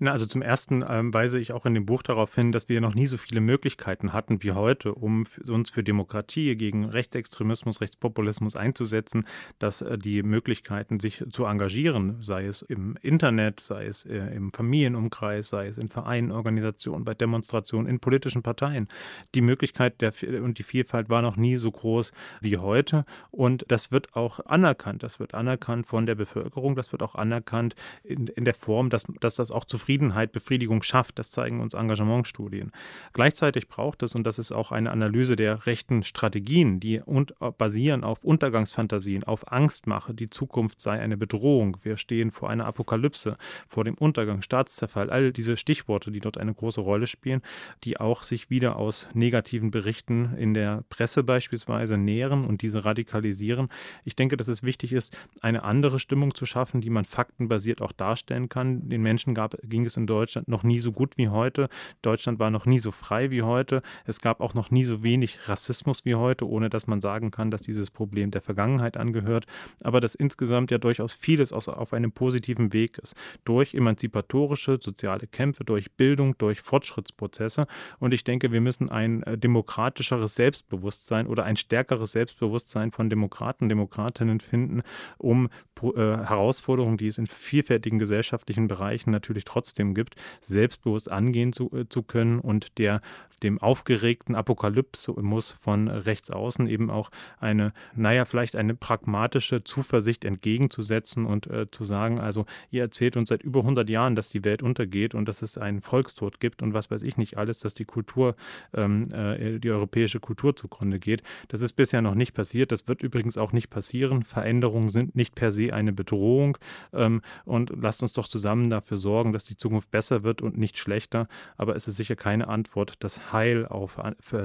Na, 0.00 0.12
also 0.12 0.26
zum 0.26 0.42
ersten 0.42 0.84
ähm, 0.88 1.12
weise 1.12 1.40
ich 1.40 1.52
auch 1.52 1.66
in 1.66 1.74
dem 1.74 1.84
Buch 1.84 2.04
darauf 2.04 2.32
hin, 2.32 2.52
dass 2.52 2.68
wir 2.68 2.80
noch 2.80 2.94
nie 2.94 3.08
so 3.08 3.16
viele 3.16 3.40
Möglichkeiten 3.40 4.12
hatten 4.12 4.44
wie 4.44 4.52
heute, 4.52 4.94
um 4.94 5.24
uns 5.48 5.70
für 5.70 5.82
Demokratie 5.82 6.54
gegen 6.54 6.84
Rechtsextremismus, 6.84 7.80
Rechtspopulismus 7.80 8.54
einzusetzen, 8.54 9.24
dass 9.58 9.82
äh, 9.82 9.98
die 9.98 10.22
Möglichkeiten, 10.22 11.00
sich 11.00 11.24
zu 11.32 11.46
engagieren, 11.46 12.18
sei 12.20 12.46
es 12.46 12.62
im 12.62 12.96
Internet, 13.02 13.58
sei 13.58 13.86
es 13.86 14.06
äh, 14.06 14.18
im 14.36 14.52
Familienumkreis, 14.52 15.48
sei 15.48 15.66
es 15.66 15.78
in 15.78 15.88
Vereinen, 15.88 16.30
Organisationen, 16.30 17.04
bei 17.04 17.14
Demonstrationen, 17.14 17.88
in 17.88 17.98
politischen 17.98 18.44
Parteien, 18.44 18.86
die 19.34 19.40
Möglichkeit 19.40 20.00
der, 20.00 20.12
und 20.40 20.60
die 20.60 20.62
Vielfalt 20.62 21.08
war 21.08 21.22
noch 21.22 21.36
nie 21.36 21.56
so 21.56 21.72
groß 21.72 22.12
wie 22.40 22.56
heute. 22.56 23.04
Und 23.32 23.64
das 23.66 23.90
wird 23.90 24.14
auch 24.14 24.38
anerkannt. 24.46 25.02
Das 25.02 25.18
wird 25.18 25.34
anerkannt 25.34 25.88
von 25.88 26.06
der 26.06 26.14
Bevölkerung. 26.14 26.76
Das 26.76 26.92
wird 26.92 27.02
auch 27.02 27.16
anerkannt 27.16 27.74
in, 28.04 28.28
in 28.28 28.44
der 28.44 28.54
Form, 28.54 28.90
dass, 28.90 29.02
dass 29.18 29.34
das 29.34 29.50
auch 29.50 29.64
zufrieden 29.64 29.87
Zufriedenheit, 29.88 30.32
Befriedigung 30.32 30.82
schafft. 30.82 31.18
Das 31.18 31.30
zeigen 31.30 31.60
uns 31.60 31.72
Engagementstudien. 31.72 32.72
Gleichzeitig 33.14 33.68
braucht 33.68 34.02
es, 34.02 34.14
und 34.14 34.24
das 34.24 34.38
ist 34.38 34.52
auch 34.52 34.70
eine 34.70 34.90
Analyse 34.90 35.34
der 35.34 35.64
rechten 35.64 36.02
Strategien, 36.02 36.78
die 36.78 37.00
und, 37.00 37.32
basieren 37.56 38.04
auf 38.04 38.22
Untergangsfantasien, 38.22 39.24
auf 39.24 39.50
Angstmache, 39.50 40.12
die 40.12 40.28
Zukunft 40.28 40.82
sei 40.82 41.00
eine 41.00 41.16
Bedrohung, 41.16 41.78
wir 41.84 41.96
stehen 41.96 42.30
vor 42.30 42.50
einer 42.50 42.66
Apokalypse, 42.66 43.38
vor 43.66 43.84
dem 43.84 43.94
Untergang, 43.94 44.42
Staatszerfall, 44.42 45.08
all 45.08 45.32
diese 45.32 45.56
Stichworte, 45.56 46.10
die 46.10 46.20
dort 46.20 46.36
eine 46.36 46.52
große 46.52 46.82
Rolle 46.82 47.06
spielen, 47.06 47.40
die 47.84 47.98
auch 47.98 48.22
sich 48.22 48.50
wieder 48.50 48.76
aus 48.76 49.08
negativen 49.14 49.70
Berichten 49.70 50.34
in 50.36 50.52
der 50.52 50.84
Presse 50.90 51.22
beispielsweise 51.22 51.96
nähren 51.96 52.44
und 52.44 52.60
diese 52.60 52.84
radikalisieren. 52.84 53.70
Ich 54.04 54.16
denke, 54.16 54.36
dass 54.36 54.48
es 54.48 54.62
wichtig 54.62 54.92
ist, 54.92 55.16
eine 55.40 55.62
andere 55.62 55.98
Stimmung 55.98 56.34
zu 56.34 56.44
schaffen, 56.44 56.82
die 56.82 56.90
man 56.90 57.06
faktenbasiert 57.06 57.80
auch 57.80 57.92
darstellen 57.92 58.50
kann. 58.50 58.90
Den 58.90 59.00
Menschen 59.00 59.34
gab, 59.34 59.56
ging 59.62 59.77
es 59.84 59.96
in 59.96 60.06
Deutschland 60.06 60.48
noch 60.48 60.62
nie 60.62 60.80
so 60.80 60.92
gut 60.92 61.16
wie 61.16 61.28
heute. 61.28 61.68
Deutschland 62.02 62.38
war 62.38 62.50
noch 62.50 62.66
nie 62.66 62.80
so 62.80 62.90
frei 62.90 63.30
wie 63.30 63.42
heute. 63.42 63.82
Es 64.04 64.20
gab 64.20 64.40
auch 64.40 64.54
noch 64.54 64.70
nie 64.70 64.84
so 64.84 65.02
wenig 65.02 65.48
Rassismus 65.48 66.04
wie 66.04 66.14
heute, 66.14 66.48
ohne 66.48 66.70
dass 66.70 66.86
man 66.86 67.00
sagen 67.00 67.30
kann, 67.30 67.50
dass 67.50 67.62
dieses 67.62 67.90
Problem 67.90 68.30
der 68.30 68.42
Vergangenheit 68.42 68.96
angehört. 68.96 69.46
Aber 69.82 70.00
dass 70.00 70.14
insgesamt 70.14 70.70
ja 70.70 70.78
durchaus 70.78 71.12
vieles 71.12 71.52
auf 71.52 71.92
einem 71.92 72.12
positiven 72.12 72.72
Weg 72.72 72.98
ist. 72.98 73.14
Durch 73.44 73.74
emanzipatorische 73.74 74.78
soziale 74.80 75.26
Kämpfe, 75.26 75.64
durch 75.64 75.92
Bildung, 75.92 76.36
durch 76.38 76.60
Fortschrittsprozesse. 76.60 77.66
Und 77.98 78.14
ich 78.14 78.24
denke, 78.24 78.52
wir 78.52 78.60
müssen 78.60 78.90
ein 78.90 79.22
äh, 79.22 79.38
demokratischeres 79.38 80.34
Selbstbewusstsein 80.34 81.26
oder 81.26 81.44
ein 81.44 81.56
stärkeres 81.56 82.12
Selbstbewusstsein 82.12 82.90
von 82.92 83.10
Demokraten, 83.10 83.68
Demokratinnen 83.68 84.40
finden, 84.40 84.82
um 85.18 85.48
äh, 85.82 85.90
Herausforderungen, 85.92 86.96
die 86.96 87.06
es 87.06 87.18
in 87.18 87.26
vielfältigen 87.26 87.98
gesellschaftlichen 87.98 88.68
Bereichen 88.68 89.10
natürlich 89.10 89.44
trotzdem 89.44 89.67
trotzdem 89.68 89.94
gibt, 89.94 90.14
selbstbewusst 90.40 91.10
angehen 91.10 91.52
zu, 91.52 91.70
äh, 91.72 91.88
zu 91.88 92.02
können 92.02 92.40
und 92.40 92.78
der 92.78 93.00
dem 93.42 93.58
aufgeregten 93.58 94.34
Apokalypse-Muss 94.34 95.52
von 95.52 95.88
rechts 95.88 96.30
außen 96.30 96.66
eben 96.66 96.90
auch 96.90 97.10
eine, 97.40 97.72
naja, 97.94 98.24
vielleicht 98.24 98.56
eine 98.56 98.74
pragmatische 98.74 99.64
Zuversicht 99.64 100.24
entgegenzusetzen 100.24 101.26
und 101.26 101.46
äh, 101.46 101.70
zu 101.70 101.84
sagen, 101.84 102.18
also 102.18 102.46
ihr 102.70 102.82
erzählt 102.82 103.16
uns 103.16 103.28
seit 103.28 103.42
über 103.42 103.60
100 103.60 103.88
Jahren, 103.88 104.14
dass 104.14 104.28
die 104.28 104.44
Welt 104.44 104.62
untergeht 104.62 105.14
und 105.14 105.26
dass 105.28 105.42
es 105.42 105.58
einen 105.58 105.82
Volkstod 105.82 106.40
gibt 106.40 106.62
und 106.62 106.74
was 106.74 106.90
weiß 106.90 107.02
ich 107.02 107.16
nicht 107.16 107.36
alles, 107.38 107.58
dass 107.58 107.74
die 107.74 107.84
Kultur, 107.84 108.36
ähm, 108.74 109.10
äh, 109.12 109.58
die 109.58 109.70
europäische 109.70 110.20
Kultur 110.20 110.56
zugrunde 110.56 110.98
geht. 110.98 111.22
Das 111.48 111.62
ist 111.62 111.74
bisher 111.74 112.02
noch 112.02 112.14
nicht 112.14 112.34
passiert. 112.34 112.72
Das 112.72 112.88
wird 112.88 113.02
übrigens 113.02 113.38
auch 113.38 113.52
nicht 113.52 113.70
passieren. 113.70 114.22
Veränderungen 114.24 114.88
sind 114.88 115.14
nicht 115.14 115.34
per 115.34 115.52
se 115.52 115.72
eine 115.72 115.92
Bedrohung 115.92 116.58
ähm, 116.92 117.22
und 117.44 117.72
lasst 117.80 118.02
uns 118.02 118.12
doch 118.12 118.28
zusammen 118.28 118.70
dafür 118.70 118.96
sorgen, 118.96 119.32
dass 119.32 119.44
die 119.44 119.56
Zukunft 119.58 119.90
besser 119.90 120.22
wird 120.22 120.42
und 120.42 120.56
nicht 120.56 120.78
schlechter. 120.78 121.28
Aber 121.56 121.76
es 121.76 121.88
ist 121.88 121.96
sicher 121.96 122.16
keine 122.16 122.48
Antwort, 122.48 122.94
das 123.00 123.32
Heil 123.32 123.66
auf 123.66 123.98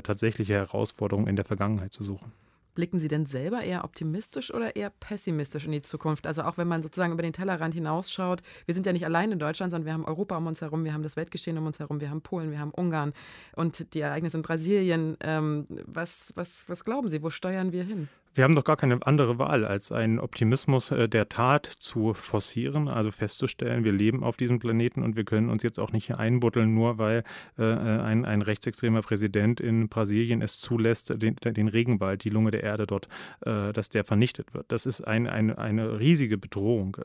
tatsächliche 0.03 0.53
Herausforderungen 0.53 1.28
in 1.28 1.36
der 1.36 1.45
Vergangenheit 1.45 1.93
zu 1.93 2.03
suchen. 2.03 2.34
Blicken 2.76 2.99
Sie 2.99 3.07
denn 3.07 3.28
selber 3.28 3.61
eher 3.61 3.84
optimistisch 3.84 4.51
oder 4.51 4.76
eher 4.76 4.89
pessimistisch 4.89 5.66
in 5.66 5.74
die 5.74 5.84
Zukunft? 5.84 6.26
Also 6.26 6.41
auch 6.41 6.57
wenn 6.57 6.68
man 6.68 6.82
sozusagen 6.82 7.14
über 7.14 7.22
den 7.22 7.34
Tellerrand 7.34 7.76
hinausschaut, 7.76 8.41
wir 8.66 8.74
sind 8.74 8.88
ja 8.88 8.93
nicht 8.93 9.05
allein 9.05 9.32
in 9.32 9.38
Deutschland, 9.38 9.70
sondern 9.70 9.86
wir 9.86 9.93
haben 9.93 10.05
Europa 10.05 10.36
um 10.38 10.47
uns 10.47 10.61
herum, 10.61 10.84
wir 10.84 10.93
haben 10.93 11.03
das 11.03 11.16
Weltgeschehen 11.16 11.55
um 11.59 11.68
uns 11.68 11.78
herum, 11.78 12.01
wir 12.01 12.09
haben 12.09 12.22
Polen, 12.22 12.49
wir 12.49 12.59
haben 12.59 12.72
Ungarn 12.72 13.14
und 13.55 13.93
die 13.93 13.99
Ereignisse 13.99 14.38
in 14.38 14.43
Brasilien. 14.43 15.18
Ähm, 15.22 15.68
was, 15.86 16.34
was, 16.36 16.68
was 16.68 16.84
glauben 16.84 17.09
Sie, 17.09 17.22
wo 17.22 17.30
steuern 17.30 17.74
wir 17.74 17.84
hin? 17.84 18.09
Wir 18.36 18.46
haben 18.46 18.56
doch 18.56 18.64
gar 18.64 18.78
keine 18.78 18.98
andere 19.06 19.38
Wahl, 19.38 19.64
als 19.64 19.92
einen 19.92 20.20
Optimismus 20.20 20.90
äh, 20.90 21.08
der 21.08 21.30
Tat 21.30 21.68
zu 21.68 22.16
forcieren, 22.16 22.88
also 22.88 23.12
festzustellen, 23.12 23.84
wir 23.84 23.92
leben 23.92 24.24
auf 24.24 24.38
diesem 24.38 24.58
Planeten 24.58 25.04
und 25.04 25.16
wir 25.16 25.24
können 25.24 25.50
uns 25.50 25.62
jetzt 25.62 25.80
auch 25.80 25.92
nicht 25.92 26.08
hier 26.08 26.18
einbuddeln, 26.18 26.74
nur 26.74 26.98
weil 26.98 27.24
äh, 27.60 27.64
ein, 27.64 28.26
ein 28.26 28.42
rechtsextremer 28.42 29.04
Präsident 29.04 29.60
in 29.60 29.88
Brasilien 29.88 30.42
es 30.42 30.60
zulässt, 30.60 31.14
den, 31.22 31.36
den 31.36 31.68
Regenwald, 31.68 32.24
die 32.24 32.32
Lunge 32.32 32.50
der 32.50 32.64
Erde 32.64 32.88
dort, 32.88 33.08
äh, 33.46 33.72
dass 33.72 33.90
der 33.90 34.04
vernichtet 34.04 34.56
wird. 34.56 34.66
Das 34.72 34.88
ist 34.88 35.02
ein, 35.02 35.28
ein, 35.28 35.56
eine 35.56 36.00
riesige 36.00 36.40
Bedrohung, 36.40 36.98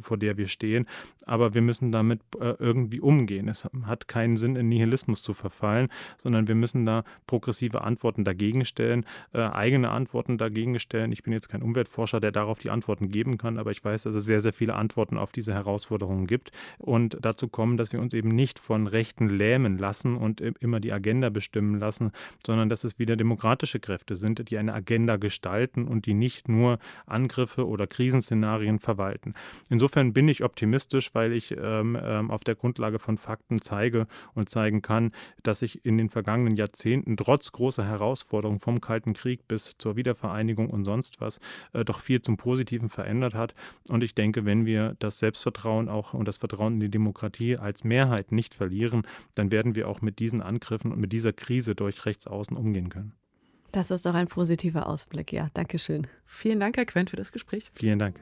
vor 0.00 0.16
der 0.16 0.38
wir 0.38 0.48
stehen, 0.48 0.86
aber 1.26 1.52
wir 1.52 1.60
müssen 1.60 1.92
damit 1.92 2.20
irgendwie 2.58 3.00
umgehen. 3.00 3.48
Es 3.48 3.68
hat 3.84 4.08
keinen 4.08 4.36
Sinn, 4.36 4.56
in 4.56 4.68
Nihilismus 4.68 5.22
zu 5.22 5.34
verfallen, 5.34 5.88
sondern 6.18 6.48
wir 6.48 6.54
müssen 6.54 6.86
da 6.86 7.04
progressive 7.26 7.82
Antworten 7.82 8.24
dagegen 8.24 8.64
stellen, 8.64 9.04
eigene 9.32 9.90
Antworten 9.90 10.38
dagegen 10.38 10.69
Stellen. 10.78 11.12
Ich 11.12 11.22
bin 11.22 11.32
jetzt 11.32 11.48
kein 11.48 11.62
Umweltforscher, 11.62 12.20
der 12.20 12.32
darauf 12.32 12.58
die 12.58 12.70
Antworten 12.70 13.08
geben 13.08 13.38
kann, 13.38 13.58
aber 13.58 13.70
ich 13.70 13.84
weiß, 13.84 14.04
dass 14.04 14.14
es 14.14 14.24
sehr, 14.24 14.40
sehr 14.40 14.52
viele 14.52 14.74
Antworten 14.74 15.18
auf 15.18 15.32
diese 15.32 15.52
Herausforderungen 15.52 16.26
gibt. 16.26 16.52
Und 16.78 17.16
dazu 17.20 17.48
kommen, 17.48 17.76
dass 17.76 17.92
wir 17.92 18.00
uns 18.00 18.14
eben 18.14 18.28
nicht 18.28 18.58
von 18.58 18.86
Rechten 18.86 19.28
lähmen 19.28 19.78
lassen 19.78 20.16
und 20.16 20.40
immer 20.40 20.80
die 20.80 20.92
Agenda 20.92 21.30
bestimmen 21.30 21.78
lassen, 21.78 22.12
sondern 22.46 22.68
dass 22.68 22.84
es 22.84 22.98
wieder 22.98 23.16
demokratische 23.16 23.80
Kräfte 23.80 24.14
sind, 24.14 24.50
die 24.50 24.58
eine 24.58 24.74
Agenda 24.74 25.16
gestalten 25.16 25.88
und 25.88 26.06
die 26.06 26.14
nicht 26.14 26.48
nur 26.48 26.78
Angriffe 27.06 27.66
oder 27.66 27.86
Krisenszenarien 27.86 28.78
verwalten. 28.78 29.34
Insofern 29.68 30.12
bin 30.12 30.28
ich 30.28 30.44
optimistisch, 30.44 31.14
weil 31.14 31.32
ich 31.32 31.56
ähm, 31.56 31.98
ähm 32.00 32.30
auf 32.30 32.44
der 32.44 32.54
Grundlage 32.54 32.98
von 32.98 33.18
Fakten 33.18 33.60
zeige 33.60 34.06
und 34.34 34.48
zeigen 34.48 34.82
kann, 34.82 35.12
dass 35.42 35.60
sich 35.60 35.84
in 35.84 35.98
den 35.98 36.10
vergangenen 36.10 36.56
Jahrzehnten 36.56 37.16
trotz 37.16 37.52
großer 37.52 37.84
Herausforderungen 37.84 38.60
vom 38.60 38.80
Kalten 38.80 39.14
Krieg 39.14 39.48
bis 39.48 39.74
zur 39.78 39.96
Wiedervereinigung 39.96 40.59
Beschäftigung 40.60 40.70
und 40.70 40.84
sonst 40.84 41.20
was 41.20 41.40
äh, 41.72 41.84
doch 41.84 42.00
viel 42.00 42.20
zum 42.20 42.36
Positiven 42.36 42.88
verändert 42.88 43.34
hat. 43.34 43.54
Und 43.88 44.04
ich 44.04 44.14
denke, 44.14 44.44
wenn 44.44 44.66
wir 44.66 44.96
das 44.98 45.18
Selbstvertrauen 45.18 45.88
auch 45.88 46.14
und 46.14 46.26
das 46.26 46.38
Vertrauen 46.38 46.74
in 46.74 46.80
die 46.80 46.90
Demokratie 46.90 47.56
als 47.56 47.84
Mehrheit 47.84 48.32
nicht 48.32 48.54
verlieren, 48.54 49.02
dann 49.34 49.50
werden 49.50 49.74
wir 49.74 49.88
auch 49.88 50.00
mit 50.00 50.18
diesen 50.18 50.42
Angriffen 50.42 50.92
und 50.92 51.00
mit 51.00 51.12
dieser 51.12 51.32
Krise 51.32 51.74
durch 51.74 52.04
Rechtsaußen 52.06 52.56
umgehen 52.56 52.88
können. 52.88 53.12
Das 53.72 53.90
ist 53.92 54.04
doch 54.04 54.14
ein 54.14 54.26
positiver 54.26 54.88
Ausblick, 54.88 55.32
ja. 55.32 55.46
Dankeschön. 55.54 56.08
Vielen 56.26 56.58
Dank, 56.58 56.76
Herr 56.76 56.86
Quent, 56.86 57.10
für 57.10 57.16
das 57.16 57.30
Gespräch. 57.30 57.70
Vielen 57.74 58.00
Dank. 58.00 58.20